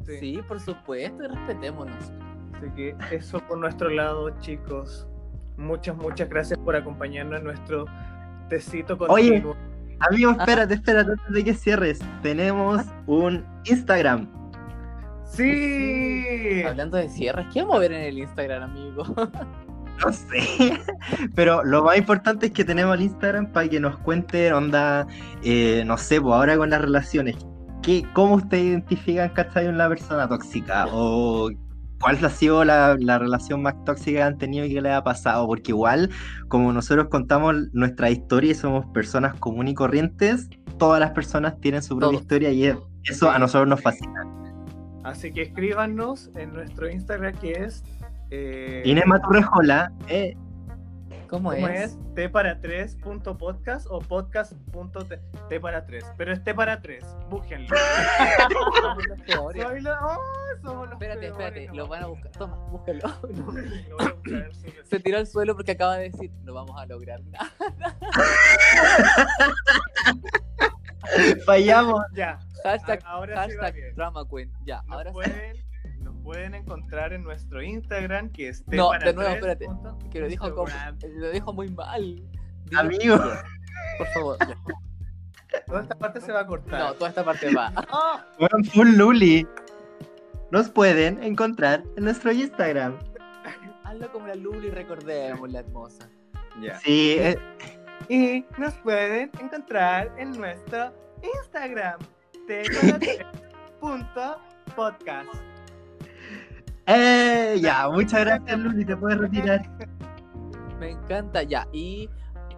Sí. 0.07 0.17
Sí, 0.19 0.39
por 0.47 0.59
supuesto, 0.59 1.23
y 1.23 1.27
respetémonos. 1.27 2.11
Así 2.57 2.67
que 2.75 2.95
eso 3.11 3.39
por 3.47 3.57
nuestro 3.57 3.89
lado, 3.89 4.29
chicos. 4.39 5.07
Muchas, 5.57 5.95
muchas 5.95 6.29
gracias 6.29 6.59
por 6.59 6.75
acompañarnos 6.75 7.39
en 7.39 7.45
nuestro 7.45 7.85
tecito 8.49 8.97
Oye. 9.09 9.29
continuo. 9.41 9.55
Amigo, 10.09 10.31
Ah. 10.31 10.35
espérate, 10.39 10.73
espérate, 10.73 11.11
antes 11.11 11.33
de 11.33 11.43
que 11.43 11.53
cierres. 11.53 11.99
Tenemos 12.21 12.83
un 13.07 13.45
Instagram. 13.65 14.29
¡Sí! 15.23 16.63
Hablando 16.67 16.97
de 16.97 17.09
cierres, 17.09 17.47
¿qué 17.53 17.61
vamos 17.61 17.77
a 17.77 17.79
ver 17.79 17.91
en 17.93 18.01
el 18.01 18.17
Instagram, 18.19 18.63
amigo? 18.71 19.03
No 20.05 20.11
sé. 20.11 20.73
Pero 21.35 21.63
lo 21.63 21.85
más 21.85 21.97
importante 21.97 22.47
es 22.47 22.51
que 22.51 22.65
tenemos 22.65 22.95
el 22.95 23.03
Instagram 23.03 23.47
para 23.53 23.69
que 23.69 23.79
nos 23.79 23.97
cuente, 23.99 24.51
onda, 24.51 25.07
eh, 25.41 25.83
no 25.85 25.97
sé, 25.97 26.19
pues 26.19 26.33
ahora 26.35 26.57
con 26.57 26.69
las 26.69 26.81
relaciones. 26.81 27.37
¿Qué, 27.85 28.03
¿Cómo 28.13 28.35
ustedes 28.35 28.63
identifican, 28.65 29.29
cachai, 29.29 29.67
una 29.67 29.87
persona 29.87 30.27
tóxica? 30.27 30.87
¿O 30.91 31.49
cuál 32.01 32.23
ha 32.23 32.29
sido 32.29 32.63
la, 32.65 32.95
la 32.99 33.17
relación 33.19 33.61
más 33.61 33.75
tóxica 33.85 34.17
que 34.19 34.23
han 34.23 34.37
tenido 34.37 34.65
y 34.65 34.73
que 34.73 34.81
les 34.81 34.93
ha 34.93 35.03
pasado? 35.03 35.47
Porque 35.47 35.71
igual, 35.71 36.09
como 36.47 36.73
nosotros 36.73 37.07
contamos 37.09 37.55
nuestra 37.73 38.09
historia 38.09 38.51
y 38.51 38.55
somos 38.55 38.85
personas 38.87 39.35
comunes 39.39 39.71
y 39.71 39.75
corrientes, 39.75 40.49
todas 40.77 40.99
las 40.99 41.11
personas 41.11 41.59
tienen 41.61 41.81
su 41.81 41.97
propia 41.97 42.19
historia 42.19 42.51
y 42.51 42.65
es- 42.65 42.77
eso 43.03 43.29
a 43.29 43.37
nosotros 43.39 43.67
nos 43.69 43.81
fascina. 43.81 44.23
Así 45.03 45.31
que 45.31 45.43
escríbanos 45.43 46.31
en 46.35 46.51
nuestro 46.53 46.89
Instagram 46.89 47.35
que 47.35 47.51
es. 47.51 47.83
eh, 48.31 48.81
Inés 48.85 49.05
Maturrejola, 49.05 49.91
eh, 50.07 50.35
¿Cómo, 51.35 51.51
¿Cómo 51.51 51.67
es? 51.67 51.91
es? 51.91 52.13
T 52.15 52.29
para 52.29 52.61
3 52.61 52.95
punto 52.95 53.37
podcast 53.37 53.87
o 53.89 53.99
podcast 53.99 54.53
punto 54.71 55.05
T, 55.05 55.19
T 55.49 55.59
para 55.59 55.85
3. 55.85 56.05
Pero 56.17 56.31
es 56.31 56.41
T 56.43 56.53
para 56.55 56.81
3. 56.81 57.03
Búsquenlo. 57.29 57.67
Somos 58.81 59.05
los 59.07 59.21
peores. 59.21 59.63
Soy 59.63 59.81
lo- 59.81 59.91
oh, 59.93 60.17
somos 60.63 60.85
los 60.85 60.93
Espérate, 60.93 61.19
peores, 61.19 61.31
espérate, 61.31 61.67
no. 61.67 61.73
lo 61.73 61.87
van 61.87 62.03
a 62.03 62.07
buscar. 62.07 62.31
Toma, 62.31 62.55
búscalo. 62.69 62.99
Lo 63.89 63.97
voy 63.97 64.05
a 64.07 64.13
buscar 64.13 64.33
en 64.33 64.53
su- 64.55 64.71
Se 64.89 64.99
tiró 65.01 65.17
al 65.17 65.27
suelo 65.27 65.55
porque 65.55 65.73
acaba 65.73 65.97
de 65.97 66.09
decir, 66.09 66.31
no 66.43 66.53
vamos 66.53 66.79
a 66.79 66.85
lograr 66.85 67.21
nada. 67.25 67.51
Fallamos. 71.45 72.01
Ya. 72.13 72.39
Hashtag, 72.63 72.99
ahora 73.05 73.45
sí 73.47 73.55
va 73.57 73.63
hashtag 73.63 73.73
bien. 73.75 73.95
drama 73.95 74.25
queen. 74.29 74.51
Ya, 74.65 74.81
Nos 74.83 74.91
ahora 74.95 75.09
sí. 75.11 75.13
pueden, 75.13 75.65
pueden 76.25 76.55
encontrar 76.55 77.13
en 77.13 77.23
nuestro 77.23 77.61
Instagram, 77.61 78.31
que 78.31 78.49
es 78.49 78.67
No, 78.67 78.89
para 78.89 79.05
de 79.05 79.13
nuevo, 79.13 79.29
3 79.29 79.35
espérate, 79.35 79.65
punto 79.65 79.97
Que 80.11 80.19
lo 80.19 80.27
dijo, 80.27 80.53
como, 80.53 80.67
Instagram. 80.67 80.97
lo 81.17 81.29
dijo 81.29 81.53
muy 81.53 81.69
mal. 81.69 82.23
Dilo 82.65 82.79
Amigo. 82.79 83.17
Por 83.97 84.07
favor. 84.07 84.37
ya. 84.39 84.57
Toda 85.67 85.81
esta 85.83 85.95
parte 85.95 86.19
se 86.19 86.31
va 86.33 86.41
a 86.41 86.47
cortar. 86.47 86.79
No, 86.79 86.93
toda 86.95 87.09
esta 87.09 87.23
parte 87.23 87.53
va. 87.55 87.71
Full 88.73 88.89
Luli. 88.97 89.47
Nos 90.51 90.69
pueden 90.69 91.23
encontrar 91.23 91.81
en 91.95 92.03
nuestro 92.03 92.33
Instagram. 92.33 92.97
Hazlo 93.85 94.11
como 94.11 94.27
la 94.27 94.35
Luli, 94.35 94.69
recordemos 94.69 95.49
la 95.49 95.59
hermosa. 95.59 96.09
Ya. 96.61 96.77
Sí, 96.79 97.15
eh, 97.19 97.37
Y 98.09 98.45
nos 98.57 98.73
pueden 98.75 99.31
encontrar 99.39 100.11
en 100.17 100.31
nuestro 100.31 100.93
Instagram, 101.23 101.99
podcast. 104.75 105.29
Eh, 106.87 107.57
ya, 107.61 107.87
muchas 107.89 108.21
gracias 108.25 108.59
Luli, 108.59 108.85
te 108.85 108.95
puedes 108.97 109.17
retirar. 109.17 109.61
Me 110.79 110.91
encanta, 110.91 111.43
ya. 111.43 111.67
Y 111.71 112.09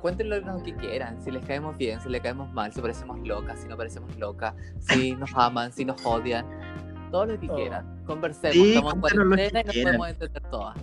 cuéntenlo 0.02 0.40
lo 0.40 0.64
que 0.64 0.74
quieran. 0.76 1.22
Si 1.22 1.32
les 1.32 1.44
caemos 1.46 1.78
bien, 1.78 2.00
si 2.02 2.10
les 2.10 2.22
caemos 2.22 2.52
mal, 2.54 2.72
si 2.74 2.82
parecemos 2.82 3.20
locas, 3.28 3.60
si 3.60 3.68
no 3.68 3.78
parecemos 3.78 4.16
locas, 4.18 4.54
si 4.80 5.16
nos 5.16 5.34
aman, 5.36 5.72
si 5.72 5.86
nos 5.86 6.04
odian. 6.06 6.46
Todo 7.12 7.26
lo 7.26 7.40
que 7.40 7.48
Todo. 7.48 7.58
quieran. 7.58 8.04
Conversemos. 8.06 8.54
Sí, 8.54 8.74
Estamos 8.76 8.94
en 8.96 9.00
cuarentena 9.02 9.62
y 9.62 9.64
nos 9.64 9.74
quieran. 9.74 9.98
podemos 9.98 10.10
entender 10.10 10.44
todas. 10.52 10.78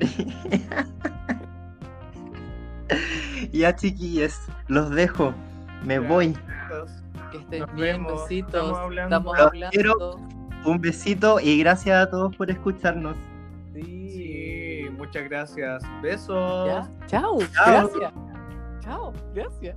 ya 3.52 3.74
chiquillos, 3.74 4.38
los 4.68 4.90
dejo. 4.90 5.32
Me 5.84 5.94
Ya. 5.94 6.00
voy. 6.00 6.36
Que 7.30 7.38
estén 7.38 7.60
Nos 7.60 7.74
bien, 7.74 8.04
vemos. 8.04 8.22
besitos. 8.22 8.54
Estamos 8.54 8.78
hablando. 8.78 9.16
Estamos 9.16 9.38
hablando. 9.38 10.35
Un 10.66 10.80
besito 10.80 11.38
y 11.38 11.60
gracias 11.60 11.96
a 11.96 12.10
todos 12.10 12.34
por 12.34 12.50
escucharnos. 12.50 13.16
Sí. 13.72 14.10
Sí, 14.10 14.90
muchas 14.90 15.24
gracias. 15.24 15.82
Besos. 16.02 16.66
Ya. 16.66 17.06
Chao. 17.06 17.38
Chao. 17.52 17.66
Gracias. 17.66 18.12
Chao. 18.80 19.12
Gracias. 19.32 19.76